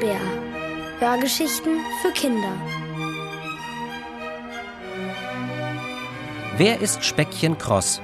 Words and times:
Bär. 0.00 0.20
Hörgeschichten 1.00 1.80
für 2.00 2.12
Kinder. 2.12 2.52
Wer 6.56 6.80
ist 6.80 7.04
Speckchen 7.04 7.58
Kross? 7.58 8.00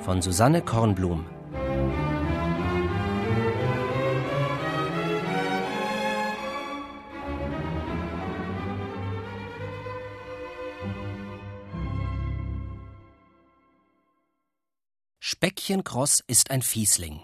Von 0.00 0.22
Susanne 0.22 0.62
Kornblum. 0.62 1.26
Speckchen 15.18 15.84
Kross 15.84 16.22
ist 16.26 16.50
ein 16.50 16.62
Fiesling. 16.62 17.20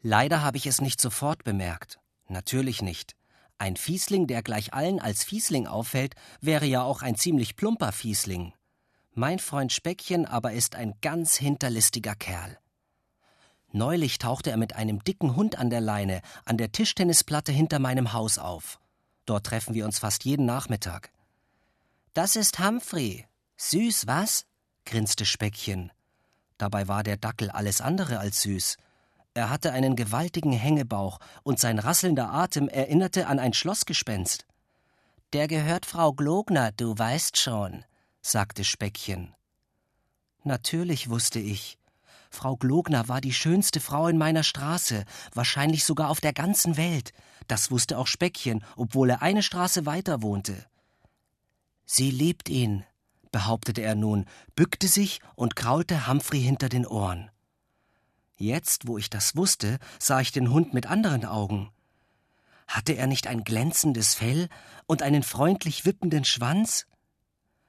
Leider 0.00 0.42
habe 0.42 0.58
ich 0.58 0.66
es 0.66 0.80
nicht 0.80 1.00
sofort 1.00 1.42
bemerkt. 1.42 1.98
Natürlich 2.28 2.82
nicht. 2.82 3.14
Ein 3.58 3.76
Fiesling, 3.76 4.26
der 4.26 4.42
gleich 4.42 4.74
allen 4.74 5.00
als 5.00 5.24
Fiesling 5.24 5.66
auffällt, 5.66 6.14
wäre 6.40 6.66
ja 6.66 6.82
auch 6.82 7.02
ein 7.02 7.16
ziemlich 7.16 7.56
plumper 7.56 7.92
Fiesling. 7.92 8.52
Mein 9.14 9.38
Freund 9.38 9.72
Speckchen 9.72 10.26
aber 10.26 10.52
ist 10.52 10.74
ein 10.74 10.94
ganz 11.00 11.36
hinterlistiger 11.36 12.14
Kerl. 12.14 12.58
Neulich 13.72 14.18
tauchte 14.18 14.50
er 14.50 14.56
mit 14.56 14.74
einem 14.74 15.02
dicken 15.04 15.36
Hund 15.36 15.58
an 15.58 15.70
der 15.70 15.80
Leine 15.80 16.20
an 16.44 16.58
der 16.58 16.72
Tischtennisplatte 16.72 17.52
hinter 17.52 17.78
meinem 17.78 18.12
Haus 18.12 18.38
auf. 18.38 18.78
Dort 19.24 19.46
treffen 19.46 19.74
wir 19.74 19.84
uns 19.84 19.98
fast 19.98 20.24
jeden 20.24 20.46
Nachmittag. 20.46 21.10
Das 22.12 22.36
ist 22.36 22.58
Humphrey. 22.58 23.26
Süß, 23.56 24.06
was? 24.06 24.46
grinste 24.84 25.24
Speckchen. 25.24 25.92
Dabei 26.58 26.88
war 26.88 27.02
der 27.02 27.16
Dackel 27.16 27.50
alles 27.50 27.80
andere 27.80 28.18
als 28.18 28.42
süß. 28.42 28.76
Er 29.36 29.50
hatte 29.50 29.72
einen 29.72 29.96
gewaltigen 29.96 30.52
Hängebauch 30.52 31.18
und 31.42 31.60
sein 31.60 31.78
rasselnder 31.78 32.32
Atem 32.32 32.70
erinnerte 32.70 33.26
an 33.26 33.38
ein 33.38 33.52
Schlossgespenst. 33.52 34.46
Der 35.34 35.46
gehört 35.46 35.84
Frau 35.84 36.14
Glogner, 36.14 36.72
du 36.72 36.96
weißt 36.96 37.36
schon, 37.36 37.84
sagte 38.22 38.64
Speckchen. 38.64 39.34
Natürlich 40.42 41.10
wusste 41.10 41.38
ich. 41.38 41.76
Frau 42.30 42.56
Glogner 42.56 43.08
war 43.08 43.20
die 43.20 43.34
schönste 43.34 43.78
Frau 43.78 44.08
in 44.08 44.16
meiner 44.16 44.42
Straße, 44.42 45.04
wahrscheinlich 45.34 45.84
sogar 45.84 46.08
auf 46.08 46.22
der 46.22 46.32
ganzen 46.32 46.78
Welt. 46.78 47.12
Das 47.46 47.70
wusste 47.70 47.98
auch 47.98 48.06
Speckchen, 48.06 48.64
obwohl 48.74 49.10
er 49.10 49.20
eine 49.20 49.42
Straße 49.42 49.84
weiter 49.84 50.22
wohnte. 50.22 50.64
Sie 51.84 52.10
liebt 52.10 52.48
ihn, 52.48 52.84
behauptete 53.32 53.82
er 53.82 53.96
nun, 53.96 54.24
bückte 54.54 54.88
sich 54.88 55.20
und 55.34 55.56
kraulte 55.56 56.06
Humphrey 56.06 56.40
hinter 56.40 56.70
den 56.70 56.86
Ohren. 56.86 57.30
Jetzt, 58.36 58.86
wo 58.86 58.98
ich 58.98 59.10
das 59.10 59.36
wusste, 59.36 59.78
sah 59.98 60.20
ich 60.20 60.32
den 60.32 60.50
Hund 60.50 60.74
mit 60.74 60.86
anderen 60.86 61.24
Augen. 61.24 61.70
Hatte 62.66 62.92
er 62.92 63.06
nicht 63.06 63.26
ein 63.26 63.44
glänzendes 63.44 64.14
Fell 64.14 64.48
und 64.86 65.02
einen 65.02 65.22
freundlich 65.22 65.84
wippenden 65.84 66.24
Schwanz? 66.24 66.86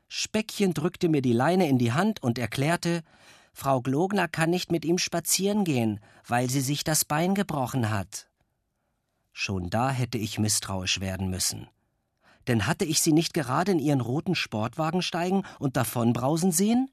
Speckchen 0.07 0.73
drückte 0.73 1.09
mir 1.09 1.21
die 1.21 1.33
Leine 1.33 1.67
in 1.67 1.77
die 1.77 1.93
Hand 1.93 2.21
und 2.23 2.39
erklärte, 2.39 3.03
Frau 3.53 3.81
Glogner 3.81 4.27
kann 4.27 4.49
nicht 4.49 4.71
mit 4.71 4.85
ihm 4.85 4.97
spazieren 4.97 5.63
gehen, 5.63 5.99
weil 6.27 6.49
sie 6.49 6.61
sich 6.61 6.83
das 6.83 7.05
Bein 7.05 7.33
gebrochen 7.35 7.89
hat. 7.89 8.27
Schon 9.33 9.69
da 9.69 9.91
hätte 9.91 10.17
ich 10.17 10.39
misstrauisch 10.39 10.99
werden 10.99 11.29
müssen 11.29 11.67
denn 12.47 12.65
hatte 12.65 12.85
ich 12.85 13.01
sie 13.01 13.13
nicht 13.13 13.33
gerade 13.33 13.71
in 13.71 13.79
ihren 13.79 14.01
roten 14.01 14.35
Sportwagen 14.35 15.01
steigen 15.01 15.43
und 15.59 15.77
davonbrausen 15.77 16.51
sehen? 16.51 16.89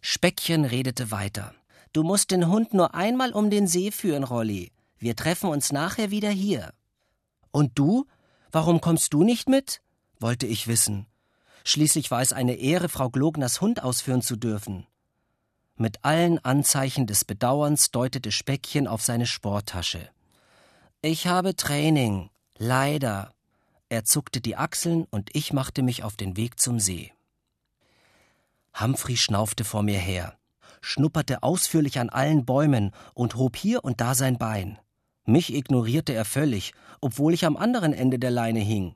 Speckchen 0.00 0.64
redete 0.64 1.10
weiter. 1.10 1.54
Du 1.96 2.02
musst 2.02 2.30
den 2.30 2.48
Hund 2.48 2.74
nur 2.74 2.94
einmal 2.94 3.32
um 3.32 3.48
den 3.48 3.66
See 3.66 3.90
führen, 3.90 4.22
Rolli. 4.22 4.70
Wir 4.98 5.16
treffen 5.16 5.48
uns 5.48 5.72
nachher 5.72 6.10
wieder 6.10 6.28
hier. 6.28 6.74
Und 7.52 7.78
du? 7.78 8.04
Warum 8.52 8.82
kommst 8.82 9.14
du 9.14 9.24
nicht 9.24 9.48
mit? 9.48 9.80
wollte 10.20 10.46
ich 10.46 10.66
wissen. 10.66 11.06
Schließlich 11.64 12.10
war 12.10 12.20
es 12.20 12.34
eine 12.34 12.56
Ehre, 12.56 12.90
Frau 12.90 13.08
Glogners 13.08 13.62
Hund 13.62 13.82
ausführen 13.82 14.20
zu 14.20 14.36
dürfen. 14.36 14.86
Mit 15.76 16.04
allen 16.04 16.38
Anzeichen 16.44 17.06
des 17.06 17.24
Bedauerns 17.24 17.92
deutete 17.92 18.30
Speckchen 18.30 18.86
auf 18.86 19.00
seine 19.00 19.24
Sporttasche. 19.24 20.10
Ich 21.00 21.26
habe 21.26 21.56
Training. 21.56 22.28
Leider. 22.58 23.32
Er 23.88 24.04
zuckte 24.04 24.42
die 24.42 24.56
Achseln 24.56 25.06
und 25.08 25.34
ich 25.34 25.54
machte 25.54 25.80
mich 25.80 26.02
auf 26.02 26.18
den 26.18 26.36
Weg 26.36 26.60
zum 26.60 26.78
See. 26.78 27.14
Humphrey 28.78 29.16
schnaufte 29.16 29.64
vor 29.64 29.82
mir 29.82 29.98
her, 29.98 30.35
schnupperte 30.86 31.42
ausführlich 31.42 31.98
an 31.98 32.10
allen 32.10 32.44
Bäumen 32.44 32.92
und 33.12 33.34
hob 33.34 33.56
hier 33.56 33.84
und 33.84 34.00
da 34.00 34.14
sein 34.14 34.38
Bein. 34.38 34.78
Mich 35.24 35.52
ignorierte 35.52 36.12
er 36.12 36.24
völlig, 36.24 36.74
obwohl 37.00 37.34
ich 37.34 37.44
am 37.44 37.56
anderen 37.56 37.92
Ende 37.92 38.20
der 38.20 38.30
Leine 38.30 38.60
hing. 38.60 38.94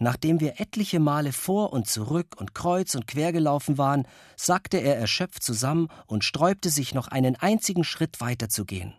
Nachdem 0.00 0.40
wir 0.40 0.60
etliche 0.60 0.98
Male 0.98 1.32
vor 1.32 1.72
und 1.72 1.86
zurück 1.86 2.34
und 2.36 2.52
kreuz 2.52 2.96
und 2.96 3.06
quer 3.06 3.32
gelaufen 3.32 3.78
waren, 3.78 4.08
sackte 4.36 4.78
er 4.78 4.98
erschöpft 4.98 5.44
zusammen 5.44 5.86
und 6.08 6.24
sträubte 6.24 6.68
sich 6.68 6.94
noch 6.94 7.06
einen 7.06 7.36
einzigen 7.36 7.84
Schritt 7.84 8.20
weiterzugehen. 8.20 8.92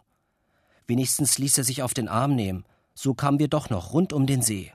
Wenigstens 0.87 1.37
ließ 1.37 1.57
er 1.57 1.65
sich 1.65 1.83
auf 1.83 1.93
den 1.93 2.07
Arm 2.07 2.33
nehmen, 2.33 2.63
so 2.93 3.13
kamen 3.13 3.39
wir 3.39 3.49
doch 3.49 3.69
noch 3.69 3.91
rund 3.91 4.13
um 4.13 4.25
den 4.25 4.41
See. 4.41 4.71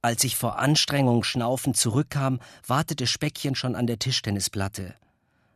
Als 0.00 0.24
ich 0.24 0.34
vor 0.34 0.58
Anstrengung 0.58 1.22
schnaufend 1.22 1.76
zurückkam, 1.76 2.40
wartete 2.66 3.06
Speckchen 3.06 3.54
schon 3.54 3.76
an 3.76 3.86
der 3.86 4.00
Tischtennisplatte. 4.00 4.96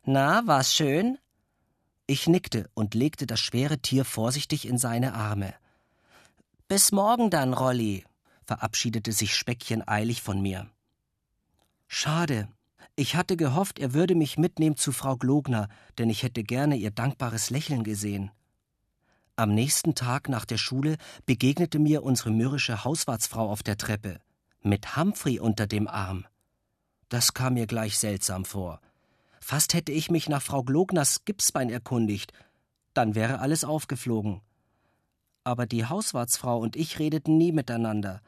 Na, 0.08 0.46
war's 0.46 0.72
schön? 0.72 1.18
Ich 2.06 2.28
nickte 2.28 2.70
und 2.74 2.94
legte 2.94 3.26
das 3.26 3.40
schwere 3.40 3.78
Tier 3.78 4.04
vorsichtig 4.04 4.68
in 4.68 4.78
seine 4.78 5.14
Arme. 5.14 5.52
Bis 6.68 6.92
morgen 6.92 7.28
dann, 7.28 7.52
Rolli, 7.52 8.04
verabschiedete 8.44 9.10
sich 9.10 9.34
Speckchen 9.34 9.86
eilig 9.86 10.22
von 10.22 10.40
mir. 10.40 10.70
Schade. 11.88 12.46
Ich 12.94 13.16
hatte 13.16 13.36
gehofft, 13.36 13.80
er 13.80 13.94
würde 13.94 14.14
mich 14.14 14.38
mitnehmen 14.38 14.76
zu 14.76 14.92
Frau 14.92 15.16
Glogner, 15.16 15.68
denn 15.98 16.08
ich 16.08 16.22
hätte 16.22 16.44
gerne 16.44 16.76
ihr 16.76 16.92
dankbares 16.92 17.50
Lächeln 17.50 17.82
gesehen. 17.82 18.30
Am 19.34 19.52
nächsten 19.52 19.96
Tag 19.96 20.28
nach 20.28 20.44
der 20.44 20.56
Schule 20.56 20.98
begegnete 21.24 21.80
mir 21.80 22.04
unsere 22.04 22.30
mürrische 22.30 22.84
Hauswartsfrau 22.84 23.50
auf 23.50 23.64
der 23.64 23.76
Treppe 23.76 24.20
mit 24.62 24.96
Humphrey 24.96 25.40
unter 25.40 25.66
dem 25.66 25.88
Arm. 25.88 26.26
Das 27.08 27.34
kam 27.34 27.54
mir 27.54 27.66
gleich 27.66 27.98
seltsam 27.98 28.44
vor. 28.44 28.80
Fast 29.48 29.74
hätte 29.74 29.92
ich 29.92 30.10
mich 30.10 30.28
nach 30.28 30.42
Frau 30.42 30.64
Glogners 30.64 31.24
Gipsbein 31.24 31.70
erkundigt, 31.70 32.32
dann 32.94 33.14
wäre 33.14 33.38
alles 33.38 33.62
aufgeflogen. 33.62 34.40
Aber 35.44 35.66
die 35.66 35.84
Hauswartsfrau 35.84 36.58
und 36.58 36.74
ich 36.74 36.98
redeten 36.98 37.38
nie 37.38 37.52
miteinander. 37.52 38.22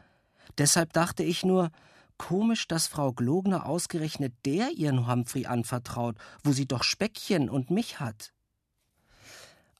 Deshalb 0.59 0.93
dachte 0.93 1.25
ich 1.25 1.45
nur, 1.45 1.73
komisch, 2.19 2.69
dass 2.69 2.87
Frau 2.87 3.12
Glogner 3.12 3.67
ausgerechnet 3.67 4.33
der 4.47 4.71
ihren 4.71 5.09
Humphrey 5.09 5.47
anvertraut, 5.47 6.15
wo 6.45 6.53
sie 6.53 6.67
doch 6.67 6.84
Speckchen 6.84 7.50
und 7.50 7.73
mich 7.73 7.99
hat. 7.99 8.33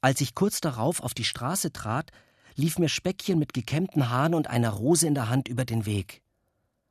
Als 0.01 0.21
ich 0.21 0.35
kurz 0.35 0.61
darauf 0.61 1.01
auf 1.01 1.15
die 1.15 1.23
Straße 1.23 1.73
trat, 1.73 2.11
lief 2.57 2.81
mir 2.81 2.89
Speckchen 2.89 3.39
mit 3.39 3.55
gekämmten 3.55 4.11
Haaren 4.11 4.35
und 4.35 4.49
einer 4.49 4.71
Rose 4.71 5.07
in 5.07 5.15
der 5.15 5.29
Hand 5.29 5.47
über 5.47 5.65
den 5.65 5.87
Weg. 5.87 6.21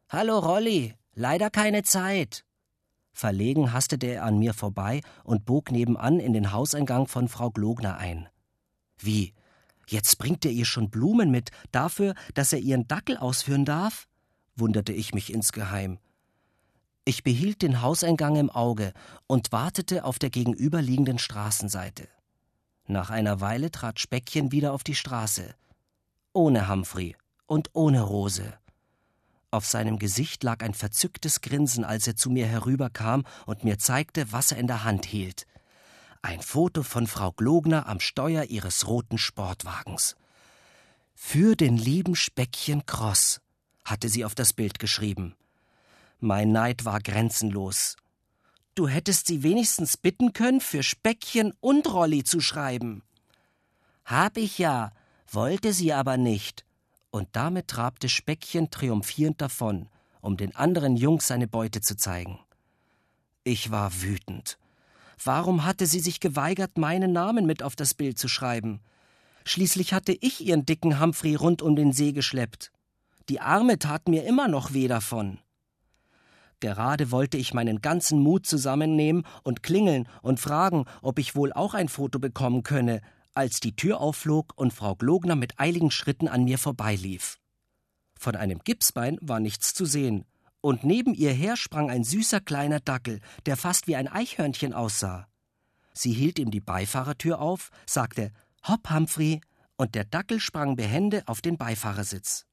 Hallo 0.08 0.40
Rolli, 0.40 0.96
leider 1.16 1.50
keine 1.50 1.84
Zeit. 1.84 2.46
Verlegen 3.17 3.73
hastete 3.73 4.05
er 4.05 4.25
an 4.25 4.38
mir 4.38 4.53
vorbei 4.53 5.01
und 5.23 5.44
bog 5.44 5.72
nebenan 5.72 6.19
in 6.19 6.33
den 6.33 6.51
Hauseingang 6.51 7.07
von 7.07 7.28
Frau 7.28 7.50
Glogner 7.50 7.97
ein. 7.97 8.29
Wie? 9.00 9.33
Jetzt 9.88 10.19
bringt 10.19 10.45
er 10.45 10.51
ihr 10.51 10.66
schon 10.66 10.91
Blumen 10.91 11.31
mit, 11.31 11.50
dafür, 11.72 12.13
dass 12.35 12.53
er 12.53 12.59
ihren 12.59 12.88
Dackel 12.88 13.17
ausführen 13.17 13.66
darf? 13.66 14.07
wunderte 14.55 14.94
ich 14.94 15.16
mich 15.16 15.33
insgeheim. 15.33 15.97
Ich 17.05 17.23
behielt 17.23 17.64
den 17.64 17.81
Hauseingang 17.81 18.35
im 18.35 18.52
Auge 18.52 18.93
und 19.25 19.52
wartete 19.52 20.03
auf 20.03 20.20
der 20.20 20.29
gegenüberliegenden 20.29 21.17
Straßenseite. 21.17 22.08
Nach 22.85 23.09
einer 23.09 23.41
Weile 23.41 23.72
trat 23.72 23.99
Speckchen 23.99 24.52
wieder 24.52 24.73
auf 24.73 24.84
die 24.84 24.93
Straße. 24.93 25.55
Ohne 26.34 26.70
Humphrey 26.70 27.16
und 27.47 27.72
ohne 27.73 28.02
Rose. 28.02 28.53
Auf 29.49 29.66
seinem 29.66 29.97
Gesicht 29.97 30.44
lag 30.44 30.61
ein 30.61 30.73
verzücktes 30.73 31.40
Grinsen, 31.40 31.85
als 31.85 32.05
er 32.05 32.17
zu 32.17 32.29
mir 32.29 32.46
herüberkam 32.47 33.23
und 33.46 33.64
mir 33.64 33.79
zeigte, 33.79 34.32
was 34.34 34.52
er 34.52 34.58
in 34.58 34.67
der 34.67 34.84
Hand 34.84 35.05
hielt. 35.05 35.47
Ein 36.22 36.41
Foto 36.41 36.84
von 36.84 37.08
Frau 37.08 37.32
Glogner 37.32 37.88
am 37.88 38.02
Steuer 38.02 38.44
ihres 38.44 38.88
roten 38.88 39.17
Sportwagens. 39.17 40.17
Für 41.16 41.55
den 41.55 41.78
lieben 41.78 42.16
Speckchen 42.16 42.85
Cross, 42.85 43.40
hatte 43.85 44.09
sie 44.09 44.26
auf 44.26 44.35
das 44.35 44.52
Bild 44.52 44.79
geschrieben. 44.79 45.35
Mein 46.20 46.52
Neid 46.52 46.84
war 46.84 46.99
grenzenlos. 46.99 47.96
Du 48.76 48.90
hättest 48.90 49.28
sie 49.28 49.44
wenigstens 49.44 49.96
bitten 49.96 50.34
können, 50.34 50.59
für 50.59 50.84
Speckchen 50.84 51.53
und 51.61 51.91
Rolli 51.91 52.26
zu 52.26 52.41
schreiben. 52.41 53.02
Hab 54.03 54.35
ich 54.35 54.58
ja, 54.58 54.91
wollte 55.32 55.72
sie 55.72 55.94
aber 55.94 56.17
nicht 56.17 56.66
und 57.12 57.30
damit 57.32 57.68
trabte 57.68 58.09
Speckchen 58.09 58.70
triumphierend 58.70 59.42
davon, 59.42 59.90
um 60.22 60.38
den 60.38 60.56
anderen 60.56 60.96
Jungs 60.98 61.28
seine 61.28 61.48
Beute 61.48 61.82
zu 61.82 61.96
zeigen. 61.96 62.40
Ich 63.44 63.72
war 63.72 64.02
wütend. 64.02 64.58
Warum 65.24 65.66
hatte 65.66 65.86
sie 65.86 66.00
sich 66.00 66.20
geweigert, 66.20 66.78
meinen 66.78 67.12
Namen 67.12 67.46
mit 67.46 67.64
auf 67.64 67.76
das 67.76 67.94
Bild 67.94 68.20
zu 68.20 68.28
schreiben? 68.28 68.82
Schließlich 69.46 69.94
hatte 69.94 70.12
ich 70.12 70.46
ihren 70.46 70.66
dicken 70.66 71.00
Humphrey 71.00 71.36
rund 71.36 71.62
um 71.62 71.76
den 71.76 71.94
See 71.94 72.12
geschleppt. 72.12 72.72
Die 73.30 73.40
Arme 73.40 73.80
tat 73.80 74.08
mir 74.08 74.26
immer 74.26 74.48
noch 74.48 74.74
weh 74.74 74.88
davon. 74.88 75.40
Gerade 76.59 77.12
wollte 77.12 77.38
ich 77.38 77.54
meinen 77.54 77.82
ganzen 77.82 78.20
Mut 78.20 78.46
zusammennehmen 78.46 79.26
und 79.44 79.64
klingeln 79.64 80.08
und 80.22 80.40
fragen, 80.40 80.86
ob 81.02 81.20
ich 81.20 81.36
wohl 81.36 81.54
auch 81.54 81.74
ein 81.74 81.88
Foto 81.88 82.20
bekommen 82.20 82.64
könne, 82.64 83.02
als 83.37 83.59
die 83.59 83.75
Tür 83.75 84.01
aufflog 84.01 84.53
und 84.55 84.73
Frau 84.73 84.95
Glogner 84.95 85.35
mit 85.35 85.59
eiligen 85.59 85.91
Schritten 85.91 86.28
an 86.28 86.43
mir 86.43 86.57
vorbeilief. 86.57 87.37
Von 88.19 88.35
einem 88.35 88.59
Gipsbein 88.63 89.19
war 89.22 89.39
nichts 89.39 89.75
zu 89.75 89.85
sehen, 89.85 90.25
und 90.59 90.84
neben 90.84 91.13
ihr 91.13 91.31
her 91.31 91.55
sprang 91.55 91.91
ein 91.91 92.03
süßer 92.03 92.41
kleiner 92.41 92.79
Dackel, 92.79 93.22
der 93.45 93.55
fast 93.55 93.87
wie 93.87 93.95
ein 93.95 94.07
Eichhörnchen 94.07 94.73
aussah. 94.73 95.28
Sie 95.93 96.11
hielt 96.11 96.39
ihm 96.39 96.49
die 96.49 96.59
Beifahrertür 96.59 97.39
auf, 97.39 97.69
sagte 97.85 98.31
Hopp, 98.67 98.89
Humphrey, 98.89 99.39
und 99.78 99.93
der 99.93 100.03
Dackel 100.03 100.39
sprang 100.39 100.75
behende 100.75 101.23
auf 101.28 101.41
den 101.41 101.57
Beifahrersitz. 101.57 102.45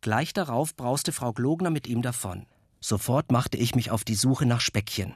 Gleich 0.00 0.32
darauf 0.32 0.76
brauste 0.76 1.10
Frau 1.10 1.32
Glogner 1.32 1.70
mit 1.70 1.88
ihm 1.88 2.02
davon. 2.02 2.46
Sofort 2.80 3.32
machte 3.32 3.58
ich 3.58 3.74
mich 3.74 3.90
auf 3.90 4.04
die 4.04 4.14
Suche 4.14 4.46
nach 4.46 4.60
Speckchen. 4.60 5.14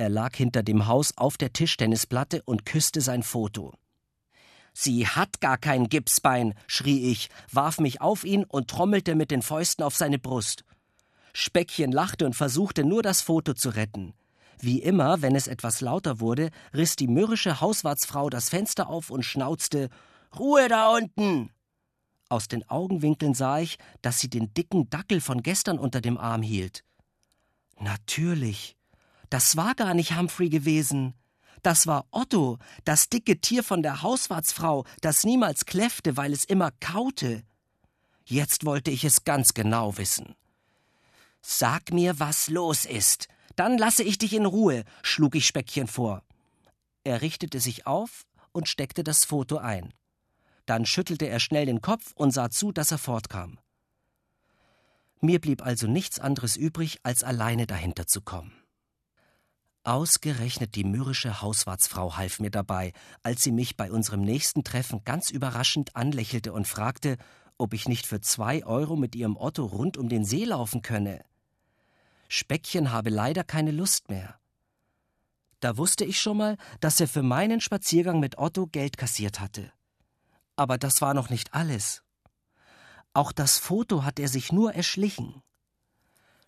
Er 0.00 0.08
lag 0.08 0.34
hinter 0.34 0.62
dem 0.62 0.86
Haus 0.86 1.12
auf 1.18 1.36
der 1.36 1.52
Tischtennisplatte 1.52 2.40
und 2.44 2.64
küsste 2.64 3.02
sein 3.02 3.22
Foto. 3.22 3.74
Sie 4.72 5.06
hat 5.06 5.42
gar 5.42 5.58
kein 5.58 5.90
Gipsbein, 5.90 6.54
schrie 6.66 7.10
ich, 7.10 7.28
warf 7.52 7.78
mich 7.80 8.00
auf 8.00 8.24
ihn 8.24 8.44
und 8.44 8.70
trommelte 8.70 9.14
mit 9.14 9.30
den 9.30 9.42
Fäusten 9.42 9.84
auf 9.84 9.94
seine 9.94 10.18
Brust. 10.18 10.64
Speckchen 11.34 11.92
lachte 11.92 12.24
und 12.24 12.34
versuchte 12.34 12.82
nur 12.82 13.02
das 13.02 13.20
Foto 13.20 13.52
zu 13.52 13.68
retten. 13.68 14.14
Wie 14.58 14.80
immer, 14.80 15.20
wenn 15.20 15.36
es 15.36 15.48
etwas 15.48 15.82
lauter 15.82 16.18
wurde, 16.18 16.48
riss 16.72 16.96
die 16.96 17.06
mürrische 17.06 17.60
Hauswartsfrau 17.60 18.30
das 18.30 18.48
Fenster 18.48 18.88
auf 18.88 19.10
und 19.10 19.26
schnauzte 19.26 19.90
Ruhe 20.38 20.66
da 20.68 20.94
unten. 20.94 21.50
Aus 22.30 22.48
den 22.48 22.66
Augenwinkeln 22.70 23.34
sah 23.34 23.58
ich, 23.58 23.76
dass 24.00 24.18
sie 24.18 24.30
den 24.30 24.54
dicken 24.54 24.88
Dackel 24.88 25.20
von 25.20 25.42
gestern 25.42 25.78
unter 25.78 26.00
dem 26.00 26.16
Arm 26.16 26.40
hielt. 26.40 26.84
Natürlich. 27.78 28.78
Das 29.30 29.56
war 29.56 29.74
gar 29.74 29.94
nicht 29.94 30.16
Humphrey 30.16 30.48
gewesen. 30.48 31.14
Das 31.62 31.86
war 31.86 32.06
Otto, 32.10 32.58
das 32.84 33.08
dicke 33.08 33.40
Tier 33.40 33.62
von 33.62 33.82
der 33.82 34.02
Hauswartsfrau, 34.02 34.84
das 35.00 35.24
niemals 35.24 35.66
kläffte, 35.66 36.16
weil 36.16 36.32
es 36.32 36.44
immer 36.44 36.70
kaute. 36.80 37.42
Jetzt 38.24 38.64
wollte 38.64 38.90
ich 38.90 39.04
es 39.04 39.24
ganz 39.24 39.54
genau 39.54 39.98
wissen. 39.98 40.34
Sag 41.42 41.92
mir, 41.92 42.18
was 42.18 42.48
los 42.48 42.84
ist. 42.84 43.28
Dann 43.56 43.78
lasse 43.78 44.02
ich 44.02 44.18
dich 44.18 44.32
in 44.32 44.46
Ruhe, 44.46 44.84
schlug 45.02 45.34
ich 45.34 45.46
Speckchen 45.46 45.86
vor. 45.86 46.22
Er 47.04 47.22
richtete 47.22 47.60
sich 47.60 47.86
auf 47.86 48.24
und 48.52 48.68
steckte 48.68 49.04
das 49.04 49.24
Foto 49.24 49.58
ein. 49.58 49.92
Dann 50.66 50.86
schüttelte 50.86 51.26
er 51.26 51.40
schnell 51.40 51.66
den 51.66 51.80
Kopf 51.80 52.12
und 52.14 52.30
sah 52.30 52.50
zu, 52.50 52.72
dass 52.72 52.90
er 52.90 52.98
fortkam. 52.98 53.58
Mir 55.20 55.40
blieb 55.40 55.62
also 55.62 55.86
nichts 55.86 56.18
anderes 56.18 56.56
übrig, 56.56 57.00
als 57.02 57.22
alleine 57.22 57.66
dahinter 57.66 58.06
zu 58.06 58.22
kommen. 58.22 58.59
Ausgerechnet 59.82 60.74
die 60.74 60.84
mürrische 60.84 61.40
Hauswartsfrau 61.40 62.16
half 62.16 62.38
mir 62.38 62.50
dabei, 62.50 62.92
als 63.22 63.42
sie 63.42 63.52
mich 63.52 63.76
bei 63.76 63.90
unserem 63.90 64.20
nächsten 64.20 64.62
Treffen 64.62 65.04
ganz 65.04 65.30
überraschend 65.30 65.96
anlächelte 65.96 66.52
und 66.52 66.68
fragte, 66.68 67.16
ob 67.56 67.72
ich 67.72 67.88
nicht 67.88 68.06
für 68.06 68.20
zwei 68.20 68.64
Euro 68.64 68.96
mit 68.96 69.14
ihrem 69.14 69.36
Otto 69.36 69.64
rund 69.64 69.96
um 69.96 70.08
den 70.08 70.24
See 70.24 70.44
laufen 70.44 70.82
könne. 70.82 71.24
Speckchen 72.28 72.92
habe 72.92 73.10
leider 73.10 73.42
keine 73.42 73.70
Lust 73.70 74.10
mehr. 74.10 74.38
Da 75.60 75.76
wusste 75.76 76.04
ich 76.04 76.20
schon 76.20 76.36
mal, 76.36 76.56
dass 76.80 77.00
er 77.00 77.08
für 77.08 77.22
meinen 77.22 77.60
Spaziergang 77.60 78.20
mit 78.20 78.38
Otto 78.38 78.66
Geld 78.66 78.96
kassiert 78.96 79.40
hatte. 79.40 79.72
Aber 80.56 80.78
das 80.78 81.00
war 81.00 81.14
noch 81.14 81.30
nicht 81.30 81.54
alles. 81.54 82.02
Auch 83.14 83.32
das 83.32 83.58
Foto 83.58 84.04
hat 84.04 84.18
er 84.18 84.28
sich 84.28 84.52
nur 84.52 84.74
erschlichen. 84.74 85.42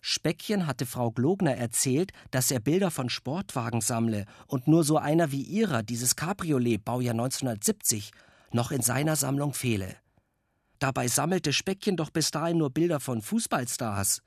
Speckchen 0.05 0.67
hatte 0.67 0.85
Frau 0.85 1.11
Glogner 1.11 1.55
erzählt, 1.55 2.11
dass 2.29 2.51
er 2.51 2.59
Bilder 2.59 2.91
von 2.91 3.09
Sportwagen 3.09 3.79
sammle 3.79 4.25
und 4.47 4.67
nur 4.67 4.83
so 4.83 4.97
einer 4.97 5.31
wie 5.31 5.43
ihrer, 5.43 5.81
dieses 5.81 6.17
Cabriolet, 6.17 6.83
Baujahr 6.83 7.13
1970, 7.13 8.11
noch 8.51 8.71
in 8.71 8.81
seiner 8.81 9.15
Sammlung 9.15 9.53
fehle. 9.53 9.95
Dabei 10.77 11.07
sammelte 11.07 11.53
Speckchen 11.53 11.95
doch 11.95 12.09
bis 12.09 12.31
dahin 12.31 12.57
nur 12.57 12.69
Bilder 12.69 12.99
von 12.99 13.21
Fußballstars. 13.21 14.21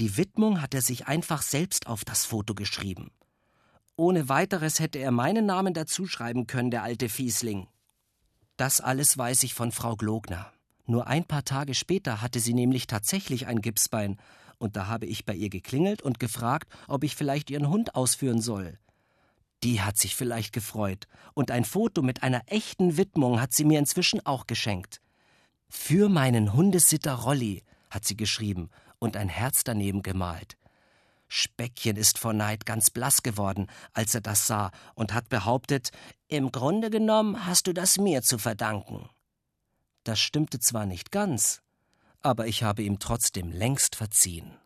Die 0.00 0.16
Widmung 0.16 0.60
hat 0.60 0.74
er 0.74 0.82
sich 0.82 1.06
einfach 1.06 1.42
selbst 1.42 1.86
auf 1.86 2.04
das 2.04 2.24
Foto 2.24 2.56
geschrieben. 2.56 3.12
Ohne 3.94 4.28
weiteres 4.28 4.80
hätte 4.80 4.98
er 4.98 5.12
meinen 5.12 5.46
Namen 5.46 5.72
dazuschreiben 5.72 6.48
können, 6.48 6.72
der 6.72 6.82
alte 6.82 7.08
Fiesling. 7.08 7.68
Das 8.56 8.80
alles 8.80 9.16
weiß 9.16 9.44
ich 9.44 9.54
von 9.54 9.70
Frau 9.70 9.94
Glogner. 9.94 10.52
Nur 10.84 11.06
ein 11.06 11.24
paar 11.24 11.44
Tage 11.44 11.74
später 11.74 12.20
hatte 12.20 12.40
sie 12.40 12.54
nämlich 12.54 12.88
tatsächlich 12.88 13.46
ein 13.46 13.60
Gipsbein, 13.60 14.16
und 14.60 14.76
da 14.76 14.86
habe 14.86 15.06
ich 15.06 15.24
bei 15.24 15.34
ihr 15.34 15.48
geklingelt 15.48 16.02
und 16.02 16.20
gefragt, 16.20 16.68
ob 16.86 17.02
ich 17.02 17.16
vielleicht 17.16 17.50
ihren 17.50 17.68
Hund 17.68 17.94
ausführen 17.94 18.40
soll. 18.40 18.78
Die 19.62 19.80
hat 19.80 19.98
sich 19.98 20.14
vielleicht 20.14 20.52
gefreut, 20.52 21.08
und 21.34 21.50
ein 21.50 21.64
Foto 21.64 22.02
mit 22.02 22.22
einer 22.22 22.42
echten 22.46 22.96
Widmung 22.96 23.40
hat 23.40 23.52
sie 23.52 23.64
mir 23.64 23.78
inzwischen 23.78 24.24
auch 24.24 24.46
geschenkt. 24.46 25.00
Für 25.68 26.08
meinen 26.08 26.52
Hundesitter 26.52 27.14
Rolli, 27.14 27.62
hat 27.90 28.04
sie 28.04 28.16
geschrieben 28.16 28.70
und 28.98 29.16
ein 29.16 29.28
Herz 29.28 29.64
daneben 29.64 30.02
gemalt. 30.02 30.56
Speckchen 31.28 31.96
ist 31.96 32.18
vor 32.18 32.32
Neid 32.32 32.66
ganz 32.66 32.90
blass 32.90 33.22
geworden, 33.22 33.68
als 33.92 34.14
er 34.14 34.20
das 34.20 34.46
sah, 34.46 34.72
und 34.94 35.14
hat 35.14 35.28
behauptet, 35.28 35.90
im 36.28 36.52
Grunde 36.52 36.90
genommen 36.90 37.46
hast 37.46 37.66
du 37.66 37.72
das 37.72 37.98
mir 37.98 38.22
zu 38.22 38.36
verdanken. 38.36 39.08
Das 40.04 40.18
stimmte 40.18 40.58
zwar 40.58 40.86
nicht 40.86 41.12
ganz, 41.12 41.62
aber 42.22 42.46
ich 42.46 42.62
habe 42.62 42.82
ihm 42.82 42.98
trotzdem 42.98 43.50
längst 43.50 43.96
verziehen. 43.96 44.56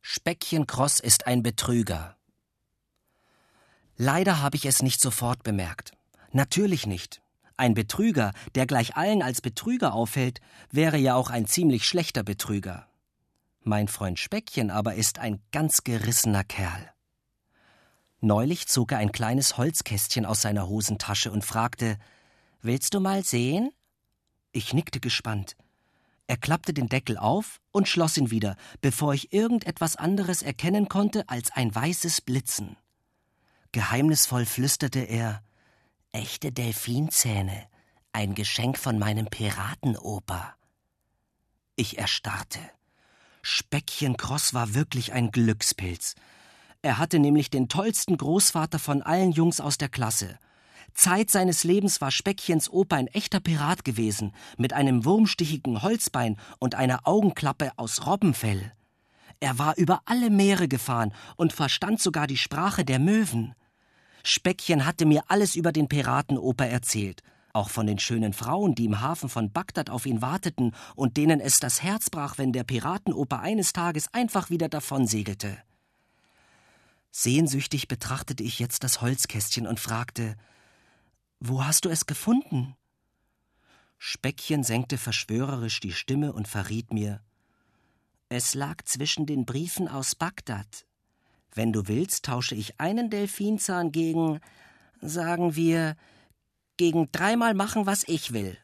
Speckchen 0.00 0.66
Cross 0.66 1.00
ist 1.00 1.26
ein 1.26 1.42
Betrüger. 1.42 2.16
Leider 3.96 4.42
habe 4.42 4.56
ich 4.56 4.66
es 4.66 4.82
nicht 4.82 5.00
sofort 5.00 5.42
bemerkt. 5.42 5.92
Natürlich 6.32 6.86
nicht. 6.86 7.22
Ein 7.56 7.74
Betrüger, 7.74 8.32
der 8.54 8.66
gleich 8.66 8.96
allen 8.96 9.22
als 9.22 9.40
Betrüger 9.40 9.92
auffällt, 9.94 10.40
wäre 10.70 10.96
ja 10.96 11.14
auch 11.14 11.30
ein 11.30 11.46
ziemlich 11.46 11.86
schlechter 11.86 12.22
Betrüger. 12.22 12.89
Mein 13.62 13.88
Freund 13.88 14.18
Speckchen 14.18 14.70
aber 14.70 14.94
ist 14.94 15.18
ein 15.18 15.40
ganz 15.52 15.84
gerissener 15.84 16.44
Kerl. 16.44 16.92
Neulich 18.20 18.66
zog 18.68 18.92
er 18.92 18.98
ein 18.98 19.12
kleines 19.12 19.58
Holzkästchen 19.58 20.24
aus 20.24 20.42
seiner 20.42 20.68
Hosentasche 20.68 21.30
und 21.30 21.44
fragte 21.44 21.98
Willst 22.62 22.94
du 22.94 23.00
mal 23.00 23.24
sehen? 23.24 23.70
Ich 24.52 24.74
nickte 24.74 25.00
gespannt. 25.00 25.56
Er 26.26 26.36
klappte 26.36 26.72
den 26.72 26.88
Deckel 26.88 27.18
auf 27.18 27.60
und 27.70 27.88
schloss 27.88 28.16
ihn 28.16 28.30
wieder, 28.30 28.56
bevor 28.80 29.14
ich 29.14 29.32
irgendetwas 29.32 29.96
anderes 29.96 30.42
erkennen 30.42 30.88
konnte 30.88 31.28
als 31.28 31.50
ein 31.50 31.74
weißes 31.74 32.20
Blitzen. 32.20 32.76
Geheimnisvoll 33.72 34.46
flüsterte 34.46 35.00
er 35.00 35.42
Echte 36.12 36.50
Delfinzähne, 36.50 37.68
ein 38.12 38.34
Geschenk 38.34 38.78
von 38.78 38.98
meinem 38.98 39.26
Piratenoper. 39.26 40.54
Ich 41.76 41.98
erstarrte. 41.98 42.58
Speckchen 43.42 44.16
Cross 44.16 44.54
war 44.54 44.74
wirklich 44.74 45.12
ein 45.12 45.30
Glückspilz. 45.30 46.14
Er 46.82 46.98
hatte 46.98 47.18
nämlich 47.18 47.50
den 47.50 47.68
tollsten 47.68 48.16
Großvater 48.16 48.78
von 48.78 49.02
allen 49.02 49.32
Jungs 49.32 49.60
aus 49.60 49.78
der 49.78 49.88
Klasse. 49.88 50.38
Zeit 50.94 51.30
seines 51.30 51.64
Lebens 51.64 52.00
war 52.00 52.10
Speckchens 52.10 52.70
Opa 52.70 52.96
ein 52.96 53.06
echter 53.06 53.40
Pirat 53.40 53.84
gewesen, 53.84 54.32
mit 54.58 54.72
einem 54.72 55.04
wurmstichigen 55.04 55.82
Holzbein 55.82 56.36
und 56.58 56.74
einer 56.74 57.06
Augenklappe 57.06 57.72
aus 57.76 58.06
Robbenfell. 58.06 58.72
Er 59.40 59.58
war 59.58 59.76
über 59.76 60.02
alle 60.04 60.30
Meere 60.30 60.68
gefahren 60.68 61.14
und 61.36 61.52
verstand 61.52 62.00
sogar 62.00 62.26
die 62.26 62.36
Sprache 62.36 62.84
der 62.84 62.98
Möwen. 62.98 63.54
Speckchen 64.22 64.84
hatte 64.84 65.06
mir 65.06 65.22
alles 65.28 65.54
über 65.54 65.72
den 65.72 65.88
Piratenoper 65.88 66.66
erzählt, 66.66 67.22
auch 67.52 67.70
von 67.70 67.86
den 67.86 67.98
schönen 67.98 68.32
Frauen, 68.32 68.74
die 68.74 68.84
im 68.84 69.00
Hafen 69.00 69.28
von 69.28 69.52
Bagdad 69.52 69.90
auf 69.90 70.06
ihn 70.06 70.22
warteten 70.22 70.74
und 70.94 71.16
denen 71.16 71.40
es 71.40 71.58
das 71.58 71.82
Herz 71.82 72.10
brach, 72.10 72.38
wenn 72.38 72.52
der 72.52 72.64
Piratenoper 72.64 73.40
eines 73.40 73.72
Tages 73.72 74.12
einfach 74.12 74.50
wieder 74.50 74.68
davonsegelte. 74.68 75.58
Sehnsüchtig 77.10 77.88
betrachtete 77.88 78.42
ich 78.42 78.58
jetzt 78.58 78.84
das 78.84 79.00
Holzkästchen 79.00 79.66
und 79.66 79.80
fragte 79.80 80.36
Wo 81.40 81.64
hast 81.64 81.84
du 81.84 81.88
es 81.88 82.06
gefunden? 82.06 82.76
Speckchen 83.98 84.62
senkte 84.62 84.96
verschwörerisch 84.96 85.80
die 85.80 85.92
Stimme 85.92 86.32
und 86.32 86.48
verriet 86.48 86.92
mir 86.92 87.20
Es 88.28 88.54
lag 88.54 88.82
zwischen 88.84 89.26
den 89.26 89.44
Briefen 89.44 89.88
aus 89.88 90.14
Bagdad. 90.14 90.86
Wenn 91.52 91.72
du 91.72 91.88
willst, 91.88 92.24
tausche 92.24 92.54
ich 92.54 92.80
einen 92.80 93.10
Delfinzahn 93.10 93.90
gegen, 93.90 94.40
sagen 95.00 95.56
wir, 95.56 95.96
gegen 96.80 97.12
dreimal 97.12 97.52
machen, 97.52 97.84
was 97.84 98.08
ich 98.08 98.32
will. 98.32 98.56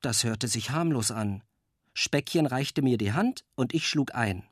Das 0.00 0.22
hörte 0.22 0.46
sich 0.46 0.70
harmlos 0.70 1.10
an. 1.10 1.42
Speckchen 1.92 2.46
reichte 2.46 2.82
mir 2.82 2.98
die 2.98 3.12
Hand 3.12 3.44
und 3.56 3.74
ich 3.74 3.88
schlug 3.88 4.14
ein. 4.14 4.44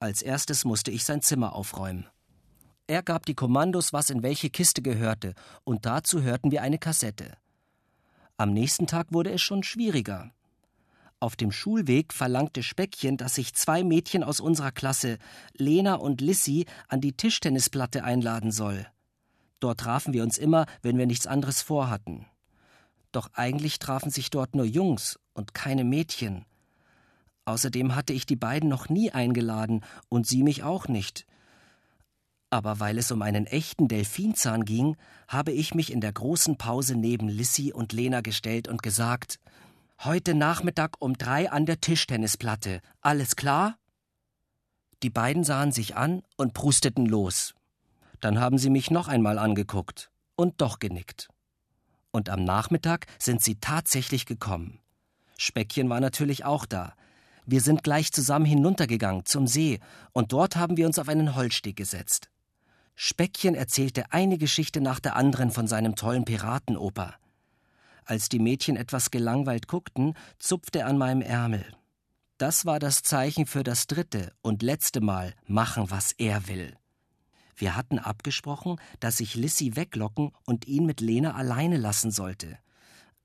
Als 0.00 0.22
erstes 0.22 0.64
musste 0.64 0.90
ich 0.90 1.04
sein 1.04 1.22
Zimmer 1.22 1.54
aufräumen. 1.54 2.08
Er 2.88 3.04
gab 3.04 3.24
die 3.24 3.36
Kommandos, 3.36 3.92
was 3.92 4.10
in 4.10 4.24
welche 4.24 4.50
Kiste 4.50 4.82
gehörte, 4.82 5.36
und 5.62 5.86
dazu 5.86 6.22
hörten 6.22 6.50
wir 6.50 6.60
eine 6.60 6.80
Kassette. 6.80 7.36
Am 8.36 8.52
nächsten 8.52 8.88
Tag 8.88 9.12
wurde 9.12 9.30
es 9.30 9.40
schon 9.40 9.62
schwieriger. 9.62 10.32
Auf 11.20 11.36
dem 11.36 11.52
Schulweg 11.52 12.12
verlangte 12.12 12.64
Speckchen, 12.64 13.16
dass 13.16 13.36
sich 13.36 13.54
zwei 13.54 13.84
Mädchen 13.84 14.24
aus 14.24 14.40
unserer 14.40 14.72
Klasse, 14.72 15.18
Lena 15.54 15.94
und 15.94 16.20
Lissy, 16.20 16.66
an 16.88 17.00
die 17.00 17.12
Tischtennisplatte 17.12 18.02
einladen 18.02 18.50
soll. 18.50 18.88
Dort 19.62 19.78
trafen 19.78 20.12
wir 20.12 20.24
uns 20.24 20.38
immer, 20.38 20.66
wenn 20.82 20.98
wir 20.98 21.06
nichts 21.06 21.28
anderes 21.28 21.62
vorhatten. 21.62 22.26
Doch 23.12 23.30
eigentlich 23.34 23.78
trafen 23.78 24.10
sich 24.10 24.28
dort 24.28 24.56
nur 24.56 24.64
Jungs 24.64 25.20
und 25.34 25.54
keine 25.54 25.84
Mädchen. 25.84 26.46
Außerdem 27.44 27.94
hatte 27.94 28.12
ich 28.12 28.26
die 28.26 28.34
beiden 28.34 28.68
noch 28.68 28.88
nie 28.88 29.12
eingeladen 29.12 29.84
und 30.08 30.26
sie 30.26 30.42
mich 30.42 30.64
auch 30.64 30.88
nicht. 30.88 31.26
Aber 32.50 32.80
weil 32.80 32.98
es 32.98 33.12
um 33.12 33.22
einen 33.22 33.46
echten 33.46 33.86
Delfinzahn 33.86 34.64
ging, 34.64 34.96
habe 35.28 35.52
ich 35.52 35.76
mich 35.76 35.92
in 35.92 36.00
der 36.00 36.12
großen 36.12 36.58
Pause 36.58 36.96
neben 36.96 37.28
Lissy 37.28 37.72
und 37.72 37.92
Lena 37.92 38.20
gestellt 38.20 38.66
und 38.66 38.82
gesagt: 38.82 39.38
Heute 40.00 40.34
Nachmittag 40.34 40.96
um 40.98 41.16
drei 41.16 41.52
an 41.52 41.66
der 41.66 41.80
Tischtennisplatte. 41.80 42.80
Alles 43.00 43.36
klar? 43.36 43.78
Die 45.04 45.10
beiden 45.10 45.44
sahen 45.44 45.70
sich 45.70 45.94
an 45.94 46.24
und 46.36 46.52
prusteten 46.52 47.06
los. 47.06 47.54
Dann 48.22 48.40
haben 48.40 48.56
sie 48.56 48.70
mich 48.70 48.90
noch 48.90 49.08
einmal 49.08 49.36
angeguckt 49.36 50.10
und 50.36 50.60
doch 50.60 50.78
genickt. 50.78 51.28
Und 52.12 52.30
am 52.30 52.44
Nachmittag 52.44 53.06
sind 53.18 53.42
sie 53.42 53.56
tatsächlich 53.56 54.26
gekommen. 54.26 54.78
Speckchen 55.36 55.90
war 55.90 55.98
natürlich 55.98 56.44
auch 56.44 56.64
da. 56.64 56.94
Wir 57.46 57.60
sind 57.60 57.82
gleich 57.82 58.12
zusammen 58.12 58.44
hinuntergegangen 58.44 59.24
zum 59.24 59.48
See, 59.48 59.80
und 60.12 60.32
dort 60.32 60.54
haben 60.54 60.76
wir 60.76 60.86
uns 60.86 61.00
auf 61.00 61.08
einen 61.08 61.34
Holzsteg 61.34 61.74
gesetzt. 61.74 62.30
Speckchen 62.94 63.56
erzählte 63.56 64.12
eine 64.12 64.38
Geschichte 64.38 64.80
nach 64.80 65.00
der 65.00 65.16
anderen 65.16 65.50
von 65.50 65.66
seinem 65.66 65.96
tollen 65.96 66.24
Piratenoper. 66.24 67.14
Als 68.04 68.28
die 68.28 68.38
Mädchen 68.38 68.76
etwas 68.76 69.10
gelangweilt 69.10 69.66
guckten, 69.66 70.14
zupfte 70.38 70.80
er 70.80 70.86
an 70.86 70.98
meinem 70.98 71.22
Ärmel. 71.22 71.64
Das 72.38 72.66
war 72.66 72.78
das 72.78 73.02
Zeichen 73.02 73.46
für 73.46 73.64
das 73.64 73.88
dritte 73.88 74.32
und 74.42 74.62
letzte 74.62 75.00
Mal 75.00 75.34
machen, 75.46 75.90
was 75.90 76.12
er 76.12 76.46
will. 76.46 76.76
Wir 77.54 77.76
hatten 77.76 77.98
abgesprochen, 77.98 78.80
dass 79.00 79.20
ich 79.20 79.34
Lissy 79.34 79.76
weglocken 79.76 80.32
und 80.44 80.66
ihn 80.66 80.86
mit 80.86 81.00
Lena 81.00 81.34
alleine 81.34 81.76
lassen 81.76 82.10
sollte. 82.10 82.58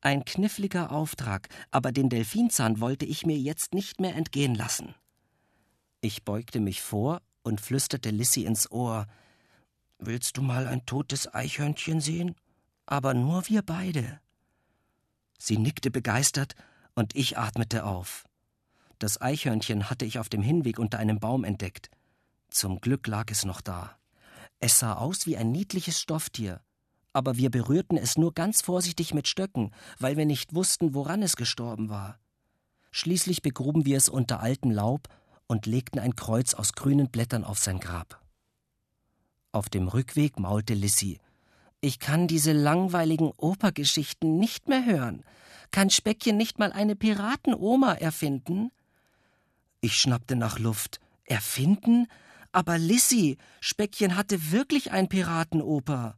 Ein 0.01 0.25
kniffliger 0.25 0.91
Auftrag, 0.91 1.49
aber 1.71 1.91
den 1.91 2.09
Delfinzahn 2.09 2.79
wollte 2.79 3.05
ich 3.05 3.25
mir 3.25 3.37
jetzt 3.37 3.73
nicht 3.73 3.99
mehr 3.99 4.15
entgehen 4.15 4.53
lassen. 4.53 4.93
Ich 6.01 6.23
beugte 6.23 6.59
mich 6.59 6.81
vor 6.81 7.21
und 7.41 7.61
flüsterte 7.61 8.11
Lissy 8.11 8.43
ins 8.43 8.69
Ohr 8.71 9.07
Willst 9.99 10.37
du 10.37 10.43
mal 10.43 10.67
ein 10.67 10.85
totes 10.85 11.33
Eichhörnchen 11.33 12.01
sehen? 12.01 12.35
Aber 12.85 13.13
nur 13.13 13.47
wir 13.49 13.63
beide. 13.63 14.19
Sie 15.39 15.57
nickte 15.57 15.91
begeistert, 15.91 16.55
und 16.93 17.15
ich 17.15 17.37
atmete 17.37 17.85
auf. 17.85 18.25
Das 18.97 19.21
Eichhörnchen 19.21 19.89
hatte 19.89 20.05
ich 20.05 20.17
auf 20.17 20.29
dem 20.29 20.41
Hinweg 20.41 20.79
unter 20.79 20.97
einem 20.97 21.19
Baum 21.19 21.43
entdeckt. 21.43 21.91
Zum 22.49 22.81
Glück 22.81 23.05
lag 23.05 23.29
es 23.29 23.45
noch 23.45 23.61
da. 23.61 23.97
Es 24.59 24.79
sah 24.79 24.93
aus 24.93 25.25
wie 25.27 25.37
ein 25.37 25.51
niedliches 25.51 25.99
Stofftier, 25.99 26.61
aber 27.13 27.37
wir 27.37 27.49
berührten 27.49 27.97
es 27.97 28.17
nur 28.17 28.33
ganz 28.33 28.61
vorsichtig 28.61 29.13
mit 29.13 29.27
Stöcken, 29.27 29.71
weil 29.99 30.17
wir 30.17 30.25
nicht 30.25 30.53
wussten, 30.53 30.93
woran 30.93 31.21
es 31.21 31.35
gestorben 31.35 31.89
war. 31.89 32.19
Schließlich 32.91 33.41
begruben 33.41 33.85
wir 33.85 33.97
es 33.97 34.09
unter 34.09 34.39
altem 34.39 34.71
Laub 34.71 35.07
und 35.47 35.65
legten 35.65 35.99
ein 35.99 36.15
Kreuz 36.15 36.53
aus 36.53 36.73
grünen 36.73 37.09
Blättern 37.09 37.43
auf 37.43 37.59
sein 37.59 37.79
Grab. 37.79 38.21
Auf 39.51 39.69
dem 39.69 39.87
Rückweg 39.87 40.39
maulte 40.39 40.73
Lissy. 40.73 41.19
Ich 41.79 41.99
kann 41.99 42.27
diese 42.27 42.53
langweiligen 42.53 43.31
Opergeschichten 43.37 44.37
nicht 44.37 44.67
mehr 44.67 44.85
hören. 44.85 45.23
Kann 45.71 45.89
Speckchen 45.89 46.37
nicht 46.37 46.59
mal 46.59 46.71
eine 46.71 46.95
Piratenoma 46.95 47.93
erfinden? 47.93 48.71
Ich 49.81 49.97
schnappte 49.97 50.35
nach 50.35 50.59
Luft. 50.59 50.99
Erfinden? 51.25 52.07
Aber 52.51 52.77
Lissy, 52.77 53.37
Speckchen 53.59 54.15
hatte 54.15 54.51
wirklich 54.51 54.91
ein 54.91 55.09
Piratenoper. 55.09 56.17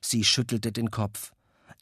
Sie 0.00 0.24
schüttelte 0.24 0.72
den 0.72 0.90
Kopf. 0.90 1.32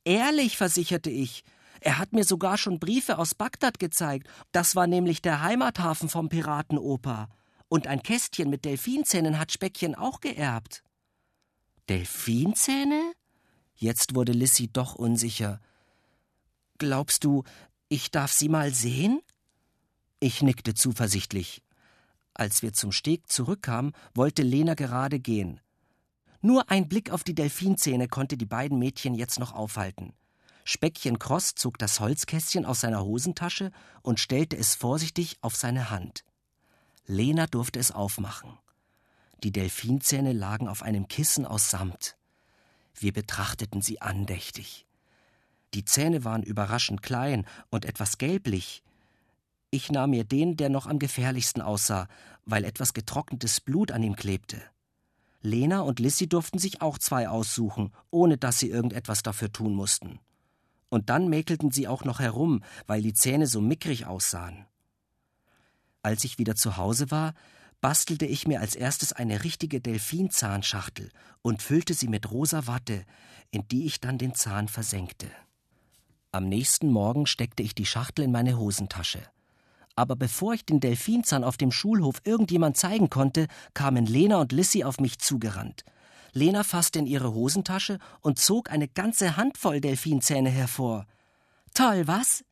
Ehrlich, 0.04 0.56
versicherte 0.56 1.10
ich. 1.10 1.44
Er 1.80 1.98
hat 1.98 2.12
mir 2.12 2.24
sogar 2.24 2.58
schon 2.58 2.78
Briefe 2.78 3.18
aus 3.18 3.34
Bagdad 3.34 3.78
gezeigt. 3.78 4.28
Das 4.52 4.76
war 4.76 4.86
nämlich 4.86 5.20
der 5.20 5.42
Heimathafen 5.42 6.08
vom 6.08 6.28
Piratenoper. 6.28 7.28
Und 7.68 7.86
ein 7.86 8.02
Kästchen 8.02 8.50
mit 8.50 8.64
Delfinzähnen 8.64 9.38
hat 9.38 9.50
Speckchen 9.50 9.94
auch 9.94 10.20
geerbt. 10.20 10.84
Delfinzähne? 11.88 13.12
Jetzt 13.74 14.14
wurde 14.14 14.32
Lissy 14.32 14.68
doch 14.72 14.94
unsicher. 14.94 15.60
Glaubst 16.78 17.24
du, 17.24 17.42
ich 17.88 18.10
darf 18.10 18.32
sie 18.32 18.48
mal 18.48 18.72
sehen? 18.72 19.20
Ich 20.20 20.42
nickte 20.42 20.74
zuversichtlich. 20.74 21.62
Als 22.34 22.62
wir 22.62 22.72
zum 22.72 22.92
Steg 22.92 23.30
zurückkamen, 23.30 23.92
wollte 24.14 24.42
Lena 24.42 24.74
gerade 24.74 25.20
gehen. 25.20 25.60
Nur 26.40 26.70
ein 26.70 26.88
Blick 26.88 27.10
auf 27.10 27.24
die 27.24 27.34
Delfinzähne 27.34 28.08
konnte 28.08 28.36
die 28.36 28.46
beiden 28.46 28.78
Mädchen 28.78 29.14
jetzt 29.14 29.38
noch 29.38 29.52
aufhalten. 29.52 30.14
Speckchen 30.64 31.18
Kross 31.18 31.54
zog 31.54 31.78
das 31.78 32.00
Holzkästchen 32.00 32.64
aus 32.64 32.80
seiner 32.80 33.04
Hosentasche 33.04 33.72
und 34.02 34.20
stellte 34.20 34.56
es 34.56 34.74
vorsichtig 34.74 35.36
auf 35.40 35.56
seine 35.56 35.90
Hand. 35.90 36.24
Lena 37.06 37.46
durfte 37.46 37.78
es 37.78 37.90
aufmachen. 37.90 38.58
Die 39.42 39.50
Delfinzähne 39.50 40.32
lagen 40.32 40.68
auf 40.68 40.82
einem 40.82 41.08
Kissen 41.08 41.46
aus 41.46 41.70
Samt. 41.70 42.16
Wir 42.94 43.12
betrachteten 43.12 43.82
sie 43.82 44.00
andächtig. 44.00 44.86
Die 45.74 45.84
Zähne 45.84 46.24
waren 46.24 46.42
überraschend 46.42 47.02
klein 47.02 47.46
und 47.70 47.84
etwas 47.84 48.18
gelblich. 48.18 48.82
Ich 49.74 49.90
nahm 49.90 50.10
mir 50.10 50.24
den, 50.24 50.58
der 50.58 50.68
noch 50.68 50.86
am 50.86 50.98
gefährlichsten 50.98 51.62
aussah, 51.62 52.06
weil 52.44 52.64
etwas 52.64 52.92
getrocknetes 52.92 53.62
Blut 53.62 53.90
an 53.90 54.02
ihm 54.02 54.16
klebte. 54.16 54.60
Lena 55.40 55.80
und 55.80 55.98
Lissy 55.98 56.28
durften 56.28 56.58
sich 56.58 56.82
auch 56.82 56.98
zwei 56.98 57.26
aussuchen, 57.26 57.90
ohne 58.10 58.36
dass 58.36 58.58
sie 58.58 58.68
irgendetwas 58.68 59.22
dafür 59.22 59.50
tun 59.50 59.74
mussten. 59.74 60.20
Und 60.90 61.08
dann 61.08 61.30
mäkelten 61.30 61.70
sie 61.70 61.88
auch 61.88 62.04
noch 62.04 62.20
herum, 62.20 62.62
weil 62.86 63.00
die 63.00 63.14
Zähne 63.14 63.46
so 63.46 63.62
mickrig 63.62 64.04
aussahen. 64.04 64.66
Als 66.02 66.24
ich 66.24 66.36
wieder 66.36 66.54
zu 66.54 66.76
Hause 66.76 67.10
war, 67.10 67.32
bastelte 67.80 68.26
ich 68.26 68.46
mir 68.46 68.60
als 68.60 68.74
erstes 68.74 69.14
eine 69.14 69.42
richtige 69.42 69.80
Delfinzahnschachtel 69.80 71.10
und 71.40 71.62
füllte 71.62 71.94
sie 71.94 72.08
mit 72.08 72.30
rosa 72.30 72.66
Watte, 72.66 73.06
in 73.50 73.66
die 73.68 73.86
ich 73.86 74.00
dann 74.00 74.18
den 74.18 74.34
Zahn 74.34 74.68
versenkte. 74.68 75.30
Am 76.30 76.46
nächsten 76.46 76.90
Morgen 76.90 77.24
steckte 77.24 77.62
ich 77.62 77.74
die 77.74 77.86
Schachtel 77.86 78.26
in 78.26 78.32
meine 78.32 78.58
Hosentasche. 78.58 79.22
Aber 79.94 80.16
bevor 80.16 80.54
ich 80.54 80.64
den 80.64 80.80
Delfinzahn 80.80 81.44
auf 81.44 81.56
dem 81.56 81.70
Schulhof 81.70 82.22
irgendjemand 82.24 82.76
zeigen 82.76 83.10
konnte, 83.10 83.46
kamen 83.74 84.06
Lena 84.06 84.40
und 84.40 84.52
Lissy 84.52 84.84
auf 84.84 85.00
mich 85.00 85.18
zugerannt. 85.18 85.84
Lena 86.32 86.62
fasste 86.62 86.98
in 86.98 87.06
ihre 87.06 87.34
Hosentasche 87.34 87.98
und 88.20 88.38
zog 88.38 88.70
eine 88.70 88.88
ganze 88.88 89.36
Handvoll 89.36 89.80
Delfinzähne 89.80 90.48
hervor. 90.48 91.06
Toll, 91.74 92.06
was? 92.06 92.42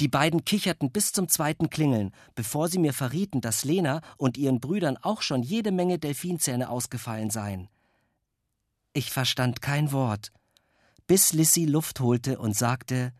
Die 0.00 0.08
beiden 0.08 0.44
kicherten 0.44 0.90
bis 0.90 1.12
zum 1.12 1.28
zweiten 1.28 1.68
Klingeln, 1.68 2.12
bevor 2.34 2.68
sie 2.68 2.78
mir 2.78 2.94
verrieten, 2.94 3.40
dass 3.40 3.64
Lena 3.64 4.00
und 4.16 4.38
ihren 4.38 4.60
Brüdern 4.60 4.96
auch 4.96 5.20
schon 5.22 5.42
jede 5.42 5.72
Menge 5.72 5.98
Delfinzähne 5.98 6.70
ausgefallen 6.70 7.30
seien. 7.30 7.68
Ich 8.94 9.10
verstand 9.10 9.62
kein 9.62 9.92
Wort, 9.92 10.32
bis 11.06 11.32
Lissy 11.32 11.66
Luft 11.66 12.00
holte 12.00 12.38
und 12.38 12.56
sagte 12.56 13.12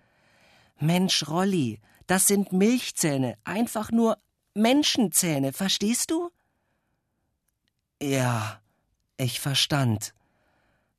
Mensch, 0.78 1.28
Rolli, 1.28 1.80
das 2.12 2.26
sind 2.26 2.52
Milchzähne, 2.52 3.38
einfach 3.42 3.90
nur 3.90 4.18
Menschenzähne, 4.52 5.54
verstehst 5.54 6.10
du? 6.10 6.28
Ja, 8.02 8.60
ich 9.16 9.40
verstand. 9.40 10.12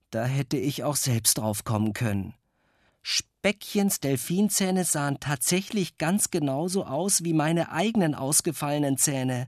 Da 0.10 0.26
hätte 0.26 0.58
ich 0.58 0.84
auch 0.84 0.96
selbst 0.96 1.38
drauf 1.38 1.66
kommen 1.66 1.94
können. 1.94 2.34
Bäckchens 3.44 4.00
Delfinzähne 4.00 4.86
sahen 4.86 5.20
tatsächlich 5.20 6.00
ganz 6.00 6.32
genauso 6.32 6.84
aus 6.84 7.24
wie 7.24 7.34
meine 7.34 7.72
eigenen 7.72 8.16
ausgefallenen 8.16 8.98
Zähne. 8.98 9.48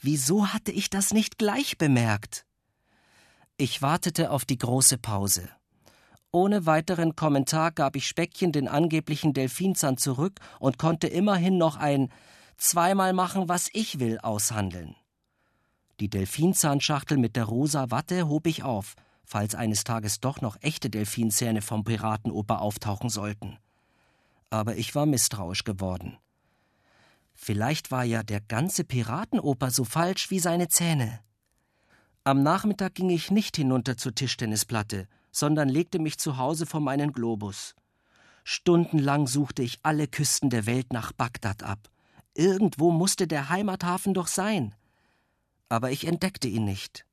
Wieso 0.00 0.48
hatte 0.48 0.72
ich 0.72 0.90
das 0.90 1.12
nicht 1.12 1.38
gleich 1.38 1.78
bemerkt? 1.78 2.44
Ich 3.56 3.82
wartete 3.82 4.32
auf 4.32 4.44
die 4.44 4.58
große 4.58 4.98
Pause. 4.98 5.48
Ohne 6.30 6.66
weiteren 6.66 7.16
Kommentar 7.16 7.72
gab 7.72 7.96
ich 7.96 8.06
Speckchen 8.06 8.52
den 8.52 8.68
angeblichen 8.68 9.32
Delfinzahn 9.32 9.96
zurück 9.96 10.40
und 10.60 10.78
konnte 10.78 11.06
immerhin 11.06 11.58
noch 11.58 11.76
ein 11.76 12.10
zweimal 12.56 13.12
machen, 13.12 13.48
was 13.48 13.68
ich 13.72 13.98
will, 13.98 14.18
aushandeln. 14.18 14.94
Die 16.00 16.10
Delfinzahnschachtel 16.10 17.18
mit 17.18 17.36
der 17.36 17.44
rosa 17.44 17.90
Watte 17.90 18.28
hob 18.28 18.46
ich 18.46 18.62
auf– 18.62 18.94
falls 19.28 19.54
eines 19.54 19.84
Tages 19.84 20.20
doch 20.20 20.40
noch 20.40 20.56
echte 20.62 20.88
Delfinzähne 20.88 21.60
vom 21.60 21.84
Piratenoper 21.84 22.62
auftauchen 22.62 23.10
sollten. 23.10 23.58
Aber 24.48 24.76
ich 24.76 24.94
war 24.94 25.04
misstrauisch 25.04 25.64
geworden. 25.64 26.16
Vielleicht 27.34 27.90
war 27.90 28.04
ja 28.04 28.22
der 28.22 28.40
ganze 28.40 28.84
Piratenoper 28.84 29.70
so 29.70 29.84
falsch 29.84 30.30
wie 30.30 30.38
seine 30.38 30.68
Zähne. 30.68 31.20
Am 32.24 32.42
Nachmittag 32.42 32.94
ging 32.94 33.10
ich 33.10 33.30
nicht 33.30 33.56
hinunter 33.56 33.98
zur 33.98 34.14
Tischtennisplatte, 34.14 35.08
sondern 35.38 35.68
legte 35.68 35.98
mich 35.98 36.18
zu 36.18 36.36
Hause 36.36 36.66
vor 36.66 36.80
meinen 36.80 37.12
Globus. 37.12 37.74
Stundenlang 38.44 39.26
suchte 39.26 39.62
ich 39.62 39.78
alle 39.82 40.08
Küsten 40.08 40.50
der 40.50 40.66
Welt 40.66 40.92
nach 40.92 41.12
Bagdad 41.12 41.62
ab. 41.62 41.90
Irgendwo 42.34 42.90
musste 42.90 43.26
der 43.26 43.48
Heimathafen 43.48 44.14
doch 44.14 44.26
sein. 44.26 44.74
Aber 45.68 45.90
ich 45.90 46.06
entdeckte 46.06 46.48
ihn 46.48 46.64
nicht. 46.64 47.04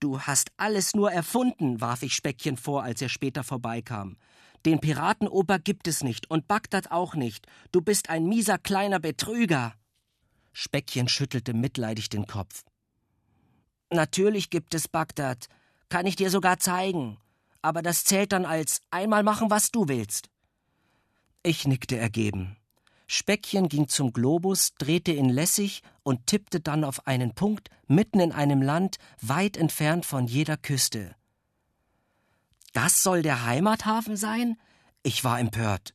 Du 0.00 0.20
hast 0.20 0.50
alles 0.56 0.94
nur 0.94 1.12
erfunden, 1.12 1.80
warf 1.80 2.02
ich 2.02 2.14
Speckchen 2.14 2.56
vor, 2.56 2.82
als 2.82 3.02
er 3.02 3.08
später 3.08 3.44
vorbeikam. 3.44 4.16
Den 4.64 4.80
Piratenoper 4.80 5.58
gibt 5.58 5.86
es 5.86 6.02
nicht 6.02 6.30
und 6.30 6.48
Bagdad 6.48 6.90
auch 6.90 7.14
nicht. 7.14 7.46
Du 7.72 7.80
bist 7.80 8.10
ein 8.10 8.26
mieser 8.26 8.58
kleiner 8.58 9.00
Betrüger. 9.00 9.74
Speckchen 10.52 11.08
schüttelte 11.08 11.54
mitleidig 11.54 12.08
den 12.08 12.26
Kopf. 12.26 12.64
Natürlich 13.90 14.50
gibt 14.50 14.74
es 14.74 14.88
Bagdad. 14.88 15.46
Kann 15.92 16.06
ich 16.06 16.16
dir 16.16 16.30
sogar 16.30 16.58
zeigen. 16.58 17.18
Aber 17.60 17.82
das 17.82 18.04
zählt 18.04 18.32
dann 18.32 18.46
als 18.46 18.80
einmal 18.90 19.22
machen, 19.22 19.50
was 19.50 19.70
du 19.70 19.88
willst. 19.88 20.30
Ich 21.42 21.66
nickte 21.66 21.98
ergeben. 21.98 22.56
Speckchen 23.06 23.68
ging 23.68 23.88
zum 23.88 24.14
Globus, 24.14 24.72
drehte 24.78 25.12
ihn 25.12 25.28
lässig 25.28 25.82
und 26.02 26.26
tippte 26.26 26.60
dann 26.60 26.84
auf 26.84 27.06
einen 27.06 27.34
Punkt 27.34 27.68
mitten 27.88 28.20
in 28.20 28.32
einem 28.32 28.62
Land 28.62 28.96
weit 29.20 29.58
entfernt 29.58 30.06
von 30.06 30.26
jeder 30.26 30.56
Küste. 30.56 31.14
Das 32.72 33.02
soll 33.02 33.20
der 33.20 33.44
Heimathafen 33.44 34.16
sein? 34.16 34.56
Ich 35.02 35.24
war 35.24 35.38
empört. 35.38 35.92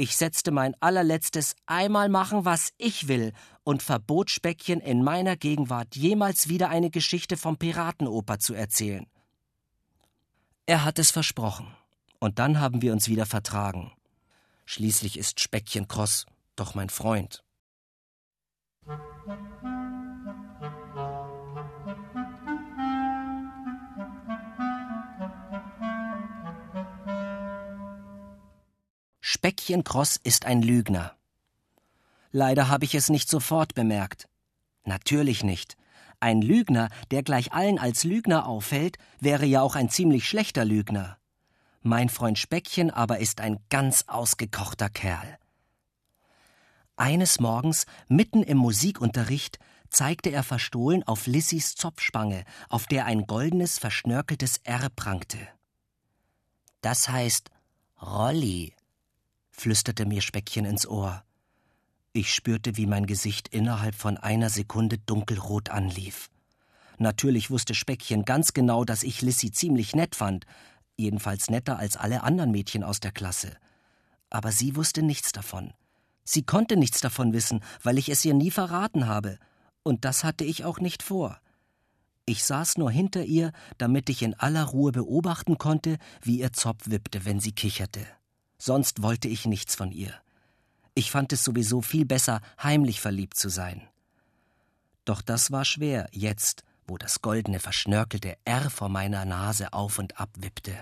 Ich 0.00 0.16
setzte 0.16 0.50
mein 0.50 0.74
allerletztes 0.80 1.56
einmal 1.66 2.08
machen, 2.08 2.46
was 2.46 2.72
ich 2.78 3.06
will 3.06 3.34
und 3.64 3.82
verbot 3.82 4.30
Speckchen 4.30 4.80
in 4.80 5.04
meiner 5.04 5.36
Gegenwart 5.36 5.94
jemals 5.94 6.48
wieder 6.48 6.70
eine 6.70 6.88
Geschichte 6.88 7.36
vom 7.36 7.58
Piratenoper 7.58 8.38
zu 8.38 8.54
erzählen. 8.54 9.06
Er 10.64 10.86
hat 10.86 10.98
es 10.98 11.10
versprochen, 11.10 11.66
und 12.18 12.38
dann 12.38 12.60
haben 12.60 12.80
wir 12.80 12.94
uns 12.94 13.08
wieder 13.08 13.26
vertragen. 13.26 13.92
Schließlich 14.64 15.18
ist 15.18 15.38
Speckchen 15.38 15.86
Kross 15.86 16.24
doch 16.56 16.74
mein 16.74 16.88
Freund. 16.88 17.44
Speckchen 29.22 29.84
Kross 29.84 30.16
ist 30.16 30.46
ein 30.46 30.62
Lügner. 30.62 31.14
Leider 32.32 32.68
habe 32.68 32.86
ich 32.86 32.94
es 32.94 33.10
nicht 33.10 33.28
sofort 33.28 33.74
bemerkt. 33.74 34.28
Natürlich 34.84 35.44
nicht. 35.44 35.76
Ein 36.20 36.40
Lügner, 36.40 36.88
der 37.10 37.22
gleich 37.22 37.52
allen 37.52 37.78
als 37.78 38.04
Lügner 38.04 38.46
auffällt, 38.46 38.96
wäre 39.20 39.44
ja 39.44 39.60
auch 39.60 39.74
ein 39.74 39.90
ziemlich 39.90 40.26
schlechter 40.26 40.64
Lügner. 40.64 41.18
Mein 41.82 42.08
Freund 42.08 42.38
Speckchen 42.38 42.90
aber 42.90 43.18
ist 43.18 43.42
ein 43.42 43.58
ganz 43.68 44.04
ausgekochter 44.06 44.88
Kerl. 44.88 45.38
Eines 46.96 47.40
Morgens, 47.40 47.84
mitten 48.08 48.42
im 48.42 48.56
Musikunterricht, 48.56 49.58
zeigte 49.90 50.30
er 50.30 50.42
verstohlen 50.42 51.02
auf 51.02 51.26
Lissys 51.26 51.74
Zopfspange, 51.74 52.44
auf 52.68 52.86
der 52.86 53.04
ein 53.04 53.26
goldenes, 53.26 53.78
verschnörkeltes 53.78 54.60
R 54.64 54.88
prangte. 54.94 55.38
Das 56.80 57.08
heißt 57.08 57.50
Rolli, 58.00 58.74
flüsterte 59.50 60.06
mir 60.06 60.20
Speckchen 60.20 60.64
ins 60.64 60.86
Ohr. 60.86 61.24
Ich 62.12 62.34
spürte, 62.34 62.76
wie 62.76 62.86
mein 62.86 63.06
Gesicht 63.06 63.48
innerhalb 63.48 63.94
von 63.94 64.16
einer 64.16 64.50
Sekunde 64.50 64.98
dunkelrot 64.98 65.68
anlief. 65.68 66.28
Natürlich 66.98 67.50
wusste 67.50 67.74
Speckchen 67.74 68.24
ganz 68.24 68.52
genau, 68.52 68.84
dass 68.84 69.02
ich 69.02 69.22
Lissy 69.22 69.52
ziemlich 69.52 69.94
nett 69.94 70.16
fand, 70.16 70.44
jedenfalls 70.96 71.48
netter 71.48 71.78
als 71.78 71.96
alle 71.96 72.22
anderen 72.22 72.50
Mädchen 72.50 72.82
aus 72.82 73.00
der 73.00 73.12
Klasse. 73.12 73.56
Aber 74.28 74.52
sie 74.52 74.76
wusste 74.76 75.02
nichts 75.02 75.32
davon. 75.32 75.72
Sie 76.24 76.42
konnte 76.42 76.76
nichts 76.76 77.00
davon 77.00 77.32
wissen, 77.32 77.60
weil 77.82 77.96
ich 77.96 78.08
es 78.08 78.24
ihr 78.24 78.34
nie 78.34 78.50
verraten 78.50 79.06
habe, 79.06 79.38
und 79.82 80.04
das 80.04 80.24
hatte 80.24 80.44
ich 80.44 80.64
auch 80.64 80.78
nicht 80.78 81.02
vor. 81.02 81.40
Ich 82.26 82.44
saß 82.44 82.76
nur 82.76 82.90
hinter 82.90 83.24
ihr, 83.24 83.52
damit 83.78 84.10
ich 84.10 84.22
in 84.22 84.34
aller 84.34 84.64
Ruhe 84.64 84.92
beobachten 84.92 85.58
konnte, 85.58 85.96
wie 86.22 86.40
ihr 86.40 86.52
Zopf 86.52 86.90
wippte, 86.90 87.24
wenn 87.24 87.40
sie 87.40 87.52
kicherte. 87.52 88.06
Sonst 88.62 89.00
wollte 89.00 89.26
ich 89.26 89.46
nichts 89.46 89.74
von 89.74 89.90
ihr. 89.90 90.12
Ich 90.92 91.10
fand 91.10 91.32
es 91.32 91.42
sowieso 91.42 91.80
viel 91.80 92.04
besser, 92.04 92.42
heimlich 92.62 93.00
verliebt 93.00 93.38
zu 93.38 93.48
sein. 93.48 93.88
Doch 95.06 95.22
das 95.22 95.50
war 95.50 95.64
schwer, 95.64 96.10
jetzt, 96.12 96.62
wo 96.86 96.98
das 96.98 97.22
goldene, 97.22 97.58
verschnörkelte 97.58 98.36
R 98.44 98.68
vor 98.68 98.90
meiner 98.90 99.24
Nase 99.24 99.72
auf 99.72 99.98
und 99.98 100.20
ab 100.20 100.28
wippte. 100.36 100.76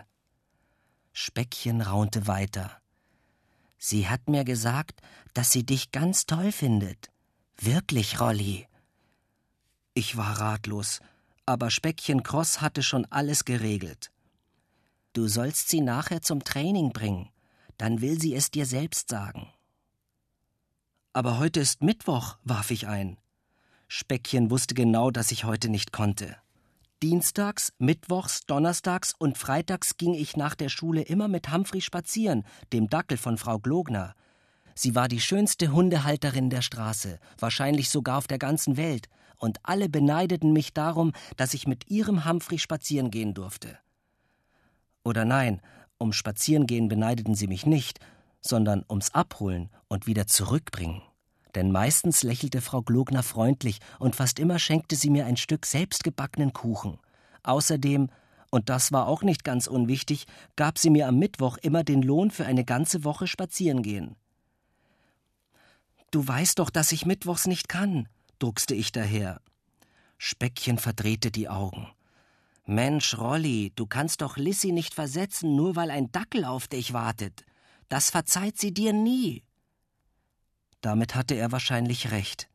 Speckchen 1.12 1.80
raunte 1.80 2.26
weiter. 2.26 2.82
Sie 3.78 4.08
hat 4.08 4.28
mir 4.28 4.42
gesagt, 4.42 5.00
dass 5.32 5.52
sie 5.52 5.64
dich 5.64 5.92
ganz 5.92 6.26
toll 6.26 6.50
findet. 6.50 7.10
Wirklich, 7.60 8.18
Rolli. 8.18 8.66
Ich 9.94 10.16
war 10.16 10.40
ratlos, 10.40 10.98
aber 11.46 11.70
Speckchen 11.70 12.24
Cross 12.24 12.60
hatte 12.60 12.82
schon 12.82 13.04
alles 13.06 13.44
geregelt. 13.44 14.10
Du 15.12 15.28
sollst 15.28 15.68
sie 15.68 15.80
nachher 15.80 16.22
zum 16.22 16.42
Training 16.42 16.92
bringen, 16.92 17.30
dann 17.78 18.00
will 18.00 18.20
sie 18.20 18.34
es 18.34 18.50
dir 18.50 18.66
selbst 18.66 19.08
sagen. 19.08 19.48
Aber 21.12 21.38
heute 21.38 21.60
ist 21.60 21.82
Mittwoch, 21.82 22.36
warf 22.44 22.70
ich 22.70 22.86
ein. 22.86 23.16
Speckchen 23.88 24.50
wusste 24.50 24.74
genau, 24.74 25.10
dass 25.10 25.32
ich 25.32 25.44
heute 25.44 25.70
nicht 25.70 25.92
konnte. 25.92 26.36
Dienstags, 27.02 27.72
Mittwochs, 27.78 28.40
Donnerstags 28.46 29.14
und 29.16 29.38
Freitags 29.38 29.96
ging 29.96 30.14
ich 30.14 30.36
nach 30.36 30.54
der 30.54 30.68
Schule 30.68 31.02
immer 31.02 31.28
mit 31.28 31.52
Humphrey 31.52 31.80
spazieren, 31.80 32.44
dem 32.72 32.88
Dackel 32.88 33.16
von 33.16 33.38
Frau 33.38 33.58
Glogner. 33.58 34.14
Sie 34.74 34.94
war 34.94 35.08
die 35.08 35.20
schönste 35.20 35.72
Hundehalterin 35.72 36.50
der 36.50 36.62
Straße, 36.62 37.18
wahrscheinlich 37.38 37.88
sogar 37.88 38.18
auf 38.18 38.26
der 38.26 38.38
ganzen 38.38 38.76
Welt, 38.76 39.08
und 39.36 39.58
alle 39.62 39.88
beneideten 39.88 40.52
mich 40.52 40.74
darum, 40.74 41.12
dass 41.36 41.54
ich 41.54 41.68
mit 41.68 41.88
ihrem 41.88 42.24
Humphrey 42.24 42.58
spazieren 42.58 43.10
gehen 43.10 43.32
durfte. 43.32 43.78
Oder 45.04 45.24
nein, 45.24 45.62
um 45.98 46.12
Spazierengehen 46.12 46.88
beneideten 46.88 47.34
sie 47.34 47.46
mich 47.46 47.66
nicht, 47.66 48.00
sondern 48.40 48.84
ums 48.88 49.14
Abholen 49.14 49.68
und 49.88 50.06
wieder 50.06 50.26
zurückbringen 50.26 51.02
denn 51.58 51.72
meistens 51.72 52.22
lächelte 52.22 52.60
Frau 52.60 52.82
Glogner 52.82 53.24
freundlich 53.24 53.80
und 53.98 54.14
fast 54.14 54.38
immer 54.38 54.60
schenkte 54.60 54.94
sie 54.94 55.10
mir 55.10 55.26
ein 55.26 55.36
Stück 55.36 55.66
selbstgebackenen 55.66 56.52
Kuchen. 56.52 56.98
Außerdem, 57.42 58.10
und 58.50 58.68
das 58.68 58.92
war 58.92 59.08
auch 59.08 59.22
nicht 59.22 59.42
ganz 59.42 59.66
unwichtig, 59.66 60.26
gab 60.54 60.78
sie 60.78 60.88
mir 60.88 61.08
am 61.08 61.18
Mittwoch 61.18 61.56
immer 61.58 61.82
den 61.82 62.02
Lohn 62.02 62.30
für 62.30 62.46
eine 62.46 62.64
ganze 62.64 63.02
Woche 63.02 63.26
spazierengehen. 63.26 64.14
Du 66.12 66.26
weißt 66.26 66.60
doch, 66.60 66.70
dass 66.70 66.92
ich 66.92 67.06
mittwochs 67.06 67.48
nicht 67.48 67.68
kann, 67.68 68.08
druckste 68.38 68.76
ich 68.76 68.92
daher. 68.92 69.40
Speckchen 70.16 70.78
verdrehte 70.78 71.32
die 71.32 71.48
Augen. 71.48 71.88
Mensch, 72.70 73.16
Rolli, 73.16 73.72
du 73.76 73.86
kannst 73.86 74.20
doch 74.20 74.36
Lissy 74.36 74.72
nicht 74.72 74.92
versetzen, 74.92 75.56
nur 75.56 75.74
weil 75.74 75.90
ein 75.90 76.12
Dackel 76.12 76.44
auf 76.44 76.68
dich 76.68 76.92
wartet. 76.92 77.46
Das 77.88 78.10
verzeiht 78.10 78.58
sie 78.58 78.74
dir 78.74 78.92
nie. 78.92 79.42
Damit 80.82 81.14
hatte 81.14 81.34
er 81.34 81.50
wahrscheinlich 81.50 82.10
recht. 82.10 82.50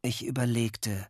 Ich 0.00 0.24
überlegte, 0.24 1.06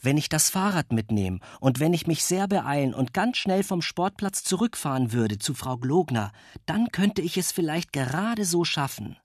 wenn 0.00 0.16
ich 0.16 0.30
das 0.30 0.48
Fahrrad 0.48 0.92
mitnehme 0.92 1.40
und 1.60 1.78
wenn 1.78 1.92
ich 1.92 2.06
mich 2.06 2.24
sehr 2.24 2.48
beeilen 2.48 2.94
und 2.94 3.12
ganz 3.12 3.36
schnell 3.36 3.62
vom 3.62 3.82
Sportplatz 3.82 4.42
zurückfahren 4.42 5.12
würde 5.12 5.38
zu 5.38 5.52
Frau 5.52 5.76
Glogner, 5.76 6.32
dann 6.64 6.90
könnte 6.90 7.20
ich 7.20 7.36
es 7.36 7.52
vielleicht 7.52 7.92
gerade 7.92 8.46
so 8.46 8.64
schaffen. 8.64 9.18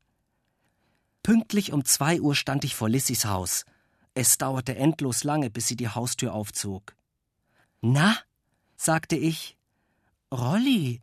Pünktlich 1.24 1.72
um 1.72 1.86
zwei 1.86 2.20
Uhr 2.20 2.36
stand 2.36 2.66
ich 2.66 2.76
vor 2.76 2.90
Lissys 2.90 3.24
Haus. 3.24 3.64
Es 4.16 4.38
dauerte 4.38 4.76
endlos 4.76 5.24
lange, 5.24 5.50
bis 5.50 5.70
sie 5.70 5.78
die 5.78 5.88
Haustür 5.88 6.34
aufzog. 6.34 6.94
Na? 7.82 8.16
sagte 8.78 9.16
ich. 9.16 9.58
Rolli, 10.32 11.02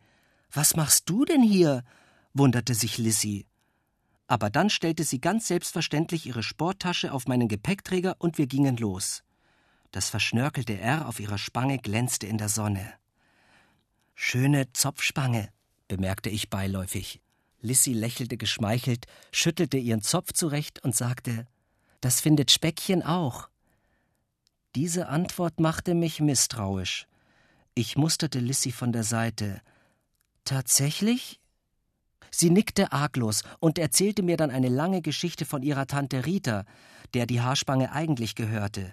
was 0.51 0.75
machst 0.77 1.09
du 1.11 1.25
denn 1.25 1.43
hier? 1.43 1.85
wunderte 2.33 2.75
sich 2.75 2.99
Lissy 2.99 3.49
aber 4.29 4.51
dann 4.51 4.71
stellte 4.71 5.05
sie 5.05 5.21
ganz 5.21 5.49
selbstverständlich 5.49 6.27
ihre 6.27 6.43
Sporttasche 6.43 7.13
auf 7.13 7.27
meinen 7.27 7.49
Gepäckträger 7.49 8.17
und 8.19 8.37
wir 8.39 8.47
gingen 8.47 8.77
los. 8.77 9.25
Das 9.91 10.11
verschnörkelte 10.11 10.79
R 10.79 11.09
auf 11.09 11.19
ihrer 11.19 11.39
Spange 11.39 11.79
glänzte 11.79 12.27
in 12.27 12.37
der 12.37 12.51
Sonne. 12.51 12.93
Schöne 14.15 14.71
Zopfspange, 14.75 15.49
bemerkte 15.89 16.29
ich 16.29 16.51
beiläufig. 16.51 17.23
Lissy 17.63 17.95
lächelte 17.95 18.37
geschmeichelt, 18.37 19.07
schüttelte 19.33 19.79
ihren 19.79 20.03
Zopf 20.03 20.35
zurecht 20.35 20.85
und 20.85 20.95
sagte: 20.95 21.47
Das 22.03 22.21
findet 22.21 22.51
Speckchen 22.51 23.03
auch. 23.03 23.49
Diese 24.75 25.09
Antwort 25.09 25.61
machte 25.61 25.95
mich 25.95 26.21
misstrauisch. 26.21 27.07
Ich 27.75 27.97
musterte 27.97 28.39
Lissy 28.39 28.71
von 28.71 28.93
der 28.93 29.05
Seite. 29.05 29.61
Tatsächlich? 30.45 31.41
Sie 32.31 32.51
nickte 32.51 32.93
arglos 32.93 33.43
und 33.61 33.79
erzählte 33.79 34.23
mir 34.23 34.37
dann 34.37 34.51
eine 34.51 34.69
lange 34.69 35.01
Geschichte 35.01 35.47
von 35.47 35.63
ihrer 35.63 35.87
Tante 35.87 36.27
Rita, 36.27 36.65
der 37.15 37.27
die 37.27 37.41
Haarspange 37.41 37.93
eigentlich 37.93 38.35
gehörte. 38.35 38.93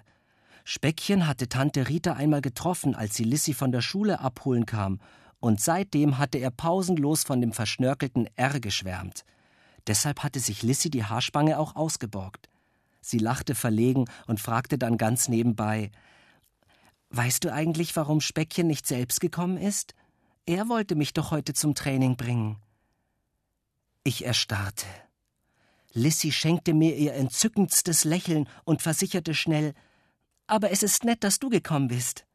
Speckchen 0.64 1.26
hatte 1.26 1.48
Tante 1.48 1.88
Rita 1.88 2.14
einmal 2.14 2.40
getroffen, 2.40 2.94
als 2.94 3.14
sie 3.14 3.24
Lissy 3.24 3.52
von 3.52 3.70
der 3.70 3.82
Schule 3.82 4.20
abholen 4.20 4.64
kam, 4.66 5.00
und 5.40 5.60
seitdem 5.60 6.16
hatte 6.18 6.38
er 6.38 6.50
pausenlos 6.50 7.22
von 7.22 7.40
dem 7.40 7.52
verschnörkelten 7.52 8.28
R 8.36 8.58
geschwärmt. 8.60 9.24
Deshalb 9.86 10.22
hatte 10.22 10.40
sich 10.40 10.62
Lissy 10.62 10.90
die 10.90 11.04
Haarspange 11.04 11.58
auch 11.58 11.76
ausgeborgt. 11.76 12.48
Sie 13.06 13.18
lachte 13.18 13.54
verlegen 13.54 14.06
und 14.26 14.40
fragte 14.40 14.78
dann 14.78 14.98
ganz 14.98 15.28
nebenbei 15.28 15.92
Weißt 17.10 17.44
du 17.44 17.52
eigentlich, 17.52 17.94
warum 17.94 18.20
Speckchen 18.20 18.66
nicht 18.66 18.84
selbst 18.84 19.20
gekommen 19.20 19.58
ist? 19.58 19.94
Er 20.44 20.68
wollte 20.68 20.96
mich 20.96 21.12
doch 21.12 21.30
heute 21.30 21.54
zum 21.54 21.76
Training 21.76 22.16
bringen. 22.16 22.56
Ich 24.02 24.24
erstarrte. 24.24 24.86
Lissy 25.92 26.32
schenkte 26.32 26.74
mir 26.74 26.96
ihr 26.96 27.14
entzückendstes 27.14 28.02
Lächeln 28.02 28.48
und 28.64 28.82
versicherte 28.82 29.34
schnell 29.34 29.72
Aber 30.48 30.72
es 30.72 30.82
ist 30.82 31.04
nett, 31.04 31.22
dass 31.22 31.38
du 31.38 31.48
gekommen 31.48 31.86
bist. 31.86 32.26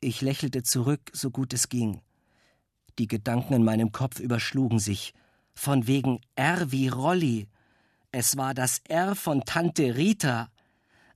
Ich 0.00 0.20
lächelte 0.20 0.64
zurück, 0.64 1.12
so 1.12 1.30
gut 1.30 1.52
es 1.52 1.68
ging. 1.68 2.02
Die 2.98 3.06
Gedanken 3.06 3.54
in 3.54 3.62
meinem 3.62 3.92
Kopf 3.92 4.18
überschlugen 4.18 4.80
sich. 4.80 5.14
Von 5.54 5.86
wegen 5.86 6.20
R 6.34 6.72
wie 6.72 6.88
Rolli. 6.88 7.46
Es 8.10 8.36
war 8.36 8.54
das 8.54 8.80
R 8.88 9.14
von 9.14 9.44
Tante 9.44 9.96
Rita. 9.96 10.50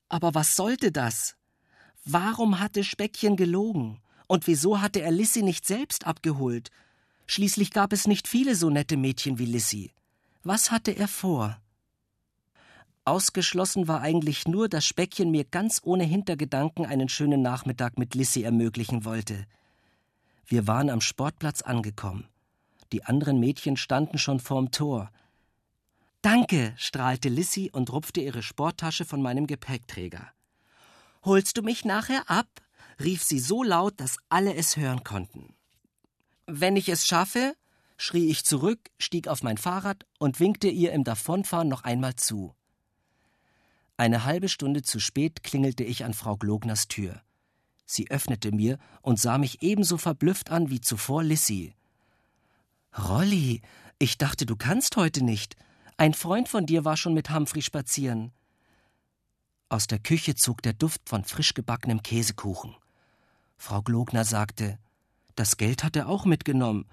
Aber 0.09 0.35
was 0.35 0.57
sollte 0.57 0.93
das? 0.93 1.37
Warum 2.05 2.61
hatte 2.61 2.85
Speckchen 2.85 3.37
gelogen? 3.37 4.01
Und 4.27 4.47
wieso 4.47 4.81
hatte 4.81 5.01
er 5.01 5.11
Lissy 5.11 5.43
nicht 5.43 5.67
selbst 5.67 6.07
abgeholt? 6.07 6.71
Schließlich 7.27 7.71
gab 7.71 7.93
es 7.93 8.07
nicht 8.07 8.29
viele 8.29 8.55
so 8.55 8.69
nette 8.69 8.97
Mädchen 8.97 9.39
wie 9.39 9.47
Lissy. 9.47 9.93
Was 10.43 10.71
hatte 10.71 10.91
er 10.91 11.09
vor? 11.09 11.59
Ausgeschlossen 13.05 13.89
war 13.89 14.01
eigentlich 14.01 14.47
nur, 14.47 14.69
dass 14.69 14.85
Speckchen 14.85 15.31
mir 15.31 15.45
ganz 15.45 15.81
ohne 15.83 16.05
Hintergedanken 16.05 16.85
einen 16.87 17.09
schönen 17.09 17.43
Nachmittag 17.43 17.99
mit 17.99 18.15
Lissy 18.15 18.43
ermöglichen 18.43 19.05
wollte. 19.05 19.47
Wir 20.47 20.67
waren 20.67 20.91
am 20.91 21.01
Sportplatz 21.01 21.63
angekommen. 21.63 22.29
Die 22.93 23.05
anderen 23.05 23.41
Mädchen 23.41 23.77
standen 23.77 24.19
schon 24.19 24.39
vorm 24.39 24.71
Tor. 24.71 25.11
Danke, 26.23 26.73
strahlte 26.77 27.29
Lissy 27.29 27.69
und 27.73 27.93
rupfte 27.93 28.21
ihre 28.21 28.45
Sporttasche 28.45 29.05
von 29.05 29.21
meinem 29.21 29.49
Gepäckträger. 29.49 30.33
Holst 31.25 31.57
du 31.57 31.63
mich 31.63 31.85
nachher 31.85 32.31
ab? 32.31 32.49
rief 33.01 33.25
sie 33.25 33.41
so 33.41 33.65
laut, 33.65 33.99
dass 34.01 34.19
alle 34.29 34.55
es 34.55 34.77
hören 34.77 35.03
konnten. 35.03 35.55
Wenn 36.47 36.77
ich 36.77 36.89
es 36.89 37.07
schaffe, 37.07 37.57
schrie 37.97 38.31
ich 38.31 38.45
zurück, 38.45 38.91
stieg 38.99 39.27
auf 39.27 39.43
mein 39.43 39.59
Fahrrad 39.59 40.07
und 40.19 40.39
winkte 40.39 40.69
ihr 40.69 40.93
im 40.93 41.03
Davonfahren 41.03 41.69
noch 41.69 41.83
einmal 41.83 42.15
zu. 42.15 42.55
Eine 43.97 44.25
halbe 44.25 44.49
Stunde 44.49 44.83
zu 44.83 45.01
spät 45.01 45.43
klingelte 45.43 45.83
ich 45.83 46.05
an 46.05 46.15
Frau 46.15 46.37
Glogners 46.37 46.87
Tür. 46.87 47.23
Sie 47.85 48.11
öffnete 48.11 48.53
mir 48.53 48.79
und 49.01 49.19
sah 49.19 49.39
mich 49.39 49.63
ebenso 49.63 49.99
verblüfft 49.99 50.51
an 50.51 50.71
wie 50.71 50.81
zuvor 50.81 51.25
Lissy. 51.25 51.75
Rolli, 52.97 53.61
ich 53.99 54.19
dachte, 54.19 54.47
du 54.47 54.55
kannst 54.57 54.97
heute 54.97 55.25
nicht. 55.25 55.57
Ein 55.97 56.15
Freund 56.15 56.49
von 56.49 56.67
dir 56.67 56.85
war 56.85 56.97
schon 56.97 57.15
mit 57.15 57.31
Humphrey 57.31 57.63
spazieren. 57.63 58.33
Aus 59.69 59.87
der 59.87 59.99
Küche 59.99 60.35
zog 60.35 60.63
der 60.63 60.73
Duft 60.73 61.09
von 61.09 61.25
frisch 61.25 61.55
gebackenem 61.55 62.03
Käsekuchen. 62.03 62.75
Frau 63.57 63.83
Glogner 63.83 64.25
sagte, 64.25 64.79
das 65.35 65.57
Geld 65.57 65.83
hat 65.85 65.97
er 65.97 66.09
auch 66.09 66.25
mitgenommen. 66.25 66.87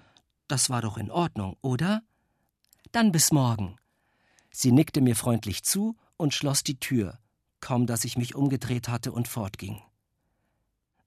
Das 0.48 0.70
war 0.70 0.82
doch 0.82 0.96
in 0.96 1.10
Ordnung, 1.10 1.56
oder? 1.60 2.02
Dann 2.92 3.12
bis 3.12 3.32
morgen. 3.32 3.76
Sie 4.50 4.72
nickte 4.72 5.00
mir 5.00 5.14
freundlich 5.14 5.62
zu 5.62 5.96
und 6.16 6.34
schloss 6.34 6.62
die 6.62 6.80
Tür, 6.80 7.18
kaum 7.60 7.86
dass 7.86 8.04
ich 8.04 8.16
mich 8.16 8.34
umgedreht 8.34 8.88
hatte 8.88 9.12
und 9.12 9.28
fortging. 9.28 9.82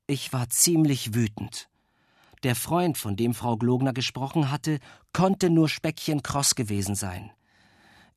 Ich 0.07 0.33
war 0.33 0.49
ziemlich 0.49 1.13
wütend. 1.13 1.69
Der 2.43 2.55
Freund, 2.55 2.97
von 2.97 3.15
dem 3.15 3.33
Frau 3.33 3.57
Glogner 3.57 3.93
gesprochen 3.93 4.51
hatte, 4.51 4.79
konnte 5.13 5.49
nur 5.49 5.69
Speckchen 5.69 6.21
Kross 6.23 6.55
gewesen 6.55 6.95
sein. 6.95 7.31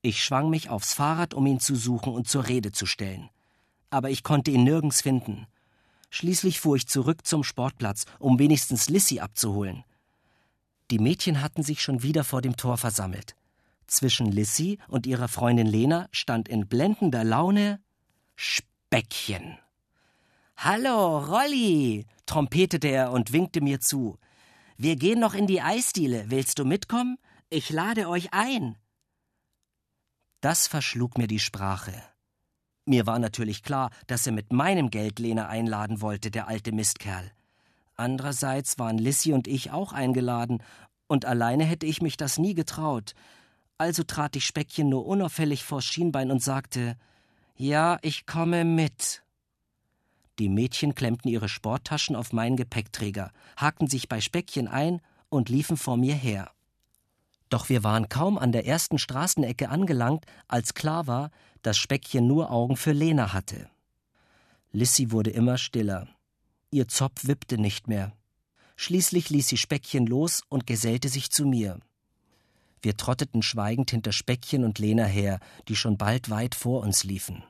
Ich 0.03 0.23
schwang 0.23 0.51
mich 0.51 0.69
aufs 0.69 0.95
Fahrrad, 0.95 1.35
um 1.35 1.47
ihn 1.47 1.61
zu 1.61 1.75
suchen 1.75 2.13
und 2.13 2.29
zur 2.29 2.47
Rede 2.47 2.73
zu 2.73 2.87
stellen. 2.87 3.29
Aber 3.91 4.11
ich 4.11 4.23
konnte 4.23 4.51
ihn 4.51 4.65
nirgends 4.65 5.01
finden. 5.01 5.47
Schließlich 6.11 6.61
fuhr 6.61 6.77
ich 6.77 6.87
zurück 6.89 7.27
zum 7.27 7.45
Sportplatz, 7.45 8.07
um 8.19 8.39
wenigstens 8.39 8.89
Lissy 8.89 9.21
abzuholen. 9.21 9.85
Die 10.91 10.99
Mädchen 10.99 11.43
hatten 11.43 11.63
sich 11.63 11.83
schon 11.83 12.03
wieder 12.03 12.23
vor 12.23 12.43
dem 12.43 12.57
Tor 12.57 12.77
versammelt. 12.77 13.35
Zwischen 13.87 14.31
Lissy 14.31 14.79
und 14.89 15.07
ihrer 15.07 15.29
Freundin 15.29 15.67
Lena 15.67 16.09
stand 16.13 16.49
in 16.49 16.67
blendender 16.67 17.25
Laune 17.25 17.81
Speckchen. 18.37 19.59
Hallo, 20.57 21.19
Rolli, 21.19 22.07
trompetete 22.25 22.89
er 22.89 23.13
und 23.13 23.33
winkte 23.33 23.61
mir 23.61 23.81
zu. 23.81 24.19
Wir 24.77 24.97
gehen 24.97 25.21
noch 25.21 25.35
in 25.35 25.47
die 25.47 25.61
Eisdiele. 25.61 26.27
Willst 26.29 26.59
du 26.59 26.65
mitkommen? 26.65 27.19
Ich 27.51 27.71
lade 27.71 28.09
euch 28.09 28.33
ein. 28.33 28.77
Das 30.41 30.67
verschlug 30.67 31.19
mir 31.19 31.27
die 31.27 31.39
Sprache. 31.39 31.95
Mir 32.85 33.07
war 33.07 33.19
natürlich 33.19 33.63
klar, 33.63 33.91
dass 34.07 34.27
er 34.27 34.33
mit 34.33 34.53
meinem 34.53 34.91
Geld 34.91 35.19
Lena 35.19 35.49
einladen 35.49 36.01
wollte, 36.01 36.31
der 36.31 36.47
alte 36.47 36.73
Mistkerl. 36.73 37.33
Andererseits 37.97 38.79
waren 38.79 38.99
Lissy 38.99 39.33
und 39.33 39.49
ich 39.49 39.71
auch 39.73 39.93
eingeladen, 39.93 40.63
und 41.09 41.25
alleine 41.25 41.65
hätte 41.65 41.87
ich 41.87 42.03
mich 42.03 42.17
das 42.17 42.39
nie 42.39 42.55
getraut. 42.55 43.15
Also 43.79 44.03
trat 44.03 44.37
ich 44.37 44.45
Speckchen 44.45 44.89
nur 44.89 45.07
unauffällig 45.07 45.65
vors 45.65 45.85
Schienbein 45.85 46.31
und 46.31 46.43
sagte: 46.43 46.97
Ja, 47.57 47.99
ich 48.03 48.27
komme 48.27 48.65
mit. 48.65 49.23
Die 50.39 50.49
Mädchen 50.49 50.95
klemmten 50.95 51.29
ihre 51.29 51.49
Sporttaschen 51.49 52.17
auf 52.17 52.33
meinen 52.33 52.57
Gepäckträger, 52.57 53.33
hakten 53.57 53.89
sich 53.89 54.09
bei 54.09 54.21
Speckchen 54.21 54.69
ein 54.69 55.01
und 55.29 55.49
liefen 55.49 55.77
vor 55.77 55.97
mir 55.97 56.15
her. 56.15 56.51
Doch 57.49 57.69
wir 57.69 57.85
waren 57.85 58.09
kaum 58.09 58.39
an 58.39 58.53
der 58.53 58.67
ersten 58.67 58.99
Straßenecke 58.99 59.69
angelangt, 59.69 60.25
als 60.49 60.75
klar 60.75 61.07
war, 61.07 61.31
dass 61.63 61.79
Speckchen 61.79 62.27
nur 62.27 62.51
Augen 62.51 62.77
für 62.77 62.93
Lena 62.93 63.33
hatte. 63.33 63.69
Lissy 64.73 65.11
wurde 65.11 65.31
immer 65.31 65.59
stiller. 65.59 66.09
Ihr 66.71 66.89
Zopf 66.89 67.27
wippte 67.27 67.59
nicht 67.59 67.89
mehr. 67.89 68.13
Schließlich 68.77 69.31
ließ 69.31 69.49
sie 69.49 69.57
Speckchen 69.57 70.07
los 70.07 70.43
und 70.49 70.67
gesellte 70.67 71.09
sich 71.09 71.31
zu 71.31 71.47
mir. 71.47 71.81
Wir 72.83 72.97
trotteten 72.97 73.43
schweigend 73.43 73.91
hinter 73.91 74.13
Speckchen 74.13 74.65
und 74.65 74.79
Lena 74.79 75.05
her, 75.05 75.41
die 75.69 75.77
schon 75.77 75.97
bald 75.97 76.31
weit 76.31 76.55
vor 76.55 76.83
uns 76.83 77.05
liefen. 77.05 77.43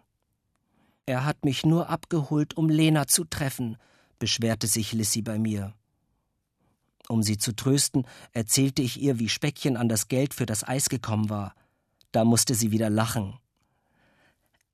Er 1.04 1.24
hat 1.24 1.44
mich 1.44 1.64
nur 1.64 1.88
abgeholt, 1.88 2.56
um 2.56 2.68
Lena 2.68 3.06
zu 3.06 3.24
treffen, 3.24 3.76
beschwerte 4.18 4.66
sich 4.66 4.92
Lissy 4.92 5.22
bei 5.22 5.38
mir. 5.38 5.74
Um 7.08 7.22
sie 7.22 7.38
zu 7.38 7.54
trösten, 7.54 8.06
erzählte 8.32 8.82
ich 8.82 9.00
ihr, 9.00 9.18
wie 9.18 9.28
Speckchen 9.28 9.76
an 9.76 9.88
das 9.88 10.08
Geld 10.08 10.34
für 10.34 10.46
das 10.46 10.66
Eis 10.66 10.88
gekommen 10.88 11.30
war. 11.30 11.54
Da 12.12 12.24
musste 12.24 12.54
sie 12.54 12.70
wieder 12.70 12.90
lachen. 12.90 13.38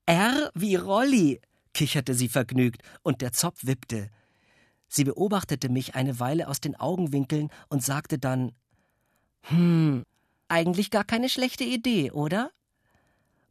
R 0.07 0.51
wie 0.55 0.77
Rolli, 0.77 1.41
kicherte 1.75 2.15
sie 2.15 2.29
vergnügt, 2.29 2.83
und 3.03 3.21
der 3.21 3.33
Zopf 3.33 3.65
wippte. 3.65 4.11
Sie 4.89 5.05
beobachtete 5.05 5.69
mich 5.69 5.95
eine 5.95 6.21
Weile 6.21 6.49
aus 6.49 6.61
den 6.61 6.77
Augenwinkeln 6.77 7.51
und 7.69 7.83
sagte 7.83 8.19
dann 8.19 8.53
Hm, 9.45 10.05
eigentlich 10.49 10.91
gar 10.91 11.05
keine 11.05 11.29
schlechte 11.29 11.65
Idee, 11.65 12.11
oder? 12.11 12.51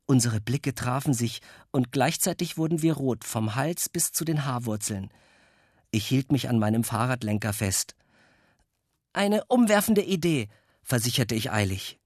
Unsere 0.05 0.41
Blicke 0.41 0.75
trafen 0.75 1.13
sich, 1.13 1.41
und 1.71 1.91
gleichzeitig 1.91 2.57
wurden 2.57 2.81
wir 2.81 2.93
rot, 2.93 3.23
vom 3.23 3.55
Hals 3.55 3.89
bis 3.89 4.11
zu 4.11 4.25
den 4.25 4.45
Haarwurzeln. 4.45 5.09
Ich 5.91 6.07
hielt 6.07 6.31
mich 6.31 6.49
an 6.49 6.59
meinem 6.59 6.83
Fahrradlenker 6.83 7.53
fest. 7.53 7.95
Eine 9.13 9.43
umwerfende 9.45 10.03
Idee, 10.03 10.47
versicherte 10.83 11.35
ich 11.35 11.51
eilig. 11.51 11.99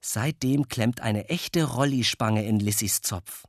Seitdem 0.00 0.68
klemmt 0.68 1.00
eine 1.00 1.30
echte 1.30 1.64
Rollispange 1.64 2.44
in 2.44 2.60
Lissys 2.60 3.00
Zopf. 3.00 3.44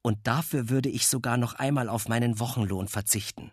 Und 0.00 0.28
dafür 0.28 0.68
würde 0.68 0.88
ich 0.88 1.08
sogar 1.08 1.36
noch 1.36 1.54
einmal 1.54 1.88
auf 1.88 2.06
meinen 2.06 2.38
Wochenlohn 2.38 2.86
verzichten. 2.86 3.50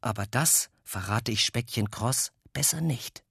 Aber 0.00 0.24
das 0.26 0.70
verrate 0.84 1.30
ich 1.30 1.44
Speckchen 1.44 1.90
Cross 1.90 2.32
besser 2.54 2.80
nicht. 2.80 3.22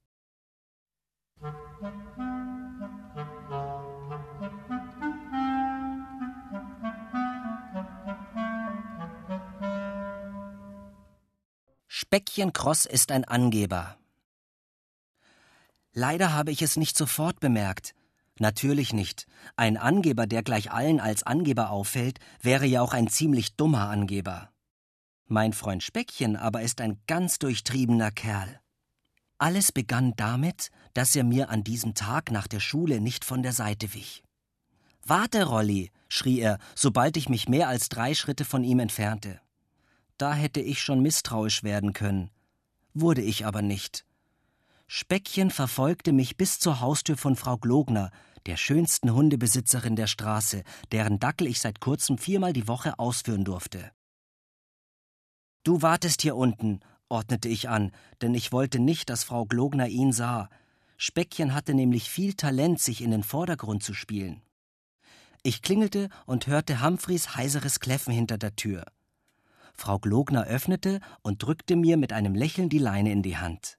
Speckchen 12.00 12.54
Cross 12.54 12.86
ist 12.86 13.12
ein 13.12 13.26
Angeber. 13.26 13.98
Leider 15.94 16.32
habe 16.32 16.52
ich 16.52 16.62
es 16.62 16.78
nicht 16.78 16.96
sofort 16.96 17.40
bemerkt. 17.40 17.96
Natürlich 18.38 18.94
nicht. 18.94 19.26
Ein 19.56 19.78
Angeber, 19.78 20.28
der 20.28 20.44
gleich 20.44 20.72
allen 20.72 21.00
als 21.00 21.24
Angeber 21.24 21.72
auffällt, 21.72 22.20
wäre 22.40 22.68
ja 22.68 22.84
auch 22.84 22.94
ein 22.94 23.08
ziemlich 23.08 23.56
dummer 23.56 23.90
Angeber. 23.90 24.52
Mein 25.26 25.54
Freund 25.54 25.82
Speckchen 25.82 26.36
aber 26.36 26.62
ist 26.62 26.82
ein 26.82 27.02
ganz 27.08 27.40
durchtriebener 27.40 28.12
Kerl. 28.12 28.60
Alles 29.40 29.72
begann 29.72 30.14
damit, 30.18 30.70
dass 30.94 31.16
er 31.16 31.24
mir 31.24 31.50
an 31.50 31.64
diesem 31.64 31.96
Tag 31.96 32.30
nach 32.30 32.46
der 32.46 32.60
Schule 32.60 33.02
nicht 33.02 33.26
von 33.26 33.42
der 33.42 33.54
Seite 33.54 33.96
wich. 33.96 34.24
Warte, 35.02 35.46
Rolli, 35.46 35.90
schrie 36.10 36.42
er, 36.42 36.60
sobald 36.76 37.18
ich 37.18 37.28
mich 37.28 37.50
mehr 37.50 37.68
als 37.68 37.90
drei 37.90 38.14
Schritte 38.14 38.46
von 38.46 38.64
ihm 38.64 38.78
entfernte. 38.78 39.42
Da 40.18 40.34
hätte 40.34 40.60
ich 40.60 40.82
schon 40.82 41.02
misstrauisch 41.02 41.64
werden 41.64 41.94
können. 41.94 42.32
Wurde 42.94 43.22
ich 43.22 43.46
aber 43.46 43.62
nicht. 43.62 44.06
Speckchen 44.88 45.52
verfolgte 45.52 46.14
mich 46.14 46.38
bis 46.38 46.60
zur 46.60 46.80
Haustür 46.80 47.18
von 47.18 47.36
Frau 47.36 47.58
Glogner, 47.58 48.10
der 48.46 48.56
schönsten 48.56 49.14
Hundebesitzerin 49.14 49.96
der 49.96 50.08
Straße, 50.08 50.64
deren 50.92 51.20
Dackel 51.20 51.48
ich 51.48 51.60
seit 51.60 51.82
kurzem 51.82 52.18
viermal 52.18 52.54
die 52.54 52.68
Woche 52.68 52.98
ausführen 52.98 53.44
durfte. 53.44 53.92
Du 55.64 55.82
wartest 55.82 56.22
hier 56.22 56.38
unten, 56.38 56.80
ordnete 57.10 57.50
ich 57.50 57.68
an, 57.68 57.92
denn 58.22 58.34
ich 58.34 58.54
wollte 58.54 58.80
nicht, 58.80 59.10
dass 59.10 59.26
Frau 59.26 59.46
Glogner 59.46 59.88
ihn 59.88 60.14
sah. 60.14 60.50
Speckchen 60.96 61.54
hatte 61.54 61.74
nämlich 61.74 62.10
viel 62.10 62.34
Talent, 62.34 62.80
sich 62.80 63.02
in 63.02 63.12
den 63.12 63.24
Vordergrund 63.24 63.84
zu 63.84 63.94
spielen. 63.94 64.42
Ich 65.44 65.62
klingelte 65.62 66.10
und 66.26 66.48
hörte 66.48 66.82
Humphreys 66.82 67.36
heiseres 67.36 67.80
Kläffen 67.80 68.14
hinter 68.14 68.38
der 68.38 68.56
Tür. 68.56 68.86
Frau 69.78 70.00
Glogner 70.00 70.46
öffnete 70.46 71.00
und 71.22 71.44
drückte 71.44 71.76
mir 71.76 71.98
mit 71.98 72.12
einem 72.12 72.34
Lächeln 72.34 72.68
die 72.68 72.80
Leine 72.80 73.12
in 73.12 73.22
die 73.22 73.38
Hand. 73.38 73.78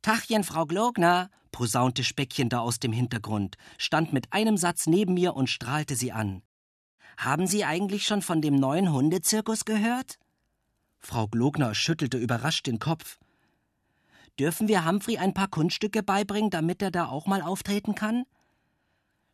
Tachchen, 0.00 0.44
Frau 0.44 0.64
Glogner, 0.64 1.30
posaunte 1.52 2.02
Speckchen 2.02 2.48
da 2.48 2.60
aus 2.60 2.80
dem 2.80 2.92
Hintergrund, 2.92 3.56
stand 3.76 4.12
mit 4.12 4.32
einem 4.32 4.56
Satz 4.56 4.86
neben 4.86 5.14
mir 5.14 5.34
und 5.36 5.48
strahlte 5.48 5.94
sie 5.94 6.12
an. 6.12 6.42
Haben 7.18 7.46
Sie 7.46 7.64
eigentlich 7.64 8.06
schon 8.06 8.22
von 8.22 8.40
dem 8.40 8.54
neuen 8.54 8.92
Hundezirkus 8.92 9.64
gehört? 9.64 10.18
Frau 10.98 11.26
Glogner 11.26 11.74
schüttelte 11.74 12.16
überrascht 12.16 12.66
den 12.66 12.78
Kopf. 12.78 13.18
Dürfen 14.38 14.68
wir 14.68 14.86
Humphrey 14.86 15.18
ein 15.18 15.34
paar 15.34 15.48
Kunststücke 15.48 16.02
beibringen, 16.02 16.50
damit 16.50 16.80
er 16.80 16.90
da 16.90 17.08
auch 17.08 17.26
mal 17.26 17.42
auftreten 17.42 17.94
kann? 17.94 18.24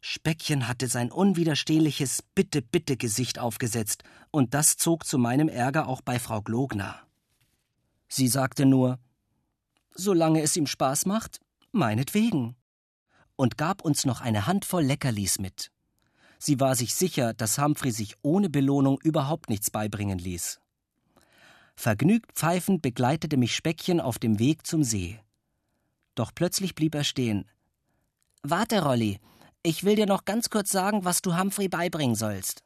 Speckchen 0.07 0.69
hatte 0.69 0.87
sein 0.87 1.11
unwiderstehliches 1.11 2.23
Bitte, 2.35 2.61
bitte 2.61 2.99
Gesicht 2.99 3.38
aufgesetzt, 3.38 4.05
und 4.31 4.53
das 4.53 4.77
zog 4.77 5.07
zu 5.07 5.17
meinem 5.17 5.49
Ärger 5.49 5.88
auch 5.88 6.03
bei 6.03 6.19
Frau 6.19 6.43
Glogner. 6.43 7.01
Sie 8.07 8.29
sagte 8.29 8.67
nur 8.67 8.99
solange 9.95 10.43
es 10.43 10.59
ihm 10.59 10.67
Spaß 10.67 11.07
macht, 11.07 11.40
meinetwegen. 11.73 12.55
Und 13.37 13.57
gab 13.57 13.83
uns 13.83 14.05
noch 14.05 14.21
eine 14.21 14.47
Handvoll 14.47 14.83
Leckerlis 14.83 15.38
mit. 15.38 15.71
Sie 16.38 16.61
war 16.61 16.75
sich 16.75 16.95
sicher, 16.95 17.33
dass 17.33 17.59
Humphrey 17.59 17.90
sich 17.90 18.17
ohne 18.21 18.51
Belohnung 18.51 19.01
überhaupt 19.01 19.49
nichts 19.49 19.71
beibringen 19.71 20.19
ließ. 20.19 20.61
Vergnügt 21.77 22.33
pfeifend 22.33 22.83
begleitete 22.83 23.38
mich 23.38 23.57
Speckchen 23.57 24.03
auf 24.03 24.19
dem 24.19 24.38
Weg 24.38 24.67
zum 24.67 24.85
See. 24.85 25.19
Doch 26.14 26.33
plötzlich 26.35 26.75
blieb 26.75 26.95
er 26.95 27.05
stehen. 27.05 27.47
Warte, 28.43 28.83
Rolli, 28.83 29.19
ich 29.64 29.83
will 29.83 29.96
dir 29.96 30.07
noch 30.07 30.24
ganz 30.24 30.50
kurz 30.50 30.70
sagen, 30.70 31.05
was 31.05 31.22
du 31.22 31.37
Humphrey 31.37 31.68
beibringen 31.68 32.14
sollst. 32.14 32.62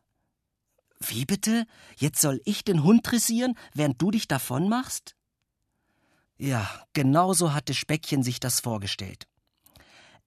Wie 1.00 1.24
bitte? 1.24 1.64
Jetzt 1.96 2.20
soll 2.20 2.40
ich 2.44 2.64
den 2.64 2.82
Hund 2.82 3.10
dressieren, 3.10 3.56
während 3.72 4.02
du 4.02 4.10
dich 4.10 4.26
davon 4.26 4.68
machst? 4.68 5.14
Ja, 6.36 6.68
genau 6.92 7.32
so 7.32 7.54
hatte 7.54 7.72
Speckchen 7.72 8.22
sich 8.22 8.40
das 8.40 8.60
vorgestellt. 8.60 9.26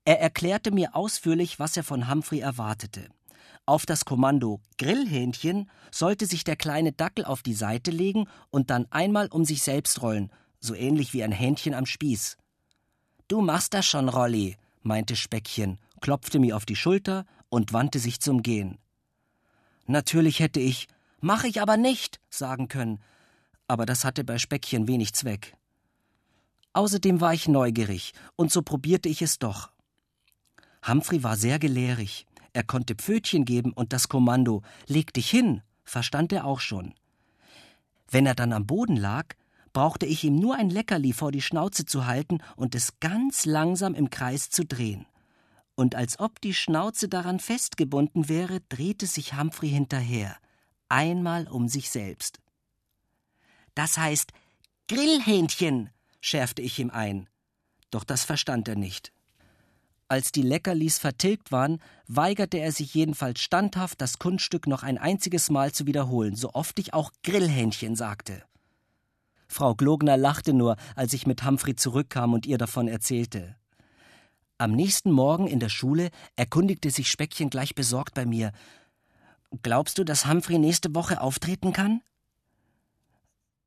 Er 0.05 0.19
erklärte 0.19 0.71
mir 0.71 0.95
ausführlich, 0.95 1.59
was 1.59 1.75
er 1.75 1.83
von 1.83 2.09
Humphrey 2.09 2.39
erwartete. 2.39 3.09
Auf 3.65 3.85
das 3.85 4.05
Kommando 4.05 4.61
Grillhähnchen 4.77 5.69
sollte 5.91 6.25
sich 6.25 6.43
der 6.43 6.55
kleine 6.55 6.93
Dackel 6.93 7.25
auf 7.25 7.43
die 7.43 7.53
Seite 7.53 7.91
legen 7.91 8.27
und 8.49 8.69
dann 8.69 8.87
einmal 8.91 9.27
um 9.27 9.45
sich 9.45 9.61
selbst 9.61 10.01
rollen, 10.01 10.31
so 10.59 10.73
ähnlich 10.73 11.13
wie 11.13 11.23
ein 11.23 11.31
Hähnchen 11.31 11.73
am 11.73 11.85
Spieß. 11.85 12.37
Du 13.27 13.41
machst 13.41 13.73
das 13.73 13.85
schon, 13.85 14.09
Rolli, 14.09 14.57
meinte 14.81 15.15
Speckchen, 15.15 15.79
klopfte 16.01 16.39
mir 16.39 16.57
auf 16.57 16.65
die 16.65 16.75
Schulter 16.75 17.25
und 17.49 17.73
wandte 17.73 17.99
sich 17.99 18.19
zum 18.19 18.43
Gehen. 18.43 18.77
Natürlich 19.87 20.39
hätte 20.39 20.59
ich 20.59 20.87
Mach 21.23 21.43
ich 21.43 21.61
aber 21.61 21.77
nicht 21.77 22.19
sagen 22.31 22.67
können, 22.67 22.99
aber 23.67 23.85
das 23.85 24.03
hatte 24.03 24.23
bei 24.23 24.39
Speckchen 24.39 24.87
wenig 24.87 25.13
Zweck. 25.13 25.55
Außerdem 26.73 27.21
war 27.21 27.33
ich 27.33 27.47
neugierig, 27.47 28.13
und 28.35 28.51
so 28.51 28.63
probierte 28.63 29.07
ich 29.07 29.21
es 29.21 29.37
doch. 29.37 29.69
Humphrey 30.87 31.23
war 31.23 31.37
sehr 31.37 31.59
gelehrig. 31.59 32.25
Er 32.53 32.63
konnte 32.63 32.95
Pfötchen 32.95 33.45
geben 33.45 33.71
und 33.71 33.93
das 33.93 34.09
Kommando 34.09 34.63
Leg 34.87 35.13
dich 35.13 35.29
hin 35.29 35.61
verstand 35.83 36.33
er 36.33 36.45
auch 36.45 36.59
schon. 36.59 36.93
Wenn 38.09 38.25
er 38.25 38.35
dann 38.35 38.53
am 38.53 38.65
Boden 38.65 38.95
lag, 38.95 39.35
brauchte 39.73 40.05
ich 40.05 40.23
ihm 40.23 40.37
nur 40.37 40.55
ein 40.55 40.69
Leckerli 40.69 41.13
vor 41.13 41.31
die 41.31 41.41
Schnauze 41.41 41.85
zu 41.85 42.07
halten 42.07 42.39
und 42.55 42.73
es 42.75 42.99
ganz 42.99 43.45
langsam 43.45 43.93
im 43.93 44.09
Kreis 44.09 44.49
zu 44.49 44.65
drehen. 44.65 45.05
Und 45.75 45.95
als 45.95 46.19
ob 46.19 46.41
die 46.41 46.53
Schnauze 46.53 47.07
daran 47.09 47.39
festgebunden 47.39 48.29
wäre, 48.29 48.59
drehte 48.69 49.07
sich 49.07 49.37
Humphrey 49.37 49.69
hinterher, 49.69 50.37
einmal 50.89 51.47
um 51.47 51.67
sich 51.67 51.89
selbst. 51.89 52.39
Das 53.73 53.97
heißt 53.97 54.31
Grillhähnchen, 54.87 55.89
schärfte 56.19 56.61
ich 56.61 56.77
ihm 56.79 56.89
ein. 56.89 57.29
Doch 57.89 58.03
das 58.03 58.23
verstand 58.23 58.67
er 58.67 58.75
nicht. 58.75 59.13
Als 60.07 60.33
die 60.33 60.41
Leckerlis 60.41 60.97
vertilgt 60.97 61.53
waren, 61.53 61.81
weigerte 62.05 62.57
er 62.57 62.73
sich 62.73 62.93
jedenfalls 62.93 63.39
standhaft, 63.39 64.01
das 64.01 64.19
Kunststück 64.19 64.67
noch 64.67 64.83
ein 64.83 64.97
einziges 64.97 65.49
Mal 65.49 65.71
zu 65.71 65.87
wiederholen, 65.87 66.35
so 66.35 66.53
oft 66.53 66.77
ich 66.79 66.93
auch 66.93 67.13
Grillhähnchen 67.23 67.95
sagte. 67.95 68.43
Frau 69.47 69.73
Glogner 69.73 70.17
lachte 70.17 70.51
nur, 70.53 70.75
als 70.97 71.13
ich 71.13 71.25
mit 71.25 71.45
Humphrey 71.45 71.75
zurückkam 71.77 72.33
und 72.33 72.45
ihr 72.45 72.57
davon 72.57 72.89
erzählte. 72.89 73.55
Am 74.61 74.73
nächsten 74.73 75.11
Morgen 75.11 75.47
in 75.47 75.59
der 75.59 75.69
Schule 75.69 76.11
erkundigte 76.35 76.91
sich 76.91 77.09
Speckchen 77.09 77.49
gleich 77.49 77.73
besorgt 77.73 78.13
bei 78.13 78.27
mir. 78.27 78.51
Glaubst 79.63 79.97
du, 79.97 80.03
dass 80.03 80.27
Humphrey 80.27 80.59
nächste 80.59 80.93
Woche 80.93 81.19
auftreten 81.19 81.73
kann? 81.73 82.01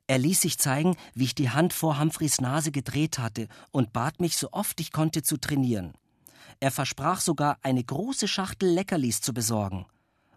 Er 0.06 0.18
ließ 0.18 0.42
sich 0.42 0.56
zeigen, 0.56 0.94
wie 1.12 1.24
ich 1.24 1.34
die 1.34 1.50
Hand 1.50 1.72
vor 1.72 1.98
Humphreys 1.98 2.40
Nase 2.40 2.70
gedreht 2.70 3.18
hatte 3.18 3.48
und 3.72 3.92
bat 3.92 4.20
mich, 4.20 4.36
so 4.36 4.52
oft 4.52 4.78
ich 4.78 4.92
konnte, 4.92 5.24
zu 5.24 5.36
trainieren. 5.36 5.94
Er 6.60 6.70
versprach 6.70 7.20
sogar, 7.20 7.58
eine 7.62 7.82
große 7.82 8.28
Schachtel 8.28 8.68
Leckerlis 8.68 9.20
zu 9.20 9.34
besorgen. 9.34 9.86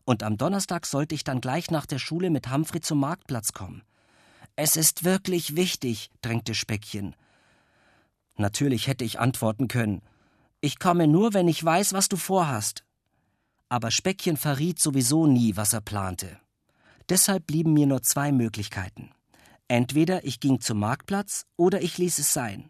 Und 0.06 0.24
am 0.24 0.38
Donnerstag 0.38 0.88
sollte 0.88 1.13
ich 1.13 1.24
dann 1.24 1.39
gleich 1.39 1.70
nach 1.70 1.86
der 1.86 2.00
Schule 2.00 2.32
mit 2.32 2.52
Humphrey 2.52 2.82
zum 2.82 3.00
Marktplatz 3.00 3.54
kommen. 3.54 3.84
Es 4.56 4.76
ist 4.76 5.04
wirklich 5.04 5.56
wichtig, 5.56 6.10
drängte 6.24 6.56
Speckchen. 6.56 7.15
Natürlich 8.38 8.88
hätte 8.88 9.06
ich 9.06 9.20
antworten 9.20 9.67
können. 9.67 10.02
Ich 10.67 10.80
komme 10.80 11.08
nur, 11.08 11.34
wenn 11.34 11.47
ich 11.47 11.63
weiß, 11.63 11.93
was 11.93 12.10
du 12.10 12.17
vorhast. 12.17 12.84
Aber 13.69 13.89
Speckchen 13.89 14.36
verriet 14.36 14.82
sowieso 14.82 15.25
nie, 15.25 15.56
was 15.56 15.71
er 15.71 15.80
plante. 15.80 16.41
Deshalb 17.08 17.47
blieben 17.47 17.71
mir 17.71 17.88
nur 17.88 18.03
zwei 18.03 18.34
Möglichkeiten. 18.34 19.12
Entweder 19.69 20.25
ich 20.25 20.41
ging 20.41 20.60
zum 20.60 20.80
Marktplatz 20.80 21.45
oder 21.56 21.82
ich 21.82 21.97
ließ 21.97 22.19
es 22.19 22.34
sein. 22.34 22.69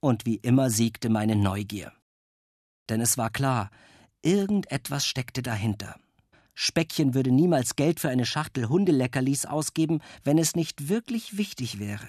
Und 0.00 0.24
wie 0.24 0.36
immer 0.36 0.70
siegte 0.70 1.10
meine 1.10 1.36
Neugier. 1.36 1.92
Denn 2.88 3.02
es 3.02 3.18
war 3.18 3.28
klar, 3.28 3.68
irgendetwas 4.22 5.04
steckte 5.04 5.42
dahinter. 5.42 6.00
Speckchen 6.54 7.12
würde 7.12 7.30
niemals 7.30 7.76
Geld 7.76 8.00
für 8.00 8.08
eine 8.08 8.24
Schachtel 8.24 8.70
Hundeleckerlis 8.70 9.44
ausgeben, 9.44 10.00
wenn 10.24 10.38
es 10.38 10.56
nicht 10.56 10.88
wirklich 10.88 11.36
wichtig 11.36 11.78
wäre. 11.78 12.08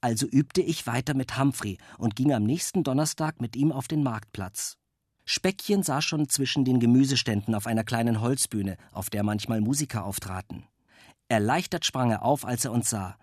Also 0.00 0.26
übte 0.26 0.62
ich 0.62 0.86
weiter 0.86 1.14
mit 1.14 1.38
Humphrey 1.38 1.78
und 1.98 2.16
ging 2.16 2.32
am 2.32 2.44
nächsten 2.44 2.84
Donnerstag 2.84 3.40
mit 3.40 3.56
ihm 3.56 3.72
auf 3.72 3.88
den 3.88 4.02
Marktplatz. 4.02 4.76
Speckchen 5.24 5.82
saß 5.82 6.04
schon 6.04 6.28
zwischen 6.28 6.64
den 6.64 6.78
Gemüseständen 6.78 7.54
auf 7.54 7.66
einer 7.66 7.82
kleinen 7.82 8.20
Holzbühne, 8.20 8.76
auf 8.92 9.10
der 9.10 9.24
manchmal 9.24 9.60
Musiker 9.60 10.04
auftraten. 10.04 10.64
Erleichtert 11.28 11.84
sprang 11.84 12.12
er 12.12 12.22
auf, 12.22 12.44
als 12.44 12.64
er 12.64 12.72
uns 12.72 12.90
sah. 12.90 13.16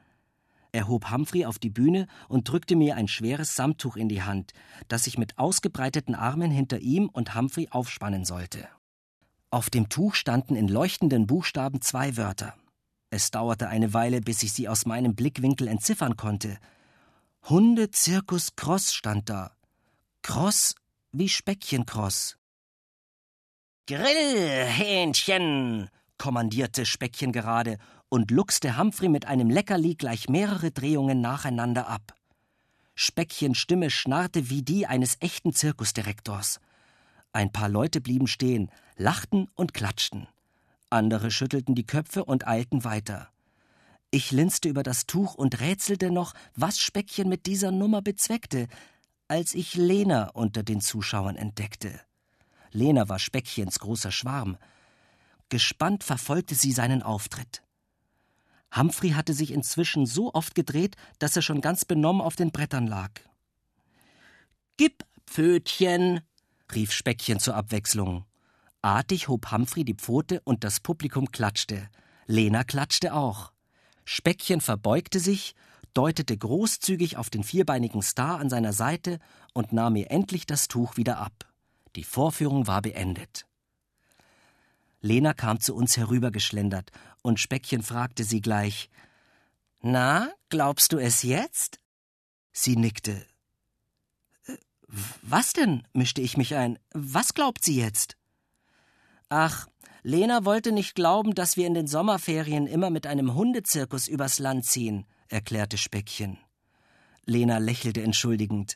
Er 0.73 0.87
hob 0.87 1.11
Humphrey 1.11 1.45
auf 1.45 1.59
die 1.59 1.69
Bühne 1.69 2.07
und 2.27 2.49
drückte 2.49 2.75
mir 2.75 2.95
ein 2.97 3.07
schweres 3.07 3.55
Samttuch 3.55 3.95
in 3.95 4.09
die 4.09 4.23
Hand, 4.23 4.53
das 4.87 5.07
ich 5.07 5.17
mit 5.17 5.37
ausgebreiteten 5.37 6.15
Armen 6.15 6.51
hinter 6.51 6.79
ihm 6.79 7.07
und 7.07 7.35
Humphrey 7.35 7.69
aufspannen 7.69 8.25
sollte. 8.25 8.67
Auf 9.51 9.69
dem 9.69 9.87
Tuch 9.87 10.15
standen 10.15 10.55
in 10.55 10.67
leuchtenden 10.67 11.27
Buchstaben 11.27 11.79
zwei 11.79 12.17
Wörter. 12.17 12.55
Es 13.13 13.29
dauerte 13.29 13.67
eine 13.67 13.93
Weile, 13.93 14.21
bis 14.21 14.41
ich 14.41 14.53
sie 14.53 14.67
aus 14.67 14.87
meinem 14.87 15.13
Blickwinkel 15.13 15.67
entziffern 15.67 16.17
konnte. 16.17 16.57
Hunde 17.47 17.91
Zirkus 17.91 18.55
Cross 18.55 18.91
stand 18.91 19.29
da. 19.29 19.51
Cross 20.23 20.73
wie 21.11 21.29
Speckchencross. 21.29 22.37
Grillhähnchen, 23.85 25.91
kommandierte 26.17 26.87
Speckchen 26.87 27.31
gerade 27.31 27.77
und 28.09 28.31
luchste 28.31 28.79
Humphrey 28.79 29.09
mit 29.09 29.27
einem 29.27 29.51
Leckerli 29.51 29.93
gleich 29.93 30.27
mehrere 30.27 30.71
Drehungen 30.71 31.21
nacheinander 31.21 31.87
ab. 31.87 32.15
Speckchens 32.95 33.59
Stimme 33.59 33.91
schnarrte 33.91 34.49
wie 34.49 34.63
die 34.63 34.87
eines 34.87 35.17
echten 35.19 35.53
Zirkusdirektors. 35.53 36.59
Ein 37.31 37.51
paar 37.51 37.69
Leute 37.69 38.01
blieben 38.01 38.25
stehen, 38.25 38.71
lachten 38.97 39.49
und 39.53 39.75
klatschten. 39.75 40.27
Andere 40.93 41.31
schüttelten 41.31 41.73
die 41.75 41.85
Köpfe 41.85 42.23
und 42.23 42.47
eilten 42.47 42.83
weiter. 42.83 43.29
Ich 44.11 44.31
linste 44.31 44.69
über 44.69 44.83
das 44.83 45.07
Tuch 45.07 45.33
und 45.33 45.59
rätselte 45.59 46.11
noch, 46.11 46.35
was 46.55 46.79
Speckchen 46.79 47.27
mit 47.27 47.47
dieser 47.47 47.71
Nummer 47.71 48.03
bezweckte, 48.03 48.67
als 49.27 49.55
ich 49.55 49.73
Lena 49.73 50.29
unter 50.29 50.61
den 50.61 50.81
Zuschauern 50.81 51.35
entdeckte. 51.35 51.99
Lena 52.71 53.09
war 53.09 53.17
Speckchens 53.17 53.79
großer 53.79 54.11
Schwarm. 54.11 54.55
Gespannt 55.49 56.03
verfolgte 56.03 56.53
sie 56.53 56.71
seinen 56.71 57.01
Auftritt. 57.01 57.63
Humphrey 58.75 59.11
hatte 59.11 59.33
sich 59.33 59.51
inzwischen 59.51 60.05
so 60.05 60.31
oft 60.33 60.53
gedreht, 60.53 60.95
dass 61.17 61.35
er 61.35 61.41
schon 61.41 61.61
ganz 61.61 61.85
benommen 61.85 62.21
auf 62.21 62.35
den 62.35 62.51
Brettern 62.51 62.85
lag. 62.85 63.11
Gib, 64.77 65.03
Pfötchen, 65.25 66.21
rief 66.73 66.91
Speckchen 66.91 67.39
zur 67.39 67.55
Abwechslung. 67.55 68.25
Artig 68.83 69.29
hob 69.29 69.49
Humphrey 69.49 69.85
die 69.85 69.93
Pfote 69.93 70.41
und 70.41 70.65
das 70.65 70.81
Publikum 70.81 71.31
klatschte. 71.31 71.89
Lena 72.25 72.65
klatschte 72.65 73.13
auch. 73.13 73.53
Speckchen 74.03 74.59
verbeugte 74.59 75.21
sich, 75.21 75.55
deutete 75.93 76.37
großzügig 76.37 77.15
auf 77.15 77.29
den 77.29 77.45
vierbeinigen 77.45 78.01
Star 78.01 78.39
an 78.39 78.49
seiner 78.49 78.73
Seite 78.73 79.19
und 79.53 79.71
nahm 79.71 79.93
mir 79.93 80.11
endlich 80.11 80.45
das 80.45 80.67
Tuch 80.67 80.97
wieder 80.97 81.19
ab. 81.19 81.49
Die 81.95 82.03
Vorführung 82.03 82.67
war 82.67 82.81
beendet. 82.81 83.45
Lena 84.99 85.33
kam 85.33 85.61
zu 85.61 85.75
uns 85.75 85.95
herübergeschlendert, 85.95 86.91
und 87.21 87.39
Speckchen 87.39 87.83
fragte 87.83 88.25
sie 88.25 88.41
gleich 88.41 88.89
Na, 89.81 90.29
glaubst 90.49 90.91
du 90.91 90.97
es 90.97 91.23
jetzt? 91.23 91.79
Sie 92.51 92.75
nickte. 92.75 93.25
Äh, 94.45 94.57
was 95.21 95.53
denn? 95.53 95.87
mischte 95.93 96.21
ich 96.21 96.35
mich 96.35 96.55
ein. 96.55 96.79
Was 96.93 97.33
glaubt 97.33 97.63
sie 97.63 97.77
jetzt? 97.77 98.17
Ach, 99.29 99.67
Lena 100.03 100.43
wollte 100.43 100.71
nicht 100.71 100.95
glauben, 100.95 101.33
dass 101.33 101.55
wir 101.57 101.65
in 101.65 101.73
den 101.73 101.87
Sommerferien 101.87 102.67
immer 102.67 102.89
mit 102.89 103.07
einem 103.07 103.33
Hundezirkus 103.35 104.07
übers 104.07 104.39
Land 104.39 104.65
ziehen, 104.65 105.05
erklärte 105.29 105.77
Speckchen. 105.77 106.37
Lena 107.25 107.57
lächelte 107.57 108.03
entschuldigend. 108.03 108.75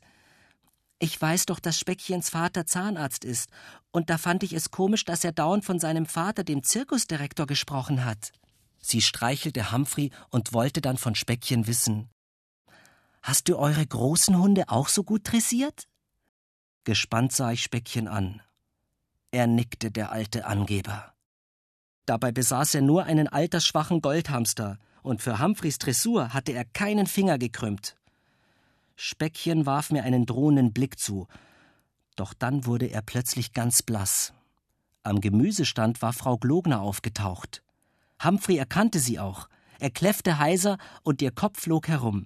Ich 1.00 1.22
weiß 1.22 1.46
doch, 1.46 1.60
dass 1.60 1.78
Speckchens 1.78 2.30
Vater 2.30 2.66
Zahnarzt 2.66 3.26
ist, 3.26 3.50
und 3.92 4.10
da 4.10 4.18
fand 4.18 4.42
ich 4.44 4.54
es 4.54 4.72
komisch, 4.72 5.06
dass 5.06 5.24
er 5.24 5.32
dauernd 5.32 5.66
von 5.66 5.80
seinem 5.80 6.06
Vater, 6.06 6.44
dem 6.44 6.64
Zirkusdirektor, 6.64 7.46
gesprochen 7.46 8.06
hat. 8.06 8.32
Sie 8.80 9.02
streichelte 9.02 9.72
Humphrey 9.72 10.12
und 10.30 10.54
wollte 10.54 10.82
dann 10.82 10.98
von 10.98 11.14
Speckchen 11.14 11.68
wissen. 11.68 12.10
Hast 13.22 13.50
du 13.50 13.58
eure 13.58 13.86
großen 13.86 14.38
Hunde 14.38 14.70
auch 14.70 14.88
so 14.88 15.04
gut 15.04 15.22
dressiert? 15.32 15.88
Gespannt 16.86 17.34
sah 17.34 17.52
ich 17.52 17.64
Speckchen 17.64 18.08
an. 18.08 18.42
Er 19.32 19.48
nickte, 19.48 19.92
der 19.92 20.12
alte 20.12 20.46
Angeber. 20.46 21.14
Dabei 22.06 22.32
besaß 22.32 22.76
er 22.76 22.82
nur 22.82 23.04
einen 23.04 23.28
altersschwachen 23.28 24.02
Goldhamster, 24.02 24.78
und 25.04 25.22
für 25.22 25.40
Humphreys 25.40 25.78
Dressur 25.78 26.34
hatte 26.34 26.52
er 26.52 26.66
keinen 26.66 27.08
Finger 27.08 27.38
gekrümmt. 27.38 27.96
Speckchen 28.96 29.66
warf 29.66 29.92
mir 29.92 30.04
einen 30.04 30.26
drohenden 30.26 30.74
Blick 30.74 31.00
zu, 31.00 31.28
doch 32.16 32.34
dann 32.34 32.66
wurde 32.66 32.88
er 32.88 33.02
plötzlich 33.02 33.54
ganz 33.54 33.84
blass. 33.84 34.34
Am 35.04 35.22
Gemüsestand 35.22 36.02
war 36.02 36.12
Frau 36.12 36.38
Glogner 36.38 36.82
aufgetaucht. 36.82 37.64
Humphrey 38.22 38.58
erkannte 38.58 39.00
sie 39.00 39.20
auch. 39.20 39.48
Er 39.80 39.92
kläffte 39.92 40.40
heiser 40.40 40.78
und 41.04 41.22
ihr 41.22 41.32
Kopf 41.32 41.62
flog 41.62 41.88
herum. 41.88 42.26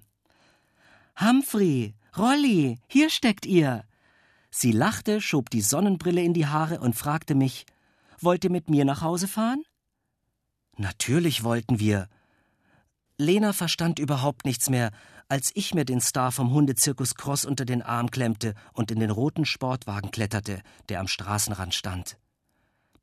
Humphrey, 1.19 1.93
Rolli, 2.17 2.79
hier 2.87 3.09
steckt 3.09 3.45
ihr. 3.45 3.83
Sie 4.51 4.73
lachte, 4.73 5.21
schob 5.21 5.49
die 5.49 5.61
Sonnenbrille 5.61 6.21
in 6.21 6.33
die 6.33 6.47
Haare 6.47 6.81
und 6.81 6.95
fragte 6.95 7.35
mich: 7.35 7.65
Wollt 8.19 8.43
ihr 8.43 8.51
mit 8.51 8.69
mir 8.69 8.85
nach 8.85 9.01
Hause 9.01 9.27
fahren? 9.27 9.63
Natürlich 10.77 11.43
wollten 11.43 11.79
wir. 11.79 12.07
Lena 13.17 13.53
verstand 13.53 13.99
überhaupt 13.99 14.45
nichts 14.45 14.69
mehr, 14.69 14.91
als 15.29 15.51
ich 15.53 15.73
mir 15.73 15.85
den 15.85 16.01
Star 16.01 16.31
vom 16.31 16.51
Hundezirkus 16.51 17.15
Cross 17.15 17.45
unter 17.45 17.63
den 17.63 17.81
Arm 17.81 18.11
klemmte 18.11 18.53
und 18.73 18.91
in 18.91 18.99
den 18.99 19.11
roten 19.11 19.45
Sportwagen 19.45 20.11
kletterte, 20.11 20.61
der 20.89 20.99
am 20.99 21.07
Straßenrand 21.07 21.73
stand. 21.73 22.17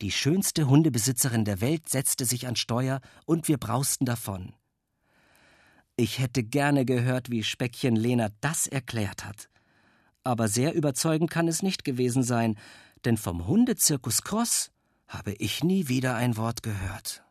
Die 0.01 0.13
schönste 0.13 0.69
Hundebesitzerin 0.69 1.45
der 1.45 1.61
Welt 1.61 1.89
setzte 1.89 2.25
sich 2.25 2.47
an 2.47 2.57
Steuer 2.57 3.01
und 3.25 3.49
wir 3.49 3.59
brausten 3.59 4.05
davon. 4.05 4.55
Ich 5.97 6.19
hätte 6.19 6.45
gerne 6.45 6.85
gehört, 6.85 7.31
wie 7.31 7.43
Speckchen 7.43 7.97
Lena 7.97 8.29
das 8.41 8.67
erklärt 8.67 9.25
hat. 9.25 9.49
Aber 10.25 10.49
sehr 10.49 10.75
überzeugend 10.75 11.31
kann 11.31 11.49
es 11.49 11.63
nicht 11.63 11.85
gewesen 11.85 12.23
sein, 12.23 12.59
denn 13.05 13.17
vom 13.17 13.47
Hundezirkus 13.47 14.23
Cross 14.23 14.71
habe 15.07 15.33
ich 15.33 15.65
nie 15.65 15.89
wieder 15.89 16.15
ein 16.17 16.37
Wort 16.37 16.63
gehört. 16.63 17.25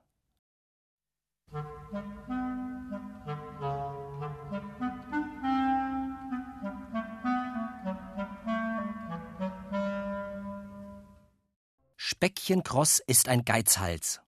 Speckchenkross 11.95 12.99
ist 13.05 13.29
ein 13.29 13.45
Geizhals. 13.45 14.21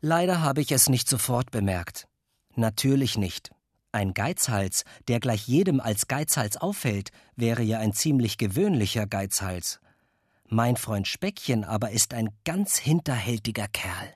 Leider 0.00 0.42
habe 0.42 0.60
ich 0.60 0.70
es 0.70 0.90
nicht 0.90 1.08
sofort 1.08 1.50
bemerkt. 1.50 2.08
Natürlich 2.54 3.16
nicht. 3.16 3.55
Ein 3.96 4.12
Geizhals, 4.12 4.84
der 5.08 5.20
gleich 5.20 5.48
jedem 5.48 5.80
als 5.80 6.06
Geizhals 6.06 6.58
auffällt, 6.58 7.12
wäre 7.34 7.62
ja 7.62 7.78
ein 7.78 7.94
ziemlich 7.94 8.36
gewöhnlicher 8.36 9.06
Geizhals. 9.06 9.80
Mein 10.48 10.76
Freund 10.76 11.08
Speckchen 11.08 11.64
aber 11.64 11.92
ist 11.92 12.12
ein 12.12 12.28
ganz 12.44 12.76
hinterhältiger 12.76 13.68
Kerl. 13.68 14.12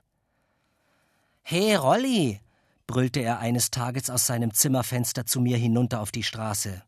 Hey, 1.41 1.73
Rolli, 1.73 2.41
brüllte 2.85 3.21
er 3.21 3.39
eines 3.39 3.71
Tages 3.71 4.11
aus 4.11 4.27
seinem 4.27 4.53
Zimmerfenster 4.53 5.25
zu 5.25 5.41
mir 5.41 5.57
hinunter 5.57 6.01
auf 6.01 6.11
die 6.11 6.21
Straße. 6.21 6.83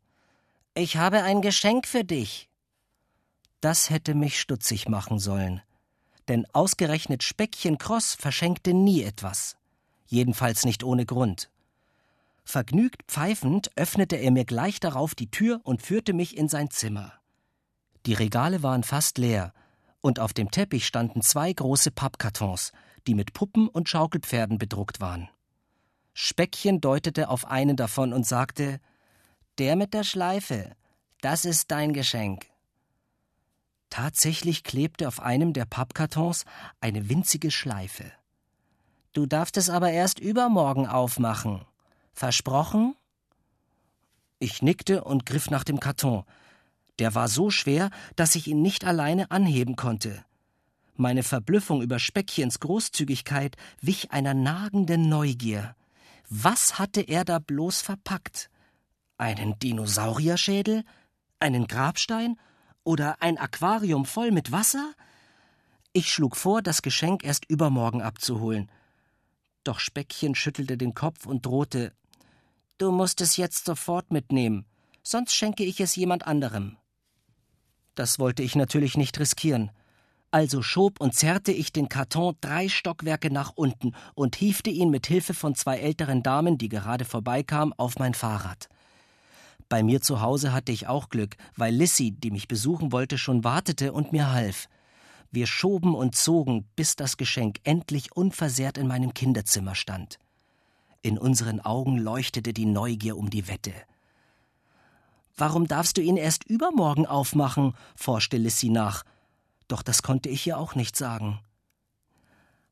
Ich 0.76 0.96
habe 0.96 1.24
ein 1.24 1.42
Geschenk 1.42 1.88
für 1.88 2.04
dich. 2.04 2.48
Das 3.60 3.90
hätte 3.90 4.14
mich 4.14 4.40
stutzig 4.40 4.88
machen 4.88 5.18
sollen. 5.18 5.64
Denn 6.28 6.46
ausgerechnet 6.54 7.24
Speckchen 7.24 7.80
Cross 7.80 8.14
verschenkte 8.14 8.76
nie 8.76 9.02
etwas. 9.02 9.58
Jedenfalls 10.06 10.64
nicht 10.64 10.84
ohne 10.84 11.08
Grund. 11.08 11.50
Vergnügt 12.44 13.04
pfeifend 13.08 13.72
öffnete 13.78 14.18
er 14.18 14.32
mir 14.32 14.46
gleich 14.46 14.80
darauf 14.80 15.16
die 15.16 15.32
Tür 15.32 15.62
und 15.64 15.82
führte 15.82 16.14
mich 16.14 16.38
in 16.38 16.50
sein 16.50 16.70
Zimmer. 16.70 17.14
Die 18.06 18.14
Regale 18.14 18.64
waren 18.64 18.84
fast 18.84 19.18
leer, 19.18 19.54
und 20.02 20.20
auf 20.20 20.34
dem 20.34 20.52
Teppich 20.52 20.86
standen 20.86 21.22
zwei 21.22 21.54
große 21.54 21.92
Pappkartons, 21.92 22.74
die 23.08 23.16
mit 23.16 23.34
Puppen 23.34 23.70
und 23.70 23.88
Schaukelpferden 23.88 24.58
bedruckt 24.58 25.00
waren. 25.00 25.30
Speckchen 26.14 26.82
deutete 26.82 27.30
auf 27.30 27.46
einen 27.46 27.78
davon 27.78 28.14
und 28.14 28.28
sagte 28.28 28.80
Der 29.58 29.76
mit 29.76 29.94
der 29.94 30.04
Schleife, 30.04 30.76
das 31.22 31.46
ist 31.46 31.72
dein 31.72 31.94
Geschenk. 31.94 32.48
Tatsächlich 33.90 34.64
klebte 34.64 35.08
auf 35.08 35.22
einem 35.22 35.54
der 35.54 35.66
Pappkartons 35.66 36.46
eine 36.82 37.10
winzige 37.10 37.52
Schleife. 37.52 38.12
Du 39.14 39.26
darfst 39.26 39.56
es 39.56 39.70
aber 39.70 39.92
erst 39.92 40.20
übermorgen 40.20 40.88
aufmachen. 40.88 41.64
Versprochen? 42.14 42.96
Ich 44.40 44.62
nickte 44.62 45.04
und 45.04 45.26
griff 45.26 45.50
nach 45.50 45.64
dem 45.64 45.80
Karton. 45.80 46.24
Der 47.00 47.16
war 47.16 47.28
so 47.28 47.50
schwer, 47.50 47.90
dass 48.16 48.36
ich 48.36 48.48
ihn 48.48 48.62
nicht 48.62 48.86
alleine 48.86 49.32
anheben 49.32 49.76
konnte. 49.76 50.24
Meine 50.96 51.24
Verblüffung 51.24 51.82
über 51.82 51.98
Speckchens 51.98 52.60
Großzügigkeit 52.60 53.58
wich 53.82 54.12
einer 54.12 54.36
nagenden 54.36 55.10
Neugier. 55.10 55.76
Was 56.30 56.78
hatte 56.78 57.02
er 57.02 57.26
da 57.26 57.40
bloß 57.40 57.82
verpackt? 57.82 58.50
Einen 59.18 59.58
Dinosaurierschädel? 59.58 60.84
Einen 61.40 61.68
Grabstein? 61.68 62.40
Oder 62.84 63.22
ein 63.22 63.38
Aquarium 63.40 64.06
voll 64.06 64.32
mit 64.32 64.52
Wasser? 64.52 64.94
Ich 65.94 66.12
schlug 66.12 66.36
vor, 66.36 66.62
das 66.62 66.82
Geschenk 66.82 67.24
erst 67.24 67.50
übermorgen 67.50 68.02
abzuholen. 68.02 68.70
Doch 69.64 69.80
Speckchen 69.80 70.36
schüttelte 70.36 70.78
den 70.78 70.94
Kopf 70.94 71.26
und 71.26 71.46
drohte 71.46 71.94
Du 72.80 72.92
musst 72.92 73.22
es 73.22 73.38
jetzt 73.38 73.66
sofort 73.66 74.12
mitnehmen, 74.12 74.66
sonst 75.04 75.36
schenke 75.36 75.64
ich 75.64 75.80
es 75.80 75.96
jemand 75.96 76.26
anderem. 76.26 76.78
Das 77.96 78.18
wollte 78.18 78.42
ich 78.42 78.56
natürlich 78.56 78.98
nicht 78.98 79.20
riskieren. 79.20 79.72
Also 80.32 80.64
schob 80.64 81.00
und 81.00 81.14
zerrte 81.14 81.52
ich 81.52 81.72
den 81.72 81.90
Karton 81.90 82.36
drei 82.42 82.68
Stockwerke 82.68 83.32
nach 83.32 83.52
unten 83.56 83.94
und 84.16 84.36
hiefte 84.36 84.72
ihn 84.72 84.90
mit 84.90 85.06
Hilfe 85.06 85.36
von 85.36 85.54
zwei 85.54 85.78
älteren 85.78 86.24
Damen, 86.24 86.58
die 86.58 86.70
gerade 86.70 87.06
vorbeikamen, 87.06 87.74
auf 87.78 88.00
mein 88.00 88.16
Fahrrad. 88.16 88.68
Bei 89.70 89.84
mir 89.84 90.02
zu 90.02 90.22
Hause 90.22 90.52
hatte 90.52 90.72
ich 90.72 90.88
auch 90.88 91.10
Glück, 91.10 91.38
weil 91.56 91.74
Lissy, 91.74 92.12
die 92.12 92.32
mich 92.32 92.48
besuchen 92.48 92.92
wollte, 92.92 93.20
schon 93.20 93.44
wartete 93.44 93.94
und 93.94 94.12
mir 94.12 94.32
half. 94.32 94.68
Wir 95.32 95.46
schoben 95.46 95.94
und 95.94 96.16
zogen, 96.16 96.68
bis 96.76 96.96
das 96.96 97.18
Geschenk 97.18 97.60
endlich 97.64 98.16
unversehrt 98.16 98.80
in 98.80 98.88
meinem 98.88 99.14
Kinderzimmer 99.14 99.76
stand. 99.76 100.18
In 101.06 101.18
unseren 101.18 101.60
Augen 101.60 101.98
leuchtete 101.98 102.54
die 102.54 102.66
Neugier 102.66 103.18
um 103.18 103.30
die 103.30 103.50
Wette. 103.50 103.74
Warum 105.36 105.68
darfst 105.68 105.98
du 105.98 106.02
ihn 106.02 106.16
erst 106.16 106.46
übermorgen 106.46 107.06
aufmachen? 107.06 107.74
forschte 107.94 108.38
Lissy 108.38 108.70
nach. 108.70 109.04
Doch 109.68 109.82
das 109.82 110.02
konnte 110.02 110.30
ich 110.30 110.48
ihr 110.48 110.58
auch 110.58 110.76
nicht 110.76 110.96
sagen. 110.96 111.42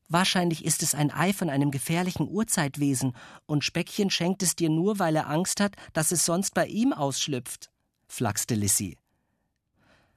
Wahrscheinlich 0.08 0.64
ist 0.64 0.82
es 0.82 0.94
ein 0.94 1.10
Ei 1.10 1.34
von 1.34 1.50
einem 1.50 1.70
gefährlichen 1.70 2.26
Urzeitwesen, 2.26 3.14
und 3.44 3.64
Speckchen 3.64 4.08
schenkt 4.08 4.42
es 4.42 4.56
dir 4.56 4.70
nur, 4.70 4.98
weil 4.98 5.14
er 5.14 5.28
Angst 5.28 5.60
hat, 5.60 5.76
dass 5.92 6.10
es 6.10 6.24
sonst 6.24 6.54
bei 6.54 6.66
ihm 6.66 6.94
ausschlüpft, 6.94 7.70
flachste 8.08 8.54
Lissy. 8.54 8.96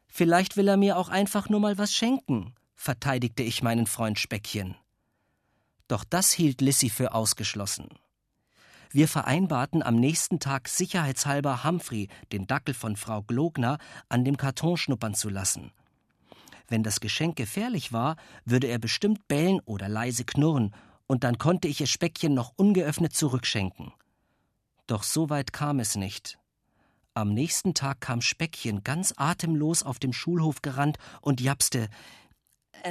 Vielleicht 0.08 0.56
will 0.56 0.70
er 0.70 0.78
mir 0.78 0.98
auch 0.98 1.10
einfach 1.10 1.50
nur 1.50 1.60
mal 1.60 1.78
was 1.78 1.94
schenken, 1.94 2.56
verteidigte 2.76 3.44
ich 3.44 3.62
meinen 3.62 3.88
Freund 3.88 4.20
Speckchen. 4.20 4.76
Doch 5.90 6.06
das 6.06 6.32
hielt 6.32 6.62
Lissy 6.62 6.90
für 6.90 7.14
ausgeschlossen. 7.14 7.90
Wir 8.96 9.10
vereinbarten 9.10 9.84
am 9.84 9.98
nächsten 9.98 10.40
Tag 10.40 10.70
sicherheitshalber 10.70 11.66
Humphrey, 11.66 12.08
den 12.32 12.48
Dackel 12.48 12.74
von 12.74 12.96
Frau 12.96 13.24
Glogner, 13.24 13.78
an 14.08 14.24
dem 14.24 14.38
Karton 14.38 14.78
schnuppern 14.78 15.14
zu 15.14 15.28
lassen. 15.28 15.74
Wenn 16.70 16.82
das 16.82 17.02
Geschenk 17.02 17.36
gefährlich 17.36 17.92
war, 17.92 18.16
würde 18.46 18.68
er 18.68 18.80
bestimmt 18.80 19.28
bellen 19.28 19.60
oder 19.66 19.90
leise 19.90 20.24
knurren, 20.24 20.74
und 21.08 21.26
dann 21.26 21.38
konnte 21.38 21.68
ich 21.68 21.82
es 21.82 21.90
Speckchen 21.90 22.34
noch 22.34 22.54
ungeöffnet 22.56 23.14
zurückschenken. 23.14 23.92
Doch 24.88 25.04
so 25.04 25.30
weit 25.30 25.52
kam 25.52 25.82
es 25.82 25.98
nicht. 25.98 26.40
Am 27.14 27.34
nächsten 27.34 27.74
Tag 27.74 28.00
kam 28.00 28.22
Speckchen 28.22 28.86
ganz 28.86 29.14
atemlos 29.18 29.84
auf 29.84 30.00
dem 30.00 30.14
Schulhof 30.14 30.62
gerannt 30.62 31.00
und 31.20 31.42
japste 31.42 31.90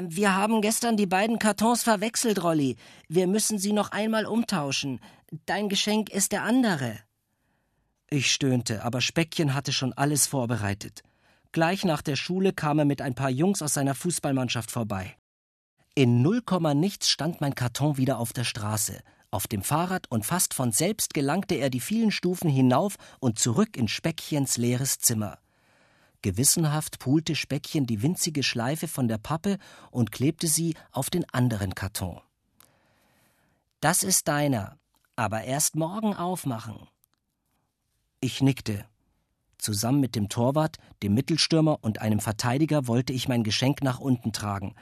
wir 0.02 0.34
haben 0.34 0.60
gestern 0.60 0.96
die 0.96 1.06
beiden 1.06 1.38
Kartons 1.38 1.82
verwechselt, 1.82 2.42
Rolli. 2.42 2.76
Wir 3.08 3.26
müssen 3.26 3.58
sie 3.58 3.72
noch 3.72 3.92
einmal 3.92 4.26
umtauschen. 4.26 5.00
Dein 5.46 5.68
Geschenk 5.68 6.10
ist 6.10 6.32
der 6.32 6.42
andere. 6.42 6.98
Ich 8.10 8.30
stöhnte, 8.30 8.84
aber 8.84 9.00
Speckchen 9.00 9.54
hatte 9.54 9.72
schon 9.72 9.92
alles 9.92 10.26
vorbereitet. 10.26 11.02
Gleich 11.52 11.84
nach 11.84 12.02
der 12.02 12.16
Schule 12.16 12.52
kam 12.52 12.80
er 12.80 12.84
mit 12.84 13.00
ein 13.00 13.14
paar 13.14 13.30
Jungs 13.30 13.62
aus 13.62 13.74
seiner 13.74 13.94
Fußballmannschaft 13.94 14.70
vorbei. 14.70 15.16
In 15.94 16.22
null 16.22 16.42
Komma 16.42 16.74
nichts 16.74 17.08
stand 17.08 17.40
mein 17.40 17.54
Karton 17.54 17.96
wieder 17.96 18.18
auf 18.18 18.32
der 18.32 18.42
Straße, 18.42 19.00
auf 19.30 19.46
dem 19.46 19.62
Fahrrad 19.62 20.10
und 20.10 20.26
fast 20.26 20.54
von 20.54 20.72
selbst 20.72 21.14
gelangte 21.14 21.54
er 21.54 21.70
die 21.70 21.80
vielen 21.80 22.10
Stufen 22.10 22.50
hinauf 22.50 22.96
und 23.20 23.38
zurück 23.38 23.76
in 23.76 23.86
Speckchens 23.86 24.56
leeres 24.56 24.98
Zimmer. 24.98 25.38
Gewissenhaft 26.24 27.00
pulte 27.00 27.36
Speckchen 27.36 27.84
die 27.84 28.00
winzige 28.00 28.42
Schleife 28.42 28.88
von 28.88 29.08
der 29.08 29.18
Pappe 29.18 29.58
und 29.90 30.10
klebte 30.10 30.46
sie 30.46 30.74
auf 30.90 31.10
den 31.10 31.28
anderen 31.34 31.74
Karton. 31.74 32.18
Das 33.80 34.02
ist 34.02 34.26
deiner, 34.26 34.78
aber 35.16 35.44
erst 35.44 35.76
morgen 35.76 36.14
aufmachen. 36.14 36.88
Ich 38.20 38.40
nickte. 38.40 38.86
Zusammen 39.58 40.00
mit 40.00 40.16
dem 40.16 40.30
Torwart, 40.30 40.78
dem 41.02 41.12
Mittelstürmer 41.12 41.76
und 41.82 42.00
einem 42.00 42.20
Verteidiger 42.20 42.86
wollte 42.86 43.12
ich 43.12 43.28
mein 43.28 43.44
Geschenk 43.44 43.82
nach 43.82 44.00
unten 44.00 44.32
tragen. 44.32 44.74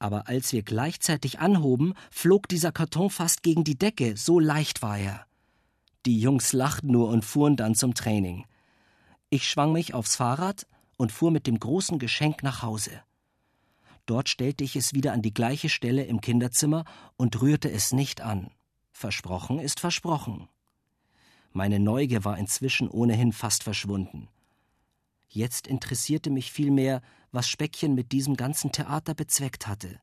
Aber 0.00 0.26
als 0.26 0.52
wir 0.52 0.64
gleichzeitig 0.64 1.38
anhoben, 1.38 1.94
flog 2.10 2.48
dieser 2.48 2.72
Karton 2.72 3.10
fast 3.10 3.44
gegen 3.44 3.62
die 3.62 3.78
Decke, 3.78 4.16
so 4.16 4.40
leicht 4.40 4.82
war 4.82 4.98
er. 4.98 5.26
Die 6.06 6.20
Jungs 6.20 6.52
lachten 6.52 6.90
nur 6.90 7.08
und 7.10 7.24
fuhren 7.24 7.54
dann 7.54 7.76
zum 7.76 7.94
Training. 7.94 8.46
Ich 9.28 9.48
schwang 9.48 9.72
mich 9.72 9.92
aufs 9.92 10.16
Fahrrad 10.16 10.66
und 10.96 11.12
fuhr 11.12 11.30
mit 11.30 11.46
dem 11.46 11.58
großen 11.58 11.98
Geschenk 11.98 12.42
nach 12.42 12.62
Hause. 12.62 13.02
Dort 14.06 14.28
stellte 14.28 14.62
ich 14.62 14.76
es 14.76 14.94
wieder 14.94 15.12
an 15.12 15.22
die 15.22 15.34
gleiche 15.34 15.68
Stelle 15.68 16.04
im 16.04 16.20
Kinderzimmer 16.20 16.84
und 17.16 17.40
rührte 17.42 17.70
es 17.70 17.92
nicht 17.92 18.20
an. 18.20 18.50
Versprochen 18.92 19.58
ist 19.58 19.80
versprochen. 19.80 20.48
Meine 21.52 21.80
Neugier 21.80 22.24
war 22.24 22.38
inzwischen 22.38 22.88
ohnehin 22.88 23.32
fast 23.32 23.64
verschwunden. 23.64 24.28
Jetzt 25.28 25.66
interessierte 25.66 26.30
mich 26.30 26.52
vielmehr, 26.52 27.02
was 27.32 27.48
Speckchen 27.48 27.94
mit 27.94 28.12
diesem 28.12 28.36
ganzen 28.36 28.70
Theater 28.70 29.14
bezweckt 29.14 29.66
hatte. 29.66 30.00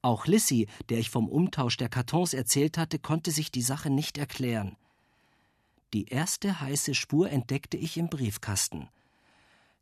Auch 0.00 0.26
Lissy, 0.26 0.68
der 0.88 0.98
ich 0.98 1.10
vom 1.10 1.28
Umtausch 1.28 1.76
der 1.76 1.88
Kartons 1.88 2.32
erzählt 2.34 2.78
hatte, 2.78 2.98
konnte 2.98 3.30
sich 3.30 3.50
die 3.50 3.62
Sache 3.62 3.90
nicht 3.90 4.18
erklären. 4.18 4.76
Die 5.94 6.06
erste 6.06 6.60
heiße 6.60 6.92
Spur 6.92 7.30
entdeckte 7.30 7.76
ich 7.76 7.96
im 7.96 8.08
Briefkasten. 8.08 8.88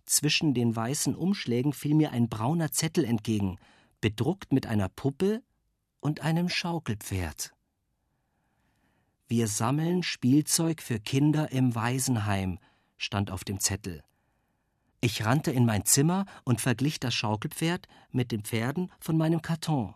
Zwischen 0.05 0.53
den 0.53 0.77
weißen 0.77 1.15
Umschlägen 1.15 1.73
fiel 1.73 1.95
mir 1.95 2.13
ein 2.13 2.29
brauner 2.29 2.71
Zettel 2.71 3.07
entgegen, 3.07 3.59
bedruckt 4.03 4.53
mit 4.53 4.67
einer 4.67 4.91
Puppe 4.91 5.43
und 6.01 6.21
einem 6.21 6.51
Schaukelpferd. 6.51 7.55
Wir 9.27 9.49
sammeln 9.49 10.03
Spielzeug 10.03 10.83
für 10.83 11.01
Kinder 11.01 11.51
im 11.51 11.75
Waisenheim, 11.75 12.59
stand 12.99 13.31
auf 13.31 13.43
dem 13.43 13.59
Zettel. 13.59 14.05
Ich 15.01 15.25
rannte 15.25 15.51
in 15.51 15.65
mein 15.65 15.87
Zimmer 15.87 16.27
und 16.45 16.61
verglich 16.61 17.01
das 17.01 17.15
Schaukelpferd 17.15 17.89
mit 18.11 18.33
den 18.33 18.43
Pferden 18.43 18.93
von 19.01 19.17
meinem 19.17 19.41
Karton. 19.41 19.95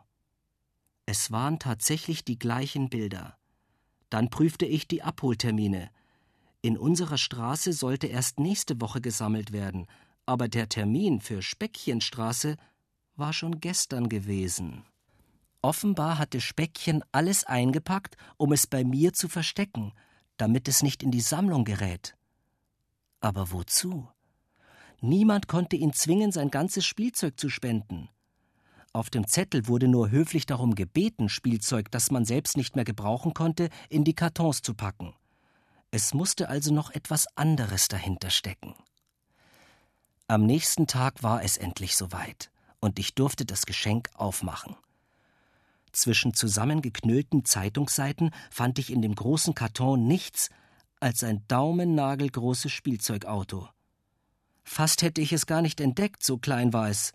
Es 1.04 1.30
waren 1.30 1.58
tatsächlich 1.58 2.24
die 2.24 2.38
gleichen 2.38 2.88
Bilder. 2.88 3.36
Dann 4.08 4.30
prüfte 4.30 4.64
ich 4.64 4.88
die 4.88 5.02
Abholtermine. 5.02 5.90
In 6.66 6.76
unserer 6.76 7.16
Straße 7.16 7.72
sollte 7.72 8.08
erst 8.08 8.40
nächste 8.40 8.80
Woche 8.80 9.00
gesammelt 9.00 9.52
werden, 9.52 9.86
aber 10.26 10.48
der 10.48 10.68
Termin 10.68 11.20
für 11.20 11.40
Speckchenstraße 11.40 12.56
war 13.14 13.32
schon 13.32 13.60
gestern 13.60 14.08
gewesen. 14.08 14.82
Offenbar 15.62 16.18
hatte 16.18 16.40
Speckchen 16.40 17.04
alles 17.12 17.44
eingepackt, 17.44 18.16
um 18.36 18.50
es 18.50 18.66
bei 18.66 18.82
mir 18.82 19.12
zu 19.12 19.28
verstecken, 19.28 19.92
damit 20.38 20.66
es 20.66 20.82
nicht 20.82 21.04
in 21.04 21.12
die 21.12 21.20
Sammlung 21.20 21.64
gerät. 21.64 22.16
Aber 23.20 23.52
wozu? 23.52 24.08
Niemand 25.00 25.46
konnte 25.46 25.76
ihn 25.76 25.92
zwingen, 25.92 26.32
sein 26.32 26.50
ganzes 26.50 26.84
Spielzeug 26.84 27.38
zu 27.38 27.48
spenden. 27.48 28.08
Auf 28.92 29.08
dem 29.08 29.28
Zettel 29.28 29.68
wurde 29.68 29.86
nur 29.86 30.10
höflich 30.10 30.46
darum 30.46 30.74
gebeten, 30.74 31.28
Spielzeug, 31.28 31.92
das 31.92 32.10
man 32.10 32.24
selbst 32.24 32.56
nicht 32.56 32.74
mehr 32.74 32.84
gebrauchen 32.84 33.34
konnte, 33.34 33.68
in 33.88 34.02
die 34.02 34.14
Kartons 34.14 34.62
zu 34.62 34.74
packen. 34.74 35.14
Es 35.90 36.14
musste 36.14 36.48
also 36.48 36.72
noch 36.72 36.90
etwas 36.90 37.26
anderes 37.36 37.88
dahinter 37.88 38.30
stecken. 38.30 38.74
Am 40.28 40.44
nächsten 40.44 40.86
Tag 40.86 41.22
war 41.22 41.42
es 41.42 41.56
endlich 41.56 41.96
soweit, 41.96 42.50
und 42.80 42.98
ich 42.98 43.14
durfte 43.14 43.44
das 43.44 43.66
Geschenk 43.66 44.10
aufmachen. 44.14 44.76
Zwischen 45.92 46.34
zusammengeknüllten 46.34 47.44
Zeitungsseiten 47.44 48.30
fand 48.50 48.78
ich 48.78 48.92
in 48.92 49.02
dem 49.02 49.14
großen 49.14 49.54
Karton 49.54 50.06
nichts 50.06 50.50
als 51.00 51.22
ein 51.24 51.44
daumennagelgroßes 51.48 52.72
Spielzeugauto. 52.72 53.68
Fast 54.64 55.02
hätte 55.02 55.20
ich 55.20 55.32
es 55.32 55.46
gar 55.46 55.62
nicht 55.62 55.80
entdeckt, 55.80 56.24
so 56.24 56.38
klein 56.38 56.72
war 56.72 56.88
es. 56.88 57.12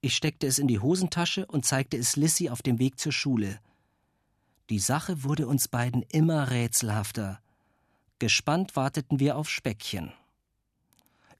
Ich 0.00 0.16
steckte 0.16 0.46
es 0.46 0.58
in 0.58 0.66
die 0.66 0.80
Hosentasche 0.80 1.46
und 1.46 1.64
zeigte 1.64 1.96
es 1.96 2.16
Lissy 2.16 2.50
auf 2.50 2.60
dem 2.60 2.78
Weg 2.78 2.98
zur 2.98 3.12
Schule. 3.12 3.60
Die 4.68 4.80
Sache 4.80 5.22
wurde 5.22 5.46
uns 5.46 5.68
beiden 5.68 6.02
immer 6.02 6.50
rätselhafter. 6.50 7.41
Gespannt 8.22 8.76
warteten 8.76 9.18
wir 9.18 9.36
auf 9.36 9.50
Speckchen. 9.50 10.12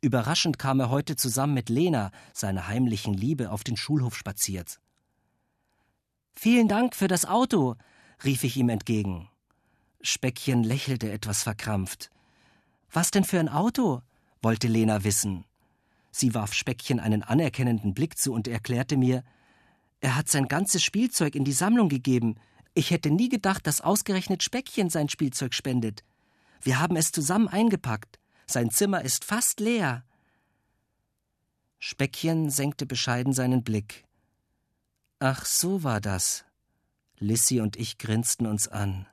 Überraschend 0.00 0.58
kam 0.58 0.80
er 0.80 0.90
heute 0.90 1.14
zusammen 1.14 1.54
mit 1.54 1.68
Lena, 1.68 2.10
seiner 2.32 2.66
heimlichen 2.66 3.14
Liebe, 3.14 3.52
auf 3.52 3.62
den 3.62 3.76
Schulhof 3.76 4.16
spaziert. 4.16 4.80
Vielen 6.34 6.66
Dank 6.66 6.96
für 6.96 7.06
das 7.06 7.24
Auto, 7.24 7.76
rief 8.24 8.42
ich 8.42 8.56
ihm 8.56 8.68
entgegen. 8.68 9.28
Speckchen 10.00 10.64
lächelte 10.64 11.12
etwas 11.12 11.44
verkrampft. 11.44 12.10
Was 12.90 13.12
denn 13.12 13.22
für 13.22 13.38
ein 13.38 13.48
Auto? 13.48 14.02
wollte 14.42 14.66
Lena 14.66 15.04
wissen. 15.04 15.44
Sie 16.10 16.34
warf 16.34 16.52
Speckchen 16.52 16.98
einen 16.98 17.22
anerkennenden 17.22 17.94
Blick 17.94 18.18
zu 18.18 18.32
und 18.32 18.48
erklärte 18.48 18.96
mir, 18.96 19.22
er 20.00 20.16
hat 20.16 20.28
sein 20.28 20.48
ganzes 20.48 20.82
Spielzeug 20.82 21.36
in 21.36 21.44
die 21.44 21.52
Sammlung 21.52 21.88
gegeben. 21.88 22.40
Ich 22.74 22.90
hätte 22.90 23.12
nie 23.12 23.28
gedacht, 23.28 23.68
dass 23.68 23.82
ausgerechnet 23.82 24.42
Speckchen 24.42 24.90
sein 24.90 25.08
Spielzeug 25.08 25.54
spendet. 25.54 26.02
Wir 26.62 26.80
haben 26.80 26.96
es 26.96 27.10
zusammen 27.10 27.48
eingepackt. 27.48 28.20
Sein 28.46 28.70
Zimmer 28.70 29.02
ist 29.02 29.24
fast 29.24 29.58
leer. 29.60 30.04
Speckchen 31.78 32.50
senkte 32.50 32.86
bescheiden 32.86 33.32
seinen 33.32 33.64
Blick. 33.64 34.04
Ach, 35.18 35.44
so 35.44 35.82
war 35.82 36.00
das. 36.00 36.44
Lissy 37.18 37.60
und 37.60 37.76
ich 37.76 37.98
grinsten 37.98 38.46
uns 38.46 38.68
an. 38.68 39.06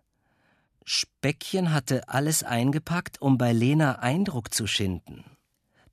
Speckchen 0.85 1.73
hatte 1.73 2.07
alles 2.09 2.43
eingepackt, 2.43 3.21
um 3.21 3.37
bei 3.37 3.53
Lena 3.53 3.99
Eindruck 3.99 4.53
zu 4.53 4.67
schinden. 4.67 5.23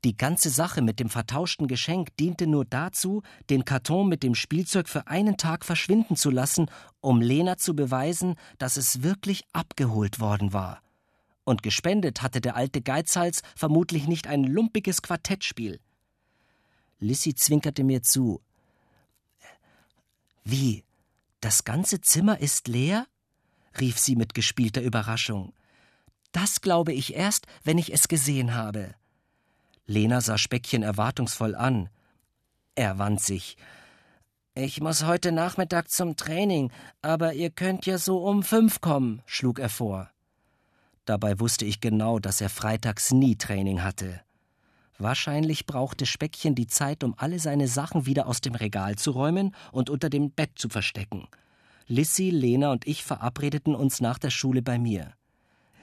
Die 0.04 0.16
ganze 0.16 0.50
Sache 0.50 0.82
mit 0.82 1.00
dem 1.00 1.08
vertauschten 1.08 1.66
Geschenk 1.66 2.16
diente 2.18 2.46
nur 2.46 2.64
dazu, 2.64 3.22
den 3.50 3.64
Karton 3.64 4.08
mit 4.08 4.22
dem 4.22 4.34
Spielzeug 4.34 4.88
für 4.88 5.06
einen 5.06 5.36
Tag 5.36 5.64
verschwinden 5.64 6.16
zu 6.16 6.30
lassen, 6.30 6.70
um 7.00 7.20
Lena 7.20 7.56
zu 7.56 7.74
beweisen, 7.74 8.36
dass 8.58 8.76
es 8.76 9.02
wirklich 9.02 9.44
abgeholt 9.52 10.20
worden 10.20 10.52
war. 10.52 10.82
Und 11.46 11.62
gespendet 11.62 12.22
hatte 12.22 12.40
der 12.40 12.56
alte 12.56 12.82
Geizhals 12.82 13.42
vermutlich 13.54 14.08
nicht 14.08 14.26
ein 14.26 14.42
lumpiges 14.42 15.00
Quartettspiel. 15.00 15.78
Lissy 16.98 17.36
zwinkerte 17.36 17.84
mir 17.84 18.02
zu. 18.02 18.42
Wie? 20.42 20.84
Das 21.40 21.62
ganze 21.62 22.00
Zimmer 22.00 22.40
ist 22.40 22.66
leer? 22.66 23.06
rief 23.78 23.96
sie 24.00 24.16
mit 24.16 24.34
gespielter 24.34 24.82
Überraschung. 24.82 25.52
Das 26.32 26.62
glaube 26.62 26.92
ich 26.92 27.14
erst, 27.14 27.46
wenn 27.62 27.78
ich 27.78 27.92
es 27.92 28.08
gesehen 28.08 28.54
habe. 28.54 28.96
Lena 29.86 30.20
sah 30.20 30.38
Speckchen 30.38 30.82
erwartungsvoll 30.82 31.54
an. 31.54 31.88
Er 32.74 32.98
wand 32.98 33.20
sich. 33.20 33.56
Ich 34.54 34.80
muss 34.80 35.04
heute 35.04 35.30
Nachmittag 35.30 35.90
zum 35.90 36.16
Training, 36.16 36.72
aber 37.02 37.34
ihr 37.34 37.50
könnt 37.50 37.86
ja 37.86 37.98
so 37.98 38.26
um 38.26 38.42
fünf 38.42 38.80
kommen, 38.80 39.22
schlug 39.26 39.60
er 39.60 39.68
vor. 39.68 40.10
Dabei 41.06 41.40
wusste 41.40 41.64
ich 41.64 41.80
genau, 41.80 42.18
dass 42.18 42.40
er 42.40 42.50
freitags 42.50 43.12
nie 43.12 43.36
Training 43.36 43.82
hatte. 43.82 44.20
Wahrscheinlich 44.98 45.66
brauchte 45.66 46.04
Speckchen 46.04 46.54
die 46.54 46.66
Zeit, 46.66 47.04
um 47.04 47.14
alle 47.16 47.38
seine 47.38 47.68
Sachen 47.68 48.06
wieder 48.06 48.26
aus 48.26 48.40
dem 48.40 48.54
Regal 48.54 48.96
zu 48.96 49.12
räumen 49.12 49.54
und 49.72 49.88
unter 49.88 50.10
dem 50.10 50.30
Bett 50.30 50.52
zu 50.56 50.68
verstecken. 50.68 51.28
Lissy, 51.86 52.30
Lena 52.30 52.72
und 52.72 52.86
ich 52.86 53.04
verabredeten 53.04 53.74
uns 53.74 54.00
nach 54.00 54.18
der 54.18 54.30
Schule 54.30 54.62
bei 54.62 54.78
mir. 54.78 55.12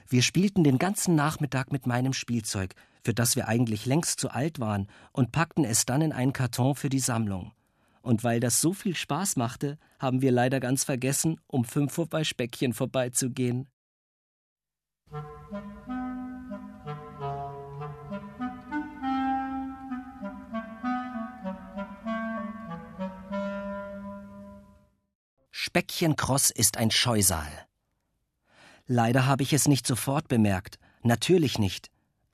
Wir 0.08 0.20
spielten 0.20 0.62
den 0.62 0.78
ganzen 0.78 1.14
Nachmittag 1.14 1.72
mit 1.72 1.86
meinem 1.86 2.12
Spielzeug, 2.12 2.74
für 3.02 3.14
das 3.14 3.36
wir 3.36 3.48
eigentlich 3.48 3.86
längst 3.86 4.20
zu 4.20 4.30
alt 4.30 4.60
waren, 4.60 4.88
und 5.12 5.32
packten 5.32 5.64
es 5.64 5.86
dann 5.86 6.02
in 6.02 6.12
einen 6.12 6.34
Karton 6.34 6.74
für 6.74 6.90
die 6.90 7.00
Sammlung. 7.00 7.52
Und 8.02 8.22
weil 8.22 8.40
das 8.40 8.60
so 8.60 8.74
viel 8.74 8.94
Spaß 8.94 9.36
machte, 9.36 9.78
haben 9.98 10.20
wir 10.20 10.30
leider 10.30 10.60
ganz 10.60 10.84
vergessen, 10.84 11.40
um 11.46 11.64
fünf 11.64 11.96
Uhr 11.96 12.06
bei 12.06 12.24
Speckchen 12.24 12.74
vorbeizugehen. 12.74 13.68
Speckchenkross 25.74 26.50
ist 26.50 26.76
ein 26.76 26.90
Scheusal. 26.90 27.50
Leider 28.86 29.26
habe 29.26 29.42
ich 29.42 29.52
es 29.52 29.66
nicht 29.66 29.86
sofort 29.86 30.28
bemerkt. 30.28 30.78
Natürlich 31.02 31.58
nicht. 31.58 31.90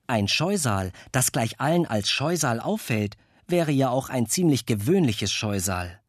Ein 0.07 0.29
Scheusal, 0.29 0.93
das 1.11 1.33
gleich 1.33 1.59
allen 1.59 1.87
als 1.87 2.11
Scheusal 2.11 2.61
auffällt, 2.61 3.17
wäre 3.47 3.73
ja 3.73 3.89
auch 3.89 4.11
ein 4.11 4.27
ziemlich 4.27 4.67
gewöhnliches 4.67 5.33
Scheusal. 5.33 6.01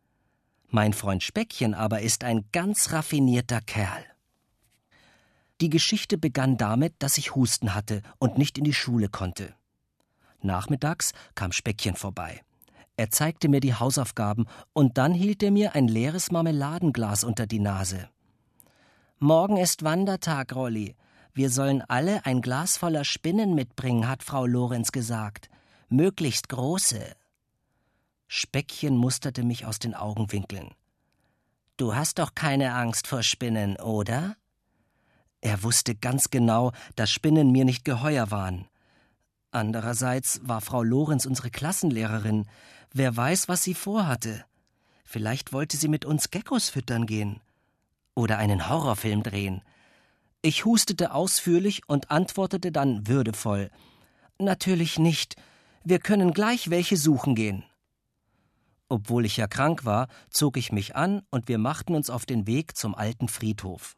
Mein 0.67 0.91
Freund 0.93 1.23
Speckchen 1.23 1.73
aber 1.73 2.01
ist 2.01 2.23
ein 2.23 2.45
ganz 2.51 2.91
raffinierter 2.91 3.61
Kerl. 3.61 4.10
Die 5.61 5.69
Geschichte 5.69 6.17
begann 6.17 6.57
damit, 6.57 6.95
dass 6.99 7.19
ich 7.19 7.35
Husten 7.35 7.75
hatte 7.75 8.01
und 8.17 8.39
nicht 8.39 8.57
in 8.57 8.63
die 8.63 8.73
Schule 8.73 9.09
konnte. 9.09 9.53
Nachmittags 10.41 11.13
kam 11.35 11.51
Speckchen 11.51 11.95
vorbei. 11.95 12.41
Er 12.97 13.11
zeigte 13.11 13.47
mir 13.47 13.59
die 13.59 13.75
Hausaufgaben 13.75 14.47
und 14.73 14.97
dann 14.97 15.13
hielt 15.13 15.43
er 15.43 15.51
mir 15.51 15.75
ein 15.75 15.87
leeres 15.87 16.31
Marmeladenglas 16.31 17.23
unter 17.23 17.45
die 17.45 17.59
Nase. 17.59 18.09
Morgen 19.19 19.57
ist 19.57 19.83
Wandertag, 19.83 20.55
Rolli. 20.55 20.95
Wir 21.33 21.51
sollen 21.51 21.83
alle 21.83 22.25
ein 22.25 22.41
Glas 22.41 22.77
voller 22.77 23.05
Spinnen 23.05 23.53
mitbringen, 23.53 24.07
hat 24.07 24.23
Frau 24.23 24.47
Lorenz 24.47 24.91
gesagt. 24.91 25.51
Möglichst 25.89 26.49
große. 26.49 27.15
Speckchen 28.27 28.97
musterte 28.97 29.43
mich 29.43 29.67
aus 29.67 29.77
den 29.77 29.93
Augenwinkeln. 29.93 30.71
Du 31.77 31.95
hast 31.95 32.17
doch 32.17 32.33
keine 32.33 32.73
Angst 32.73 33.05
vor 33.05 33.21
Spinnen, 33.21 33.77
oder? 33.77 34.35
Er 35.41 35.63
wusste 35.63 35.95
ganz 35.95 36.29
genau, 36.29 36.71
dass 36.95 37.11
Spinnen 37.11 37.51
mir 37.51 37.65
nicht 37.65 37.83
geheuer 37.83 38.29
waren. 38.29 38.67
Andererseits 39.51 40.39
war 40.43 40.61
Frau 40.61 40.83
Lorenz 40.83 41.25
unsere 41.25 41.49
Klassenlehrerin. 41.49 42.45
Wer 42.93 43.15
weiß, 43.17 43.49
was 43.49 43.63
sie 43.63 43.73
vorhatte. 43.73 44.45
Vielleicht 45.03 45.51
wollte 45.51 45.75
sie 45.77 45.89
mit 45.89 46.05
uns 46.05 46.29
Geckos 46.29 46.69
füttern 46.69 47.05
gehen. 47.05 47.41
Oder 48.15 48.37
einen 48.37 48.69
Horrorfilm 48.69 49.23
drehen. 49.23 49.61
Ich 50.41 50.63
hustete 50.65 51.13
ausführlich 51.13 51.81
und 51.87 52.11
antwortete 52.11 52.71
dann 52.71 53.07
würdevoll. 53.07 53.71
Natürlich 54.37 54.99
nicht. 54.99 55.35
Wir 55.83 55.99
können 55.99 56.33
gleich 56.33 56.69
welche 56.69 56.97
suchen 56.97 57.35
gehen. 57.35 57.63
Obwohl 58.89 59.25
ich 59.25 59.37
ja 59.37 59.47
krank 59.47 59.85
war, 59.85 60.07
zog 60.29 60.57
ich 60.57 60.71
mich 60.71 60.95
an 60.95 61.23
und 61.29 61.47
wir 61.47 61.57
machten 61.57 61.95
uns 61.95 62.09
auf 62.09 62.25
den 62.25 62.47
Weg 62.47 62.77
zum 62.77 62.93
alten 62.93 63.27
Friedhof. 63.27 63.95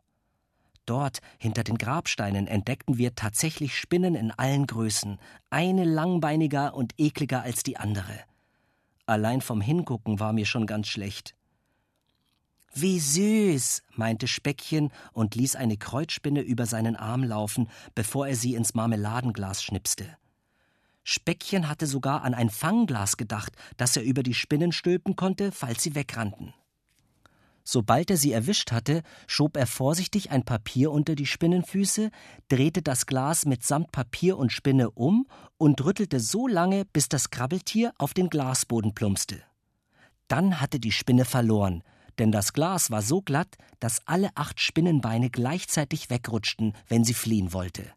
Dort, 0.86 1.20
hinter 1.38 1.64
den 1.64 1.78
Grabsteinen, 1.78 2.48
entdeckten 2.48 2.98
wir 2.98 3.16
tatsächlich 3.16 3.78
Spinnen 3.78 4.16
in 4.16 4.32
allen 4.32 4.68
Größen, 4.68 5.18
eine 5.50 5.86
langbeiniger 5.86 6.74
und 6.74 6.94
ekliger 6.98 7.42
als 7.42 7.64
die 7.64 7.78
andere. 7.78 8.20
Allein 9.06 9.42
vom 9.42 9.62
Hingucken 9.62 10.20
war 10.20 10.34
mir 10.34 10.46
schon 10.46 10.66
ganz 10.66 10.88
schlecht. 10.88 11.36
Wie 12.74 13.00
süß, 13.00 13.84
meinte 13.96 14.28
Speckchen 14.28 14.92
und 15.14 15.36
ließ 15.36 15.56
eine 15.56 15.78
Kreuzspinne 15.78 16.42
über 16.42 16.66
seinen 16.66 16.96
Arm 16.96 17.24
laufen, 17.24 17.70
bevor 17.94 18.28
er 18.28 18.36
sie 18.36 18.56
ins 18.56 18.74
Marmeladenglas 18.74 19.64
schnipste. 19.64 20.18
Speckchen 21.04 21.70
hatte 21.70 21.86
sogar 21.86 22.24
an 22.24 22.34
ein 22.34 22.50
Fangglas 22.50 23.18
gedacht, 23.18 23.54
das 23.78 23.96
er 23.96 24.04
über 24.04 24.24
die 24.24 24.34
Spinnen 24.34 24.72
stülpen 24.72 25.16
konnte, 25.16 25.52
falls 25.52 25.84
sie 25.84 25.96
wegrannten. 25.96 26.54
Sobald 27.64 28.12
er 28.12 28.18
sie 28.18 28.34
erwischt 28.34 28.72
hatte, 28.72 29.04
schob 29.26 29.56
er 29.56 29.68
vorsichtig 29.68 30.32
ein 30.32 30.44
Papier 30.44 30.92
unter 30.92 31.16
die 31.16 31.26
Spinnenfüße, 31.26 32.12
drehte 32.50 32.82
das 32.82 33.06
Glas 33.06 33.46
mitsamt 33.46 33.92
Papier 33.92 34.38
und 34.38 34.52
Spinne 34.52 34.92
um 34.92 35.28
und 35.58 35.84
rüttelte 35.84 36.20
so 36.20 36.48
lange, 36.48 36.84
bis 36.86 37.08
das 37.08 37.30
Krabbeltier 37.30 37.94
auf 37.98 38.14
den 38.14 38.30
Glasboden 38.30 38.94
plumpste. 38.94 39.42
Dann 40.28 40.60
hatte 40.60 40.80
die 40.80 40.92
Spinne 40.92 41.26
verloren, 41.26 41.84
denn 42.20 42.32
das 42.32 42.54
Glas 42.54 42.92
war 42.92 43.02
so 43.02 43.22
glatt, 43.22 43.56
dass 43.80 44.06
alle 44.08 44.30
acht 44.36 44.60
Spinnenbeine 44.60 45.30
gleichzeitig 45.30 46.10
wegrutschten, 46.10 46.74
wenn 46.88 47.04
sie 47.04 47.14
fliehen 47.14 47.54
wollte. 47.54 47.92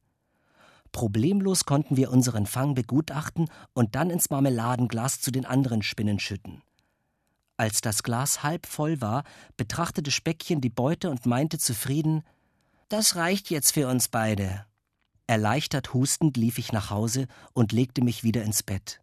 Problemlos 0.92 1.64
konnten 1.64 1.96
wir 1.96 2.10
unseren 2.10 2.46
Fang 2.46 2.74
begutachten 2.74 3.48
und 3.74 3.94
dann 3.96 4.10
ins 4.10 4.30
Marmeladenglas 4.30 5.20
zu 5.20 5.30
den 5.30 5.44
anderen 5.44 5.82
Spinnen 5.82 6.18
schütten. 6.18 6.62
Als 7.56 7.80
das 7.80 8.02
Glas 8.02 8.42
halb 8.42 8.66
voll 8.66 9.00
war, 9.00 9.24
betrachtete 9.56 10.10
Speckchen 10.10 10.60
die 10.60 10.70
Beute 10.70 11.10
und 11.10 11.26
meinte 11.26 11.58
zufrieden 11.58 12.22
Das 12.88 13.16
reicht 13.16 13.50
jetzt 13.50 13.72
für 13.72 13.88
uns 13.88 14.08
beide. 14.08 14.66
Erleichtert 15.26 15.94
hustend 15.94 16.36
lief 16.36 16.58
ich 16.58 16.72
nach 16.72 16.90
Hause 16.90 17.26
und 17.52 17.72
legte 17.72 18.02
mich 18.02 18.22
wieder 18.22 18.42
ins 18.42 18.62
Bett. 18.62 19.00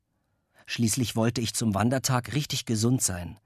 Schließlich 0.66 1.16
wollte 1.16 1.42
ich 1.42 1.54
zum 1.54 1.74
Wandertag 1.74 2.34
richtig 2.34 2.66
gesund 2.66 3.02
sein. 3.02 3.38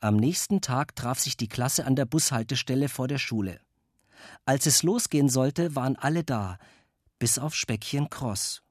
Am 0.00 0.16
nächsten 0.16 0.60
Tag 0.60 0.94
traf 0.94 1.18
sich 1.18 1.36
die 1.36 1.48
Klasse 1.48 1.86
an 1.86 1.96
der 1.96 2.04
Bushaltestelle 2.04 2.88
vor 2.88 3.08
der 3.08 3.18
Schule. 3.18 3.60
Als 4.44 4.66
es 4.66 4.82
losgehen 4.82 5.28
sollte, 5.28 5.74
waren 5.74 5.96
alle 5.96 6.24
da, 6.24 6.58
bis 7.18 7.38
auf 7.38 7.54
Speckchen 7.54 8.10
Cross. 8.10 8.62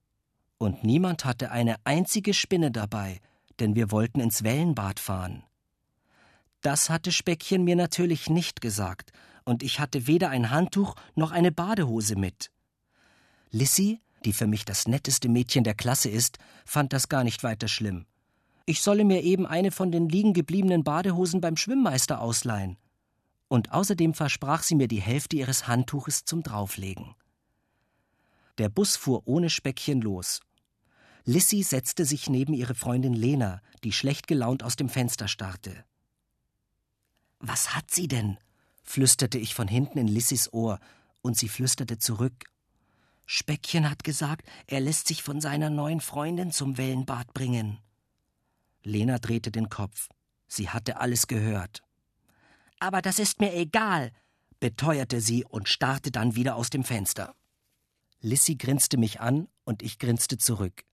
Und 0.57 0.83
niemand 0.83 1.25
hatte 1.25 1.51
eine 1.51 1.77
einzige 1.83 2.33
Spinne 2.33 2.71
dabei, 2.71 3.19
denn 3.59 3.75
wir 3.75 3.91
wollten 3.91 4.19
ins 4.19 4.43
Wellenbad 4.43 4.99
fahren. 4.99 5.43
Das 6.61 6.89
hatte 6.89 7.11
Speckchen 7.11 7.63
mir 7.63 7.75
natürlich 7.75 8.29
nicht 8.29 8.61
gesagt, 8.61 9.11
und 9.45 9.63
ich 9.63 9.79
hatte 9.79 10.07
weder 10.07 10.29
ein 10.29 10.49
Handtuch 10.49 10.95
noch 11.15 11.31
eine 11.31 11.51
Badehose 11.51 12.15
mit. 12.15 12.51
Lissy, 13.51 14.01
die 14.25 14.33
für 14.33 14.47
mich 14.47 14.65
das 14.65 14.87
netteste 14.87 15.29
Mädchen 15.29 15.63
der 15.63 15.75
Klasse 15.75 16.09
ist, 16.09 16.37
fand 16.65 16.91
das 16.91 17.07
gar 17.07 17.23
nicht 17.23 17.43
weiter 17.43 17.67
schlimm. 17.67 18.05
Ich 18.65 18.81
solle 18.81 19.05
mir 19.05 19.23
eben 19.23 19.45
eine 19.45 19.71
von 19.71 19.91
den 19.91 20.09
liegen 20.09 20.33
gebliebenen 20.33 20.83
Badehosen 20.83 21.39
beim 21.39 21.55
Schwimmmeister 21.55 22.19
ausleihen. 22.19 22.77
Und 23.47 23.71
außerdem 23.71 24.13
versprach 24.13 24.63
sie 24.63 24.75
mir 24.75 24.89
die 24.89 25.01
Hälfte 25.01 25.37
ihres 25.37 25.67
Handtuches 25.67 26.25
zum 26.25 26.43
Drauflegen. 26.43 27.15
Der 28.57 28.67
Bus 28.67 28.97
fuhr 28.97 29.21
ohne 29.25 29.49
Speckchen 29.49 30.01
los. 30.01 30.41
Lissy 31.29 31.61
setzte 31.61 32.05
sich 32.05 32.29
neben 32.29 32.53
ihre 32.53 32.73
Freundin 32.73 33.11
Lena, 33.11 33.61
die 33.83 33.91
schlecht 33.91 34.27
gelaunt 34.27 34.63
aus 34.63 34.77
dem 34.77 34.87
Fenster 34.87 35.27
starrte. 35.27 35.83
Was 37.39 37.75
hat 37.75 37.91
sie 37.91 38.07
denn? 38.07 38.37
flüsterte 38.81 39.37
ich 39.37 39.53
von 39.53 39.67
hinten 39.67 39.97
in 39.97 40.07
Lissys 40.07 40.53
Ohr, 40.53 40.79
und 41.21 41.37
sie 41.37 41.49
flüsterte 41.49 41.97
zurück. 41.97 42.45
Speckchen 43.25 43.89
hat 43.89 44.05
gesagt, 44.05 44.47
er 44.67 44.79
lässt 44.79 45.09
sich 45.09 45.21
von 45.21 45.41
seiner 45.41 45.69
neuen 45.69 45.99
Freundin 45.99 46.53
zum 46.53 46.77
Wellenbad 46.77 47.33
bringen. 47.33 47.79
Lena 48.83 49.19
drehte 49.19 49.51
den 49.51 49.67
Kopf. 49.67 50.07
Sie 50.47 50.69
hatte 50.69 51.01
alles 51.01 51.27
gehört. 51.27 51.83
Aber 52.79 53.01
das 53.01 53.19
ist 53.19 53.41
mir 53.41 53.53
egal, 53.53 54.13
beteuerte 54.61 55.19
sie 55.19 55.43
und 55.43 55.67
starrte 55.67 56.09
dann 56.09 56.37
wieder 56.37 56.55
aus 56.55 56.69
dem 56.69 56.85
Fenster. 56.85 57.35
Lissy 58.21 58.55
grinste 58.55 58.95
mich 58.95 59.19
an 59.19 59.49
und 59.65 59.83
ich 59.83 59.99
grinste 59.99 60.37
zurück. 60.37 60.86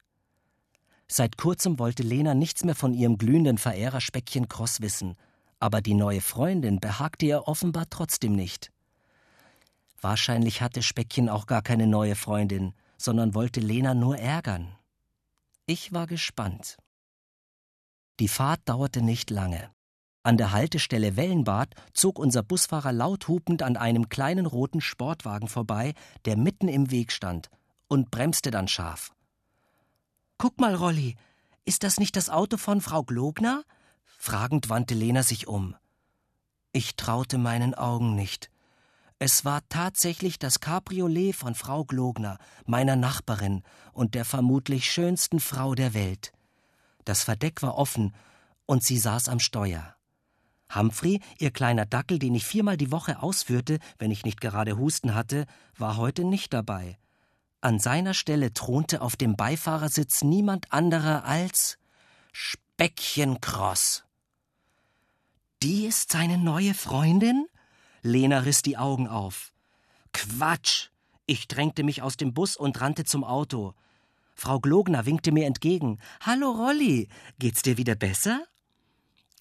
Seit 1.07 1.37
kurzem 1.37 1.79
wollte 1.79 2.03
Lena 2.03 2.35
nichts 2.35 2.65
mehr 2.65 2.75
von 2.75 2.95
ihrem 2.95 3.19
glühenden 3.19 3.59
Verehrer 3.59 4.01
Speckchen 4.01 4.49
Cross 4.49 4.81
wissen, 4.81 5.17
aber 5.61 5.81
die 5.81 5.95
neue 5.95 6.21
Freundin 6.21 6.81
behagte 6.81 7.27
ihr 7.27 7.47
offenbar 7.47 7.87
trotzdem 7.91 8.35
nicht. 8.35 8.71
Wahrscheinlich 10.01 10.61
hatte 10.61 10.83
Speckchen 10.83 11.29
auch 11.29 11.47
gar 11.47 11.63
keine 11.63 11.87
neue 11.87 12.15
Freundin, 12.15 12.75
sondern 12.99 13.35
wollte 13.35 13.61
Lena 13.61 13.95
nur 13.95 14.19
ärgern. 14.19 14.75
Ich 15.67 15.93
war 15.93 16.07
gespannt. 16.07 16.77
Die 18.21 18.29
Fahrt 18.29 18.61
dauerte 18.67 19.03
nicht 19.03 19.31
lange. 19.31 19.71
An 20.23 20.37
der 20.39 20.53
Haltestelle 20.53 21.17
Wellenbad 21.17 21.75
zog 21.93 22.19
unser 22.19 22.43
Busfahrer 22.43 22.93
laut 22.93 23.29
hupend 23.29 23.63
an 23.63 23.77
einem 23.77 24.09
kleinen 24.09 24.47
roten 24.47 24.81
Sportwagen 24.81 25.49
vorbei, 25.49 25.95
der 26.25 26.37
mitten 26.37 26.69
im 26.69 26.91
Weg 26.91 27.13
stand, 27.13 27.51
und 27.89 28.11
bremste 28.11 28.51
dann 28.51 28.69
scharf. 28.69 29.13
Guck 30.39 30.61
mal, 30.61 30.75
Rolli, 30.75 31.17
ist 31.65 31.83
das 31.83 31.99
nicht 31.99 32.17
das 32.17 32.29
Auto 32.29 32.57
von 32.57 32.81
Frau 32.81 33.03
Glogner? 33.03 33.65
Fragend 34.19 34.69
wandte 34.69 34.95
Lena 34.95 35.23
sich 35.23 35.47
um. 35.47 35.77
Ich 36.73 36.97
traute 36.97 37.39
meinen 37.39 37.75
Augen 37.75 38.15
nicht. 38.15 38.51
Es 39.19 39.45
war 39.45 39.63
tatsächlich 39.69 40.39
das 40.39 40.61
Cabriolet 40.61 41.35
von 41.35 41.55
Frau 41.55 41.85
Glogner, 41.85 42.39
meiner 42.67 42.97
Nachbarin 42.97 43.63
und 43.93 44.15
der 44.15 44.25
vermutlich 44.25 44.91
schönsten 44.91 45.41
Frau 45.41 45.75
der 45.75 45.95
Welt. 45.95 46.33
Das 47.05 47.23
Verdeck 47.23 47.63
war 47.63 47.79
offen 47.79 48.15
und 48.67 48.83
sie 48.83 48.99
saß 48.99 49.29
am 49.29 49.39
Steuer. 49.39 49.95
Humphrey, 50.75 51.21
ihr 51.39 51.53
kleiner 51.53 51.87
Dackel, 51.87 52.19
den 52.19 52.35
ich 52.35 52.45
viermal 52.45 52.77
die 52.77 52.91
Woche 52.91 53.23
ausführte, 53.23 53.79
wenn 53.99 54.11
ich 54.11 54.25
nicht 54.25 54.41
gerade 54.41 54.77
Husten 54.77 55.15
hatte, 55.15 55.47
war 55.77 55.97
heute 55.97 56.25
nicht 56.25 56.53
dabei. 56.53 56.99
An 57.65 57.79
seiner 57.79 58.13
Stelle 58.13 58.53
thronte 58.53 59.01
auf 59.01 59.17
dem 59.17 59.37
Beifahrersitz 59.37 60.23
niemand 60.23 60.71
anderer 60.71 61.25
als 61.25 61.79
Speckchen 62.31 63.41
Cross. 63.41 64.05
Die 65.63 65.87
ist 65.87 66.13
seine 66.13 66.37
neue 66.37 66.75
Freundin? 66.75 67.47
Lena 68.03 68.41
riss 68.41 68.61
die 68.61 68.77
Augen 68.77 69.09
auf. 69.09 69.55
Quatsch! 70.13 70.91
Ich 71.25 71.49
drängte 71.49 71.85
mich 71.85 72.03
aus 72.03 72.19
dem 72.19 72.35
Bus 72.35 72.55
und 72.59 72.83
rannte 72.83 73.05
zum 73.05 73.25
Auto. 73.25 73.73
Frau 74.35 74.61
Glogner 74.61 75.07
winkte 75.07 75.33
mir 75.33 75.47
entgegen. 75.47 76.01
Hallo 76.21 76.51
Rolli, 76.51 77.09
geht's 77.39 77.63
dir 77.63 77.79
wieder 77.79 77.95
besser? 77.95 78.45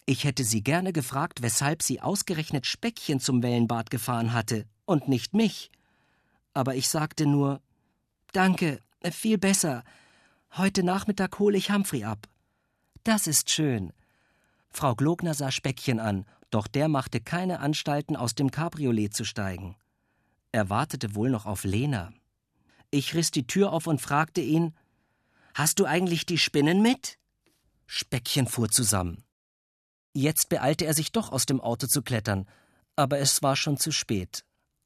Ich 0.06 0.24
hätte 0.24 0.46
sie 0.46 0.64
gerne 0.64 0.94
gefragt, 0.94 1.42
weshalb 1.42 1.84
sie 1.84 2.00
ausgerechnet 2.00 2.68
Speckchen 2.68 3.20
zum 3.20 3.44
Wellenbad 3.44 3.90
gefahren 3.90 4.32
hatte 4.32 4.66
und 4.86 5.10
nicht 5.10 5.34
mich. 5.34 5.72
Aber 6.54 6.76
ich 6.76 6.88
sagte 6.88 7.26
nur 7.26 7.62
Danke, 8.34 8.82
viel 9.12 9.38
besser. 9.38 9.84
Heute 10.58 10.82
Nachmittag 10.82 11.38
hole 11.38 11.56
ich 11.56 11.70
Humphrey 11.70 12.04
ab. 12.04 12.28
Das 13.04 13.28
ist 13.28 13.52
schön. 13.52 13.94
Frau 14.72 14.96
Glogner 14.96 15.36
sah 15.36 15.52
Speckchen 15.52 16.00
an, 16.00 16.26
doch 16.50 16.66
der 16.66 16.88
machte 16.88 17.22
keine 17.22 17.60
Anstalten, 17.60 18.16
aus 18.16 18.34
dem 18.34 18.50
Cabriolet 18.50 19.14
zu 19.14 19.24
steigen. 19.24 19.76
Er 20.52 20.72
wartete 20.72 21.14
wohl 21.14 21.30
noch 21.30 21.46
auf 21.46 21.64
Lena. 21.64 22.12
Ich 22.90 23.14
riss 23.14 23.30
die 23.30 23.46
Tür 23.46 23.72
auf 23.72 23.86
und 23.86 24.02
fragte 24.02 24.42
ihn 24.42 24.76
Hast 25.54 25.78
du 25.78 25.86
eigentlich 25.86 26.26
die 26.26 26.40
Spinnen 26.40 26.82
mit? 26.82 27.20
Speckchen 27.86 28.48
fuhr 28.48 28.70
zusammen. 28.70 29.24
Jetzt 30.14 30.50
beeilte 30.50 30.86
er 30.86 30.96
sich 30.96 31.12
doch 31.12 31.32
aus 31.32 31.46
dem 31.46 31.62
Auto 31.62 31.86
zu 31.86 32.02
klettern, 32.02 32.48
aber 32.96 33.20
es 33.20 33.44
war 33.44 33.56
schon 33.56 33.78
zu 33.78 33.92
spät. 33.92 34.44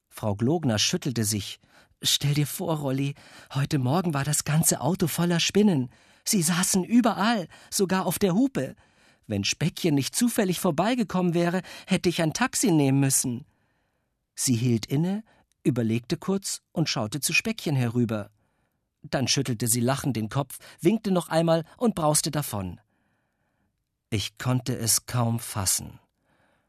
Frau 0.09 0.35
Glogner 0.35 0.79
schüttelte 0.79 1.23
sich. 1.23 1.61
Stell 2.01 2.35
dir 2.35 2.45
vor, 2.45 2.77
Rolli, 2.77 3.15
heute 3.53 3.79
Morgen 3.79 4.13
war 4.13 4.23
das 4.23 4.43
ganze 4.43 4.81
Auto 4.81 5.07
voller 5.07 5.39
Spinnen. 5.39 5.89
Sie 6.23 6.43
saßen 6.43 6.83
überall, 6.83 7.47
sogar 7.71 8.05
auf 8.05 8.19
der 8.19 8.35
Hupe. 8.35 8.75
Wenn 9.25 9.43
Speckchen 9.43 9.95
nicht 9.95 10.15
zufällig 10.15 10.59
vorbeigekommen 10.59 11.33
wäre, 11.33 11.61
hätte 11.87 12.09
ich 12.09 12.21
ein 12.21 12.33
Taxi 12.33 12.71
nehmen 12.71 12.99
müssen. 12.99 13.45
Sie 14.35 14.55
hielt 14.55 14.85
inne, 14.85 15.23
überlegte 15.63 16.17
kurz 16.17 16.61
und 16.71 16.87
schaute 16.87 17.19
zu 17.19 17.33
Speckchen 17.33 17.75
herüber. 17.75 18.29
Dann 19.01 19.27
schüttelte 19.27 19.67
sie 19.67 19.81
lachend 19.81 20.15
den 20.15 20.29
Kopf, 20.29 20.59
winkte 20.79 21.11
noch 21.11 21.29
einmal 21.29 21.63
und 21.77 21.95
brauste 21.95 22.29
davon. 22.29 22.79
Ich 24.09 24.37
konnte 24.37 24.77
es 24.77 25.07
kaum 25.07 25.39
fassen. 25.39 25.99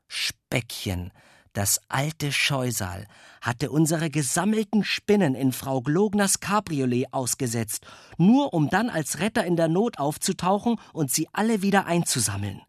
Speckchen, 0.09 1.13
das 1.53 1.81
alte 1.89 2.33
Scheusal, 2.33 3.07
hatte 3.41 3.71
unsere 3.71 4.11
gesammelten 4.11 4.85
Spinnen 4.85 5.35
in 5.35 5.53
Frau 5.53 5.81
Glogners 5.81 6.41
Cabriolet 6.41 7.13
ausgesetzt, 7.13 7.87
nur 8.17 8.55
um 8.55 8.69
dann 8.69 8.91
als 8.91 9.21
Retter 9.21 9.45
in 9.45 9.57
der 9.57 9.69
Not 9.69 9.99
aufzutauchen 9.99 10.77
und 10.93 11.11
sie 11.13 11.29
alle 11.33 11.63
wieder 11.63 11.87
einzusammeln. 11.87 12.61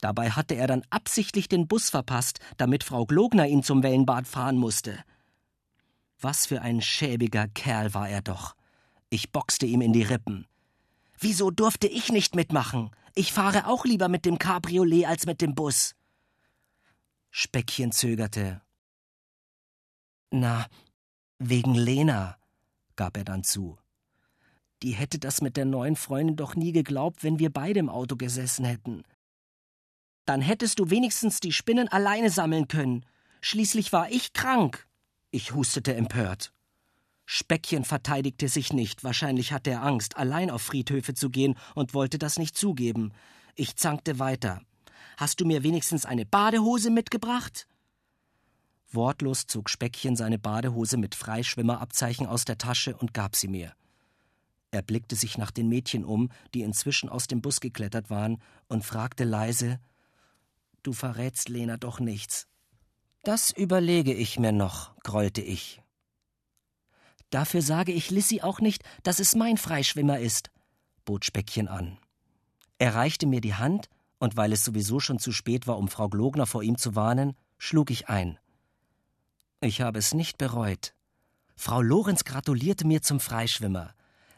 Dabei 0.00 0.30
hatte 0.30 0.54
er 0.54 0.66
dann 0.66 0.82
absichtlich 0.90 1.48
den 1.48 1.68
Bus 1.68 1.90
verpasst, 1.90 2.40
damit 2.56 2.84
Frau 2.84 3.04
Glogner 3.04 3.46
ihn 3.46 3.62
zum 3.62 3.82
Wellenbad 3.82 4.26
fahren 4.26 4.56
musste. 4.56 4.98
Was 6.20 6.46
für 6.46 6.62
ein 6.62 6.80
schäbiger 6.80 7.48
Kerl 7.48 7.94
war 7.94 8.08
er 8.08 8.22
doch. 8.22 8.54
Ich 9.10 9.32
boxte 9.32 9.66
ihm 9.66 9.80
in 9.80 9.92
die 9.92 10.02
Rippen. 10.02 10.46
Wieso 11.18 11.50
durfte 11.50 11.86
ich 11.86 12.10
nicht 12.10 12.34
mitmachen? 12.34 12.90
Ich 13.14 13.32
fahre 13.32 13.66
auch 13.66 13.84
lieber 13.84 14.08
mit 14.08 14.24
dem 14.24 14.38
Cabriolet 14.38 15.06
als 15.06 15.26
mit 15.26 15.42
dem 15.42 15.54
Bus. 15.54 15.94
Speckchen 17.30 17.92
zögerte. 17.92 18.60
Na, 20.32 20.66
wegen 21.38 21.74
Lena, 21.74 22.36
gab 22.96 23.16
er 23.16 23.24
dann 23.24 23.44
zu. 23.44 23.78
Die 24.82 24.92
hätte 24.92 25.18
das 25.18 25.40
mit 25.40 25.56
der 25.56 25.64
neuen 25.64 25.96
Freundin 25.96 26.36
doch 26.36 26.56
nie 26.56 26.72
geglaubt, 26.72 27.22
wenn 27.22 27.38
wir 27.38 27.52
beide 27.52 27.80
im 27.80 27.88
Auto 27.88 28.16
gesessen 28.16 28.64
hätten. 28.64 29.04
Dann 30.24 30.40
hättest 30.40 30.78
du 30.78 30.90
wenigstens 30.90 31.40
die 31.40 31.52
Spinnen 31.52 31.88
alleine 31.88 32.30
sammeln 32.30 32.68
können. 32.68 33.06
Schließlich 33.40 33.92
war 33.92 34.10
ich 34.10 34.32
krank. 34.32 34.88
Ich 35.30 35.54
hustete 35.54 35.94
empört. 35.94 36.52
Speckchen 37.26 37.84
verteidigte 37.84 38.48
sich 38.48 38.72
nicht, 38.72 39.04
wahrscheinlich 39.04 39.52
hatte 39.52 39.70
er 39.70 39.84
Angst, 39.84 40.16
allein 40.16 40.50
auf 40.50 40.62
Friedhöfe 40.62 41.14
zu 41.14 41.30
gehen 41.30 41.56
und 41.76 41.94
wollte 41.94 42.18
das 42.18 42.40
nicht 42.40 42.56
zugeben. 42.56 43.12
Ich 43.54 43.76
zankte 43.76 44.18
weiter. 44.18 44.62
Hast 45.20 45.38
du 45.38 45.44
mir 45.44 45.62
wenigstens 45.62 46.06
eine 46.06 46.24
Badehose 46.24 46.88
mitgebracht? 46.88 47.68
Wortlos 48.90 49.46
zog 49.46 49.68
Speckchen 49.68 50.16
seine 50.16 50.38
Badehose 50.38 50.96
mit 50.96 51.14
Freischwimmerabzeichen 51.14 52.26
aus 52.26 52.46
der 52.46 52.56
Tasche 52.56 52.96
und 52.96 53.12
gab 53.12 53.36
sie 53.36 53.48
mir. 53.48 53.74
Er 54.70 54.80
blickte 54.80 55.16
sich 55.16 55.36
nach 55.36 55.50
den 55.50 55.68
Mädchen 55.68 56.06
um, 56.06 56.30
die 56.54 56.62
inzwischen 56.62 57.10
aus 57.10 57.26
dem 57.26 57.42
Bus 57.42 57.60
geklettert 57.60 58.08
waren, 58.08 58.40
und 58.66 58.82
fragte 58.82 59.24
leise 59.24 59.78
Du 60.82 60.94
verrätst 60.94 61.50
Lena 61.50 61.76
doch 61.76 62.00
nichts. 62.00 62.46
Das 63.22 63.50
überlege 63.50 64.14
ich 64.14 64.38
mir 64.38 64.52
noch, 64.52 64.96
grollte 65.02 65.42
ich. 65.42 65.82
Dafür 67.28 67.60
sage 67.60 67.92
ich 67.92 68.10
Lissy 68.10 68.40
auch 68.40 68.60
nicht, 68.60 68.82
dass 69.02 69.20
es 69.20 69.34
mein 69.34 69.58
Freischwimmer 69.58 70.18
ist, 70.18 70.50
bot 71.04 71.26
Speckchen 71.26 71.68
an. 71.68 71.98
Er 72.78 72.94
reichte 72.94 73.26
mir 73.26 73.42
die 73.42 73.56
Hand, 73.56 73.90
und 74.20 74.36
weil 74.36 74.52
es 74.52 74.64
sowieso 74.64 75.00
schon 75.00 75.18
zu 75.18 75.32
spät 75.32 75.66
war, 75.66 75.76
um 75.76 75.88
Frau 75.88 76.08
Glogner 76.08 76.46
vor 76.46 76.62
ihm 76.62 76.78
zu 76.78 76.94
warnen, 76.94 77.34
schlug 77.58 77.90
ich 77.90 78.08
ein. 78.08 78.38
Ich 79.60 79.80
habe 79.80 79.98
es 79.98 80.14
nicht 80.14 80.38
bereut. 80.38 80.94
Frau 81.56 81.82
Lorenz 81.82 82.22
gratulierte 82.24 82.86
mir 82.86 83.02
zum 83.02 83.18
Freischwimmer. 83.18 83.92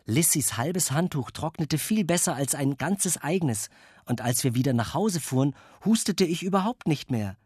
Lissys 0.06 0.56
halbes 0.56 0.90
Handtuch 0.90 1.30
trocknete 1.30 1.76
viel 1.76 2.06
besser 2.06 2.34
als 2.34 2.54
ein 2.54 2.78
ganzes 2.78 3.18
eigenes, 3.18 3.68
und 4.06 4.22
als 4.22 4.42
wir 4.42 4.54
wieder 4.54 4.72
nach 4.72 4.94
Hause 4.94 5.20
fuhren, 5.20 5.54
hustete 5.84 6.24
ich 6.24 6.42
überhaupt 6.42 6.88
nicht 6.88 7.10
mehr 7.10 7.36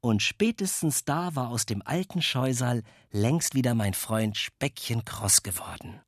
und 0.00 0.22
spätestens 0.22 1.04
da 1.04 1.34
war 1.34 1.48
aus 1.50 1.66
dem 1.66 1.82
alten 1.84 2.22
Scheusal 2.22 2.82
längst 3.10 3.54
wieder 3.54 3.74
mein 3.74 3.94
Freund 3.94 4.36
Speckchen 4.36 5.04
Kross 5.04 5.42
geworden. 5.42 6.00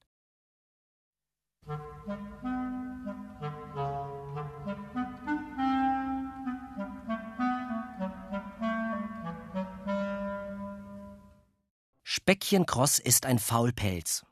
Speckchen 12.15 12.67
Kross 12.67 12.99
ist 12.99 13.25
ein 13.25 13.39
Faulpelz. 13.39 14.27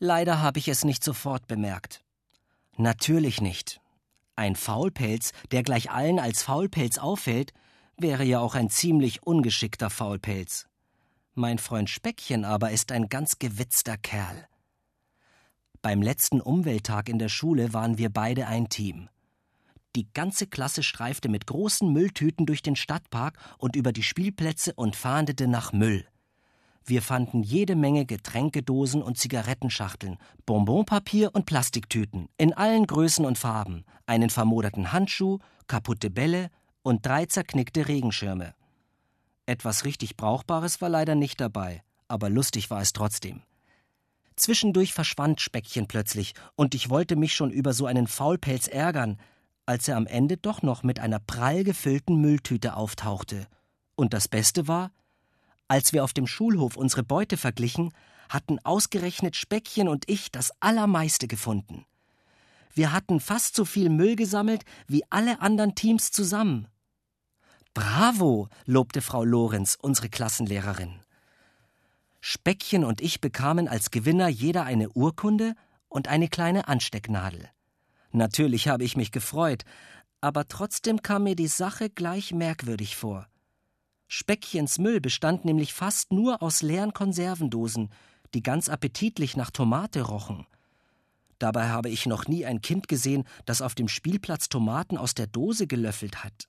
Leider 0.00 0.42
habe 0.42 0.58
ich 0.58 0.66
es 0.66 0.84
nicht 0.84 1.04
sofort 1.04 1.46
bemerkt. 1.46 2.02
Natürlich 2.76 3.40
nicht. 3.40 3.80
Ein 4.34 4.56
Faulpelz, 4.56 5.30
der 5.52 5.62
gleich 5.62 5.92
allen 5.92 6.18
als 6.18 6.42
Faulpelz 6.42 6.98
auffällt, 6.98 7.52
wäre 7.96 8.24
ja 8.24 8.40
auch 8.40 8.56
ein 8.56 8.68
ziemlich 8.68 9.22
ungeschickter 9.22 9.90
Faulpelz. 9.90 10.66
Mein 11.34 11.58
Freund 11.58 11.88
Speckchen 11.88 12.44
aber 12.44 12.72
ist 12.72 12.90
ein 12.90 13.08
ganz 13.08 13.38
gewitzter 13.38 13.96
Kerl. 13.96 14.48
Beim 15.82 16.02
letzten 16.02 16.40
Umwelttag 16.40 17.08
in 17.08 17.20
der 17.20 17.28
Schule 17.28 17.72
waren 17.72 17.96
wir 17.96 18.10
beide 18.10 18.48
ein 18.48 18.68
Team. 18.68 19.08
Die 19.94 20.12
ganze 20.12 20.48
Klasse 20.48 20.82
streifte 20.82 21.28
mit 21.28 21.46
großen 21.46 21.92
Mülltüten 21.92 22.44
durch 22.44 22.60
den 22.62 22.74
Stadtpark 22.74 23.38
und 23.56 23.76
über 23.76 23.92
die 23.92 24.02
Spielplätze 24.02 24.74
und 24.74 24.96
fahndete 24.96 25.46
nach 25.46 25.72
Müll. 25.72 26.04
Wir 26.86 27.00
fanden 27.00 27.42
jede 27.42 27.76
Menge 27.76 28.04
Getränkedosen 28.04 29.02
und 29.02 29.16
Zigarettenschachteln, 29.16 30.18
Bonbonpapier 30.44 31.34
und 31.34 31.46
Plastiktüten 31.46 32.28
in 32.36 32.52
allen 32.52 32.86
Größen 32.86 33.24
und 33.24 33.38
Farben, 33.38 33.84
einen 34.04 34.28
vermoderten 34.28 34.92
Handschuh, 34.92 35.38
kaputte 35.66 36.10
Bälle, 36.10 36.50
und 36.82 37.06
drei 37.06 37.24
zerknickte 37.24 37.88
Regenschirme. 37.88 38.54
Etwas 39.46 39.86
richtig 39.86 40.16
Brauchbares 40.18 40.82
war 40.82 40.90
leider 40.90 41.14
nicht 41.14 41.40
dabei, 41.40 41.82
aber 42.08 42.28
lustig 42.28 42.68
war 42.68 42.82
es 42.82 42.92
trotzdem. 42.92 43.42
Zwischendurch 44.36 44.92
verschwand 44.92 45.40
Speckchen 45.40 45.86
plötzlich, 45.86 46.34
und 46.56 46.74
ich 46.74 46.90
wollte 46.90 47.16
mich 47.16 47.34
schon 47.34 47.50
über 47.50 47.72
so 47.72 47.86
einen 47.86 48.06
Faulpelz 48.06 48.68
ärgern, 48.68 49.18
als 49.64 49.88
er 49.88 49.96
am 49.96 50.06
Ende 50.06 50.36
doch 50.36 50.60
noch 50.60 50.82
mit 50.82 51.00
einer 51.00 51.20
prall 51.20 51.64
gefüllten 51.64 52.20
Mülltüte 52.20 52.76
auftauchte. 52.76 53.46
Und 53.94 54.12
das 54.12 54.28
Beste 54.28 54.68
war, 54.68 54.90
als 55.68 55.92
wir 55.92 56.04
auf 56.04 56.12
dem 56.12 56.26
Schulhof 56.26 56.76
unsere 56.76 57.02
Beute 57.02 57.36
verglichen, 57.36 57.92
hatten 58.28 58.58
ausgerechnet 58.64 59.36
Speckchen 59.36 59.88
und 59.88 60.08
ich 60.08 60.30
das 60.30 60.50
Allermeiste 60.60 61.28
gefunden. 61.28 61.84
Wir 62.74 62.92
hatten 62.92 63.20
fast 63.20 63.54
so 63.54 63.64
viel 63.64 63.88
Müll 63.88 64.16
gesammelt 64.16 64.64
wie 64.88 65.04
alle 65.10 65.40
anderen 65.40 65.74
Teams 65.74 66.10
zusammen. 66.10 66.66
Bravo, 67.72 68.48
lobte 68.66 69.00
Frau 69.00 69.24
Lorenz, 69.24 69.76
unsere 69.80 70.08
Klassenlehrerin. 70.08 71.00
Speckchen 72.20 72.84
und 72.84 73.00
ich 73.00 73.20
bekamen 73.20 73.68
als 73.68 73.90
Gewinner 73.90 74.28
jeder 74.28 74.64
eine 74.64 74.88
Urkunde 74.90 75.54
und 75.88 76.08
eine 76.08 76.28
kleine 76.28 76.68
Anstecknadel. 76.68 77.48
Natürlich 78.12 78.68
habe 78.68 78.84
ich 78.84 78.96
mich 78.96 79.12
gefreut, 79.12 79.64
aber 80.20 80.48
trotzdem 80.48 81.02
kam 81.02 81.24
mir 81.24 81.36
die 81.36 81.48
Sache 81.48 81.90
gleich 81.90 82.32
merkwürdig 82.32 82.96
vor. 82.96 83.26
Speckchens 84.16 84.78
Müll 84.78 85.00
bestand 85.00 85.44
nämlich 85.44 85.74
fast 85.74 86.12
nur 86.12 86.40
aus 86.40 86.62
leeren 86.62 86.92
Konservendosen, 86.92 87.90
die 88.32 88.44
ganz 88.44 88.68
appetitlich 88.68 89.36
nach 89.36 89.50
Tomate 89.50 90.02
rochen. 90.02 90.46
Dabei 91.40 91.70
habe 91.70 91.88
ich 91.88 92.06
noch 92.06 92.28
nie 92.28 92.46
ein 92.46 92.60
Kind 92.60 92.86
gesehen, 92.86 93.24
das 93.44 93.60
auf 93.60 93.74
dem 93.74 93.88
Spielplatz 93.88 94.48
Tomaten 94.48 94.98
aus 94.98 95.14
der 95.14 95.26
Dose 95.26 95.66
gelöffelt 95.66 96.22
hat. 96.22 96.48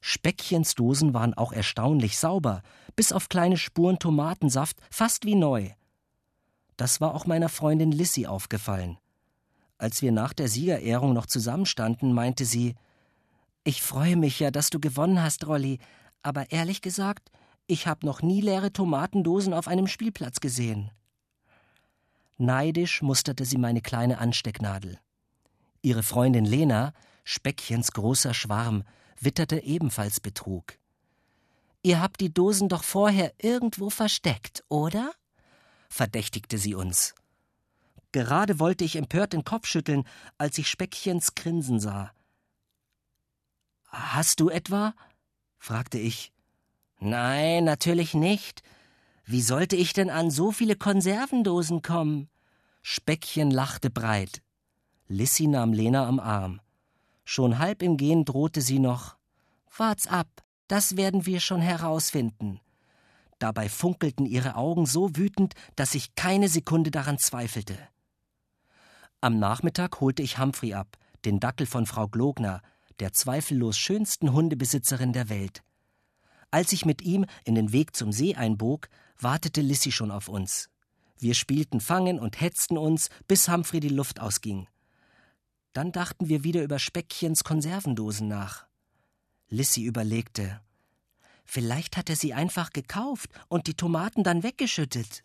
Speckchens 0.00 0.74
Dosen 0.74 1.14
waren 1.14 1.34
auch 1.34 1.52
erstaunlich 1.52 2.18
sauber, 2.18 2.62
bis 2.96 3.12
auf 3.12 3.28
kleine 3.28 3.56
Spuren 3.56 4.00
Tomatensaft, 4.00 4.78
fast 4.90 5.24
wie 5.24 5.36
neu. 5.36 5.70
Das 6.76 7.00
war 7.00 7.14
auch 7.14 7.26
meiner 7.26 7.48
Freundin 7.48 7.92
Lissy 7.92 8.26
aufgefallen. 8.26 8.98
Als 9.78 10.02
wir 10.02 10.10
nach 10.10 10.32
der 10.32 10.48
Siegerehrung 10.48 11.12
noch 11.12 11.26
zusammenstanden, 11.26 12.12
meinte 12.12 12.44
sie 12.44 12.74
Ich 13.64 13.82
freue 13.82 14.16
mich 14.16 14.40
ja, 14.40 14.50
dass 14.50 14.70
du 14.70 14.80
gewonnen 14.80 15.22
hast, 15.22 15.46
Rolli, 15.46 15.78
aber 16.22 16.50
ehrlich 16.50 16.82
gesagt, 16.82 17.30
ich 17.66 17.86
habe 17.86 18.04
noch 18.04 18.22
nie 18.22 18.40
leere 18.40 18.72
Tomatendosen 18.72 19.54
auf 19.54 19.68
einem 19.68 19.86
Spielplatz 19.86 20.40
gesehen. 20.40 20.90
Neidisch 22.38 23.02
musterte 23.02 23.44
sie 23.44 23.58
meine 23.58 23.80
kleine 23.80 24.18
Anstecknadel. 24.18 24.98
Ihre 25.80 26.02
Freundin 26.02 26.44
Lena, 26.44 26.92
Speckchens 27.24 27.92
großer 27.92 28.34
Schwarm, 28.34 28.82
witterte 29.20 29.62
ebenfalls 29.62 30.18
Betrug. 30.18 30.74
Ihr 31.84 32.00
habt 32.00 32.20
die 32.20 32.32
Dosen 32.32 32.68
doch 32.68 32.82
vorher 32.82 33.32
irgendwo 33.38 33.90
versteckt, 33.90 34.64
oder? 34.68 35.12
verdächtigte 35.88 36.58
sie 36.58 36.74
uns. 36.74 37.14
Gerade 38.12 38.58
wollte 38.58 38.84
ich 38.84 38.96
empört 38.96 39.32
den 39.32 39.44
Kopf 39.44 39.66
schütteln, 39.66 40.04
als 40.38 40.58
ich 40.58 40.68
Speckchens 40.68 41.34
Grinsen 41.34 41.80
sah. 41.80 42.12
Hast 43.92 44.40
du 44.40 44.48
etwa? 44.48 44.94
fragte 45.58 45.98
ich. 45.98 46.32
Nein, 46.98 47.64
natürlich 47.64 48.14
nicht. 48.14 48.62
Wie 49.24 49.42
sollte 49.42 49.76
ich 49.76 49.92
denn 49.92 50.10
an 50.10 50.30
so 50.30 50.50
viele 50.50 50.76
Konservendosen 50.76 51.82
kommen? 51.82 52.28
Speckchen 52.82 53.50
lachte 53.50 53.90
breit. 53.90 54.42
Lissy 55.06 55.46
nahm 55.46 55.72
Lena 55.72 56.06
am 56.08 56.18
Arm. 56.18 56.60
Schon 57.24 57.58
halb 57.58 57.82
im 57.82 57.96
Gehen 57.96 58.24
drohte 58.24 58.60
sie 58.60 58.78
noch 58.78 59.16
Wart's 59.76 60.06
ab, 60.06 60.28
das 60.68 60.96
werden 60.96 61.24
wir 61.24 61.40
schon 61.40 61.60
herausfinden. 61.60 62.60
Dabei 63.38 63.68
funkelten 63.68 64.26
ihre 64.26 64.54
Augen 64.54 64.86
so 64.86 65.16
wütend, 65.16 65.54
dass 65.76 65.94
ich 65.94 66.14
keine 66.14 66.48
Sekunde 66.48 66.90
daran 66.90 67.18
zweifelte. 67.18 67.78
Am 69.20 69.38
Nachmittag 69.38 70.00
holte 70.00 70.22
ich 70.22 70.38
Humphrey 70.38 70.74
ab, 70.74 70.98
den 71.24 71.40
Dackel 71.40 71.66
von 71.66 71.86
Frau 71.86 72.06
Glogner, 72.06 72.60
der 73.00 73.12
zweifellos 73.12 73.78
schönsten 73.78 74.32
Hundebesitzerin 74.32 75.12
der 75.12 75.28
Welt. 75.28 75.62
Als 76.50 76.72
ich 76.72 76.84
mit 76.84 77.02
ihm 77.02 77.24
in 77.44 77.54
den 77.54 77.72
Weg 77.72 77.96
zum 77.96 78.12
See 78.12 78.34
einbog, 78.34 78.88
wartete 79.18 79.60
Lissy 79.60 79.92
schon 79.92 80.10
auf 80.10 80.28
uns. 80.28 80.68
Wir 81.18 81.34
spielten 81.34 81.80
Fangen 81.80 82.18
und 82.18 82.40
hetzten 82.40 82.76
uns, 82.76 83.08
bis 83.28 83.48
Humphrey 83.48 83.80
die 83.80 83.88
Luft 83.88 84.20
ausging. 84.20 84.68
Dann 85.72 85.92
dachten 85.92 86.28
wir 86.28 86.44
wieder 86.44 86.62
über 86.62 86.78
Speckchens 86.78 87.44
Konservendosen 87.44 88.28
nach. 88.28 88.66
Lissy 89.48 89.84
überlegte. 89.84 90.60
Vielleicht 91.44 91.96
hat 91.96 92.10
er 92.10 92.16
sie 92.16 92.34
einfach 92.34 92.72
gekauft 92.72 93.30
und 93.48 93.66
die 93.66 93.74
Tomaten 93.74 94.22
dann 94.24 94.42
weggeschüttet. 94.42 95.24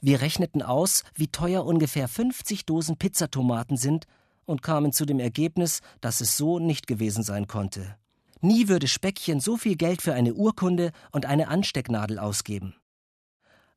Wir 0.00 0.20
rechneten 0.20 0.62
aus, 0.62 1.04
wie 1.14 1.28
teuer 1.28 1.64
ungefähr 1.64 2.08
50 2.08 2.66
Dosen 2.66 2.96
Pizzatomaten 2.96 3.76
sind 3.76 4.06
und 4.46 4.62
kamen 4.62 4.92
zu 4.92 5.04
dem 5.04 5.20
Ergebnis, 5.20 5.80
dass 6.00 6.20
es 6.20 6.36
so 6.36 6.58
nicht 6.58 6.86
gewesen 6.86 7.22
sein 7.22 7.46
konnte. 7.46 7.96
Nie 8.40 8.68
würde 8.68 8.88
Speckchen 8.88 9.40
so 9.40 9.56
viel 9.56 9.76
Geld 9.76 10.02
für 10.02 10.14
eine 10.14 10.34
Urkunde 10.34 10.92
und 11.10 11.26
eine 11.26 11.48
Anstecknadel 11.48 12.18
ausgeben. 12.18 12.74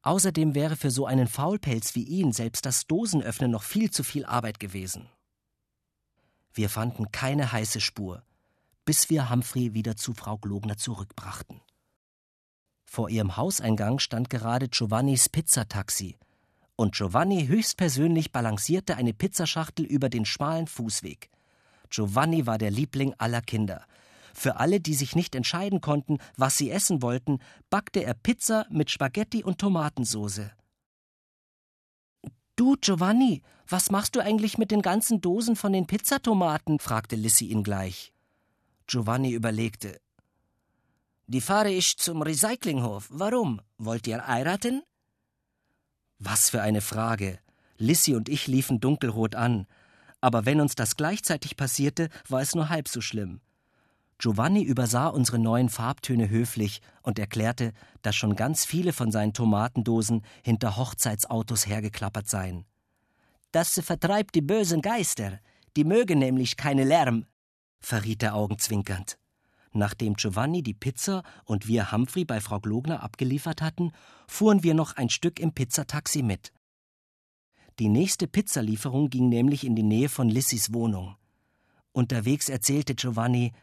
Außerdem 0.01 0.55
wäre 0.55 0.75
für 0.75 0.91
so 0.91 1.05
einen 1.05 1.27
Faulpelz 1.27 1.95
wie 1.95 2.03
ihn 2.03 2.31
selbst 2.31 2.65
das 2.65 2.87
Dosenöffnen 2.87 3.51
noch 3.51 3.63
viel 3.63 3.91
zu 3.91 4.03
viel 4.03 4.25
Arbeit 4.25 4.59
gewesen. 4.59 5.09
Wir 6.53 6.69
fanden 6.69 7.11
keine 7.11 7.51
heiße 7.51 7.81
Spur, 7.81 8.23
bis 8.85 9.09
wir 9.09 9.29
Humphrey 9.29 9.73
wieder 9.73 9.95
zu 9.95 10.13
Frau 10.13 10.37
Glogner 10.37 10.77
zurückbrachten. 10.77 11.61
Vor 12.85 13.09
ihrem 13.09 13.37
Hauseingang 13.37 13.99
stand 13.99 14.29
gerade 14.29 14.67
Giovannis 14.67 15.29
Pizzataxi, 15.29 16.17
und 16.79 16.95
Giovanni 16.95 17.45
höchstpersönlich 17.47 18.31
balancierte 18.31 18.95
eine 18.95 19.13
Pizzaschachtel 19.13 19.85
über 19.85 20.07
den 20.07 20.23
schmalen 20.23 20.65
Fußweg. 20.65 21.29
Giovanni 21.89 22.45
war 22.47 22.57
der 22.57 22.71
Liebling 22.71 23.13
aller 23.17 23.41
Kinder. 23.41 23.83
Für 24.33 24.61
alle, 24.61 24.79
die 24.79 24.93
sich 24.93 25.13
nicht 25.13 25.35
entscheiden 25.35 25.81
konnten, 25.81 26.19
was 26.37 26.57
sie 26.57 26.71
essen 26.71 27.01
wollten, 27.01 27.39
backte 27.69 28.05
er 28.05 28.13
Pizza 28.13 28.65
mit 28.69 28.89
Spaghetti 28.89 29.43
und 29.43 29.57
Tomatensoße. 29.57 30.53
Du, 32.55 32.77
Giovanni, 32.79 33.41
was 33.67 33.91
machst 33.91 34.15
du 34.15 34.21
eigentlich 34.21 34.57
mit 34.57 34.71
den 34.71 34.81
ganzen 34.81 35.19
Dosen 35.19 35.57
von 35.57 35.73
den 35.73 35.85
Pizzatomaten? 35.85 36.79
fragte 36.79 37.17
Lissy 37.17 37.47
ihn 37.47 37.63
gleich. 37.63 38.13
Giovanni 38.87 39.33
überlegte. 39.33 39.99
Die 41.27 41.41
fahre 41.41 41.71
ich 41.71 41.97
zum 41.97 42.21
Recyclinghof. 42.21 43.07
Warum? 43.11 43.59
Wollt 43.77 44.07
ihr 44.07 44.25
heiraten? 44.25 44.81
Was 46.19 46.49
für 46.49 46.61
eine 46.61 46.81
Frage. 46.81 47.39
Lissy 47.77 48.13
und 48.13 48.27
ich 48.27 48.47
liefen 48.47 48.81
dunkelrot 48.81 49.35
an. 49.35 49.65
Aber 50.19 50.45
wenn 50.45 50.59
uns 50.59 50.75
das 50.75 50.97
gleichzeitig 50.97 51.55
passierte, 51.55 52.09
war 52.27 52.41
es 52.41 52.53
nur 52.53 52.67
halb 52.67 52.89
so 52.89 52.99
schlimm. 52.99 53.39
Giovanni 54.17 54.61
übersah 54.61 55.07
unsere 55.07 55.39
neuen 55.39 55.69
Farbtöne 55.69 56.29
höflich 56.29 56.81
und 57.03 57.17
erklärte, 57.19 57.71
dass 58.01 58.17
schon 58.17 58.35
ganz 58.35 58.65
viele 58.65 58.91
von 58.91 59.13
seinen 59.13 59.31
Tomatendosen 59.31 60.23
hinter 60.43 60.75
Hochzeitsautos 60.75 61.67
hergeklappert 61.67 62.27
seien. 62.27 62.65
Das 63.53 63.79
vertreibt 63.79 64.35
die 64.35 64.41
bösen 64.41 64.81
Geister, 64.81 65.39
die 65.77 65.85
mögen 65.85 66.19
nämlich 66.19 66.57
keine 66.57 66.83
Lärm, 66.83 67.27
verriet 67.79 68.21
er 68.21 68.35
augenzwinkernd. 68.35 69.17
Nachdem 69.71 70.15
Giovanni 70.15 70.63
die 70.63 70.73
Pizza 70.73 71.23
und 71.45 71.67
wir 71.67 71.91
Humphrey 71.91 72.25
bei 72.25 72.41
Frau 72.41 72.59
Glogner 72.59 73.03
abgeliefert 73.03 73.61
hatten, 73.61 73.91
fuhren 74.27 74.63
wir 74.63 74.73
noch 74.73 74.95
ein 74.95 75.09
Stück 75.09 75.39
im 75.39 75.53
Pizzataxi 75.53 76.23
mit. 76.23 76.51
Die 77.77 77.89
nächste 77.89 78.27
Pizzalieferung 78.27 79.09
ging 79.09 79.29
nämlich 79.29 79.63
in 79.63 79.75
die 79.75 79.83
Nähe 79.83 80.09
von 80.09 80.27
Lissys 80.27 80.73
Wohnung. 80.73 81.15
Unterwegs 81.91 82.49
erzählte 82.49 82.95
Giovanni, 82.95 83.53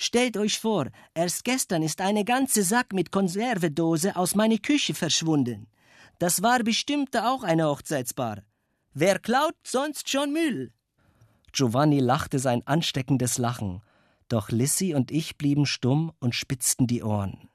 Stellt 0.00 0.36
euch 0.36 0.60
vor, 0.60 0.86
erst 1.12 1.44
gestern 1.44 1.82
ist 1.82 2.00
eine 2.00 2.24
ganze 2.24 2.62
Sack 2.62 2.92
mit 2.92 3.10
Konservedose 3.10 4.14
aus 4.14 4.36
meiner 4.36 4.58
Küche 4.58 4.94
verschwunden. 4.94 5.66
Das 6.20 6.40
war 6.40 6.60
bestimmt 6.62 7.16
auch 7.16 7.42
eine 7.42 7.66
Hochzeitsbar. 7.66 8.42
Wer 8.94 9.18
klaut 9.18 9.56
sonst 9.64 10.08
schon 10.08 10.32
Müll? 10.32 10.72
Giovanni 11.52 11.98
lachte 11.98 12.38
sein 12.38 12.64
ansteckendes 12.64 13.38
Lachen, 13.38 13.82
doch 14.28 14.50
Lissy 14.50 14.94
und 14.94 15.10
ich 15.10 15.36
blieben 15.36 15.66
stumm 15.66 16.12
und 16.20 16.34
spitzten 16.34 16.86
die 16.86 17.02
Ohren. 17.02 17.48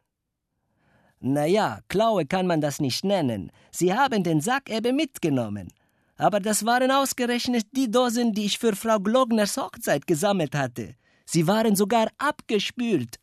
Na 1.19 1.45
ja, 1.45 1.79
Klaue 1.87 2.25
kann 2.25 2.47
man 2.47 2.59
das 2.59 2.81
nicht 2.81 3.05
nennen. 3.05 3.51
Sie 3.71 3.93
haben 3.93 4.23
den 4.23 4.41
Sack 4.41 4.69
eben 4.69 4.95
mitgenommen. 4.95 5.71
Aber 6.17 6.39
das 6.39 6.65
waren 6.65 6.91
ausgerechnet 6.91 7.65
die 7.71 7.89
Dosen, 7.89 8.33
die 8.33 8.45
ich 8.45 8.59
für 8.59 8.75
Frau 8.75 8.99
Glogners 8.99 9.57
Hochzeit 9.57 10.05
gesammelt 10.05 10.53
hatte. 10.53 10.95
Sie 11.25 11.47
waren 11.47 11.75
sogar 11.75 12.09
abgespült. 12.17 13.19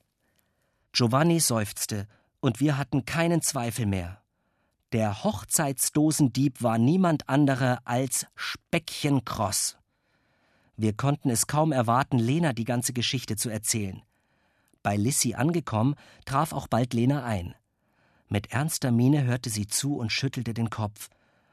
Giovanni 0.92 1.40
seufzte, 1.40 2.08
und 2.40 2.58
wir 2.60 2.78
hatten 2.78 3.04
keinen 3.04 3.42
Zweifel 3.42 3.86
mehr. 3.86 4.22
Der 4.92 5.22
Hochzeitsdosendieb 5.22 6.62
war 6.62 6.78
niemand 6.78 7.28
anderer 7.28 7.80
als 7.84 8.26
Speckchen 8.34 9.24
Cross. 9.24 9.76
Wir 10.82 10.94
konnten 10.94 11.28
es 11.28 11.46
kaum 11.46 11.72
erwarten, 11.72 12.18
Lena 12.18 12.54
die 12.54 12.64
ganze 12.64 12.94
Geschichte 12.94 13.36
zu 13.36 13.50
erzählen. 13.50 14.00
Bei 14.82 14.96
Lissy 14.96 15.34
angekommen, 15.34 15.94
traf 16.24 16.54
auch 16.54 16.68
bald 16.68 16.94
Lena 16.94 17.22
ein. 17.22 17.54
Mit 18.28 18.50
ernster 18.52 18.90
Miene 18.90 19.24
hörte 19.24 19.50
sie 19.50 19.66
zu 19.66 19.98
und 19.98 20.10
schüttelte 20.10 20.54
den 20.54 20.70
Kopf, 20.70 21.10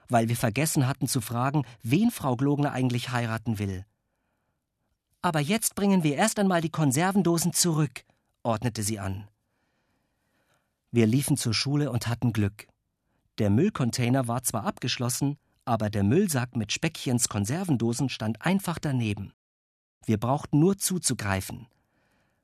weil 0.07 0.29
wir 0.29 0.37
vergessen 0.37 0.87
hatten 0.87 1.09
zu 1.09 1.19
fragen, 1.19 1.65
wen 1.83 2.09
Frau 2.09 2.37
Glogner 2.37 2.71
eigentlich 2.71 3.09
heiraten 3.09 3.59
will. 3.59 3.85
Aber 5.21 5.41
jetzt 5.41 5.75
bringen 5.75 6.03
wir 6.03 6.15
erst 6.15 6.39
einmal 6.39 6.61
die 6.61 6.69
Konservendosen 6.69 7.51
zurück, 7.51 8.05
ordnete 8.43 8.81
sie 8.81 8.97
an. 8.97 9.27
Wir 10.89 11.05
liefen 11.05 11.35
zur 11.35 11.53
Schule 11.53 11.91
und 11.91 12.07
hatten 12.07 12.31
Glück. 12.31 12.69
Der 13.39 13.49
Müllcontainer 13.49 14.29
war 14.29 14.43
zwar 14.43 14.63
abgeschlossen, 14.63 15.37
Aber 15.67 15.89
der 15.89 16.03
Müllsack 16.03 16.55
mit 16.55 16.71
Speckchens 16.71 17.27
Konservendosen 17.27 18.07
stand 18.07 18.41
einfach 18.41 18.79
daneben. 18.79 19.33
Wir 20.05 20.17
brauchten 20.17 20.59
nur 20.59 20.77
zuzugreifen. 20.77 21.67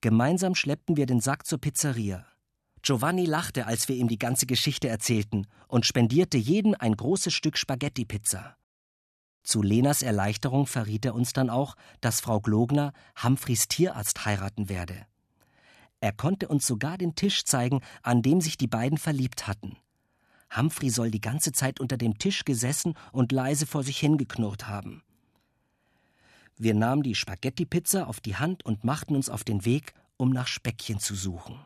Gemeinsam 0.02 0.56
schleppten 0.56 0.98
wir 0.98 1.06
den 1.06 1.22
Sack 1.22 1.46
zur 1.46 1.58
Pizzeria. 1.58 2.26
Giovanni 2.82 3.24
lachte, 3.24 3.66
als 3.66 3.88
wir 3.88 3.96
ihm 3.96 4.10
die 4.10 4.20
ganze 4.20 4.46
Geschichte 4.46 4.90
erzählten 4.90 5.48
und 5.70 5.86
spendierte 5.86 6.38
jeden 6.38 6.76
ein 6.76 6.98
großes 6.98 7.34
Stück 7.34 7.58
Spaghetti-Pizza. 7.58 8.58
Zu 9.42 9.62
Lenas 9.62 10.02
Erleichterung 10.02 10.68
verriet 10.68 11.06
er 11.06 11.16
uns 11.16 11.32
dann 11.32 11.50
auch, 11.50 11.76
dass 12.02 12.20
Frau 12.20 12.42
Glogner 12.42 12.92
Humphreys 13.24 13.70
Tierarzt 13.70 14.26
heiraten 14.26 14.68
werde. 14.68 15.06
Er 16.02 16.12
konnte 16.12 16.50
uns 16.50 16.68
sogar 16.68 16.98
den 16.98 17.16
Tisch 17.16 17.46
zeigen, 17.46 17.80
an 18.02 18.22
dem 18.22 18.42
sich 18.42 18.58
die 18.58 18.68
beiden 18.68 18.98
verliebt 18.98 19.48
hatten. 19.48 19.78
Humphrey 20.56 20.90
soll 20.90 21.12
die 21.12 21.22
ganze 21.22 21.52
Zeit 21.52 21.80
unter 21.80 21.98
dem 21.98 22.18
Tisch 22.18 22.46
gesessen 22.46 22.96
und 23.12 23.32
leise 23.32 23.66
vor 23.66 23.84
sich 23.84 24.00
hingeknurrt 24.00 24.68
haben. 24.68 25.04
Wir 26.58 26.74
nahmen 26.74 27.04
die 27.04 27.16
Spaghetti-Pizza 27.16 28.08
auf 28.08 28.20
die 28.20 28.36
Hand 28.36 28.64
und 28.66 28.84
machten 28.84 29.16
uns 29.16 29.30
auf 29.30 29.44
den 29.44 29.66
Weg, 29.66 29.94
um 30.18 30.30
nach 30.30 30.48
Speckchen 30.48 31.00
zu 31.00 31.16
suchen. 31.16 31.66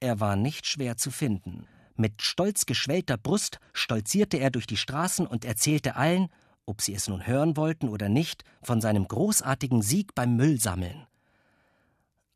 Er 0.00 0.20
war 0.20 0.36
nicht 0.36 0.66
schwer 0.66 0.96
zu 0.96 1.10
finden. 1.10 1.66
Mit 1.96 2.22
stolz 2.22 2.66
geschwellter 2.66 3.16
Brust 3.16 3.58
stolzierte 3.72 4.36
er 4.36 4.50
durch 4.50 4.66
die 4.66 4.76
Straßen 4.76 5.26
und 5.26 5.44
erzählte 5.44 5.96
allen, 5.96 6.28
ob 6.66 6.82
sie 6.82 6.94
es 6.94 7.08
nun 7.08 7.26
hören 7.26 7.56
wollten 7.56 7.88
oder 7.88 8.08
nicht, 8.08 8.44
von 8.62 8.80
seinem 8.80 9.08
großartigen 9.08 9.82
Sieg 9.82 10.14
beim 10.14 10.36
Müllsammeln. 10.36 11.06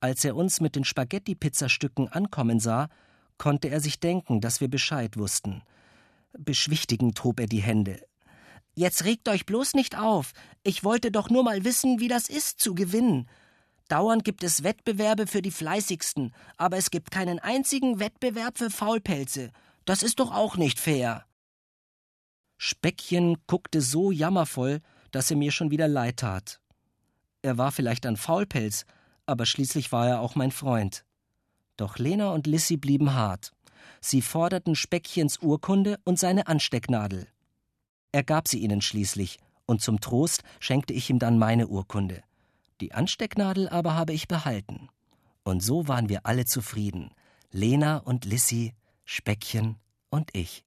Als 0.01 0.25
er 0.25 0.35
uns 0.35 0.61
mit 0.61 0.75
den 0.75 0.85
Spaghetti-Pizzastücken 0.85 2.09
ankommen 2.09 2.59
sah, 2.59 2.89
konnte 3.39 3.68
er 3.68 3.80
sich 3.80 4.01
denken, 4.01 4.41
dass 4.41 4.61
wir 4.61 4.68
Bescheid 4.68 5.16
wussten. 5.16 5.62
Beschwichtigend 6.39 7.22
hob 7.24 7.41
er 7.41 7.47
die 7.47 7.62
Hände. 7.62 8.01
Jetzt 8.74 9.05
regt 9.05 9.28
euch 9.28 9.45
bloß 9.45 9.74
nicht 9.74 9.99
auf. 9.99 10.33
Ich 10.62 10.83
wollte 10.83 11.11
doch 11.11 11.28
nur 11.28 11.45
mal 11.45 11.64
wissen, 11.64 12.01
wie 12.01 12.09
das 12.09 12.28
ist, 12.28 12.61
zu 12.61 12.74
gewinnen. 12.74 13.28
Dauernd 13.89 14.24
gibt 14.24 14.43
es 14.43 14.62
Wettbewerbe 14.62 15.26
für 15.26 15.43
die 15.43 15.51
Fleißigsten, 15.51 16.33
aber 16.57 16.78
es 16.78 16.91
gibt 16.91 17.11
keinen 17.11 17.39
einzigen 17.39 18.01
Wettbewerb 18.01 18.57
für 18.57 18.70
Faulpelze. 18.70 19.51
Das 19.85 20.03
ist 20.03 20.20
doch 20.20 20.33
auch 20.33 20.57
nicht 20.57 20.80
fair. 20.80 21.26
Speckchen 22.57 23.37
guckte 23.47 23.80
so 23.80 24.11
jammervoll, 24.11 24.80
dass 25.11 25.30
er 25.30 25.37
mir 25.37 25.53
schon 25.53 25.70
wieder 25.70 25.89
leid 25.89 26.18
tat. 26.18 26.61
Er 27.43 27.59
war 27.59 27.72
vielleicht 27.72 28.07
ein 28.07 28.16
Faulpelz, 28.16 28.87
aber 29.26 29.47
schließlich 29.47 29.93
war 29.93 30.09
er 30.09 30.20
auch 30.20 30.37
mein 30.37 30.53
Freund. 30.53 31.05
Doch 31.83 31.99
Lena 31.99 32.30
und 32.30 32.47
Lissy 32.47 32.76
blieben 32.76 33.12
hart. 33.12 33.51
Sie 34.01 34.22
forderten 34.22 34.76
Speckchens 34.76 35.39
Urkunde 35.43 35.99
und 36.05 36.16
seine 36.16 36.47
Anstecknadel. 36.47 37.26
Er 38.12 38.22
gab 38.22 38.47
sie 38.47 38.61
ihnen 38.61 38.80
schließlich, 38.80 39.41
und 39.66 39.83
zum 39.83 39.99
Trost 39.99 40.45
schenkte 40.61 40.93
ich 40.93 41.11
ihm 41.11 41.18
dann 41.18 41.41
meine 41.41 41.66
Urkunde. 41.66 42.22
Die 42.80 42.93
Anstecknadel 42.93 43.68
aber 43.68 43.97
habe 43.97 44.12
ich 44.12 44.28
behalten. 44.28 44.91
Und 45.43 45.61
so 45.61 45.89
waren 45.89 46.09
wir 46.09 46.24
alle 46.24 46.45
zufrieden. 46.45 47.11
Lena 47.51 47.97
und 47.97 48.26
Lissy, 48.26 48.74
Speckchen 49.05 49.74
und 50.09 50.30
ich. 50.37 50.64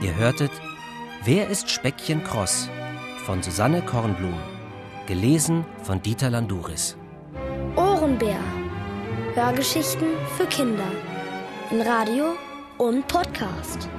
Ihr 0.00 0.14
hörtet 0.16 0.50
Wer 1.24 1.48
ist 1.48 1.68
Speckchen 1.70 2.24
Kross? 2.24 2.68
von 3.26 3.42
Susanne 3.42 3.82
Kornblum. 3.82 4.34
Gelesen 5.06 5.66
von 5.82 6.00
Dieter 6.00 6.30
Landuris. 6.30 6.96
Ohrenbär. 7.76 8.40
Hörgeschichten 9.34 10.08
für 10.38 10.46
Kinder. 10.46 10.90
In 11.70 11.82
Radio 11.82 12.34
und 12.78 13.06
Podcast. 13.06 13.90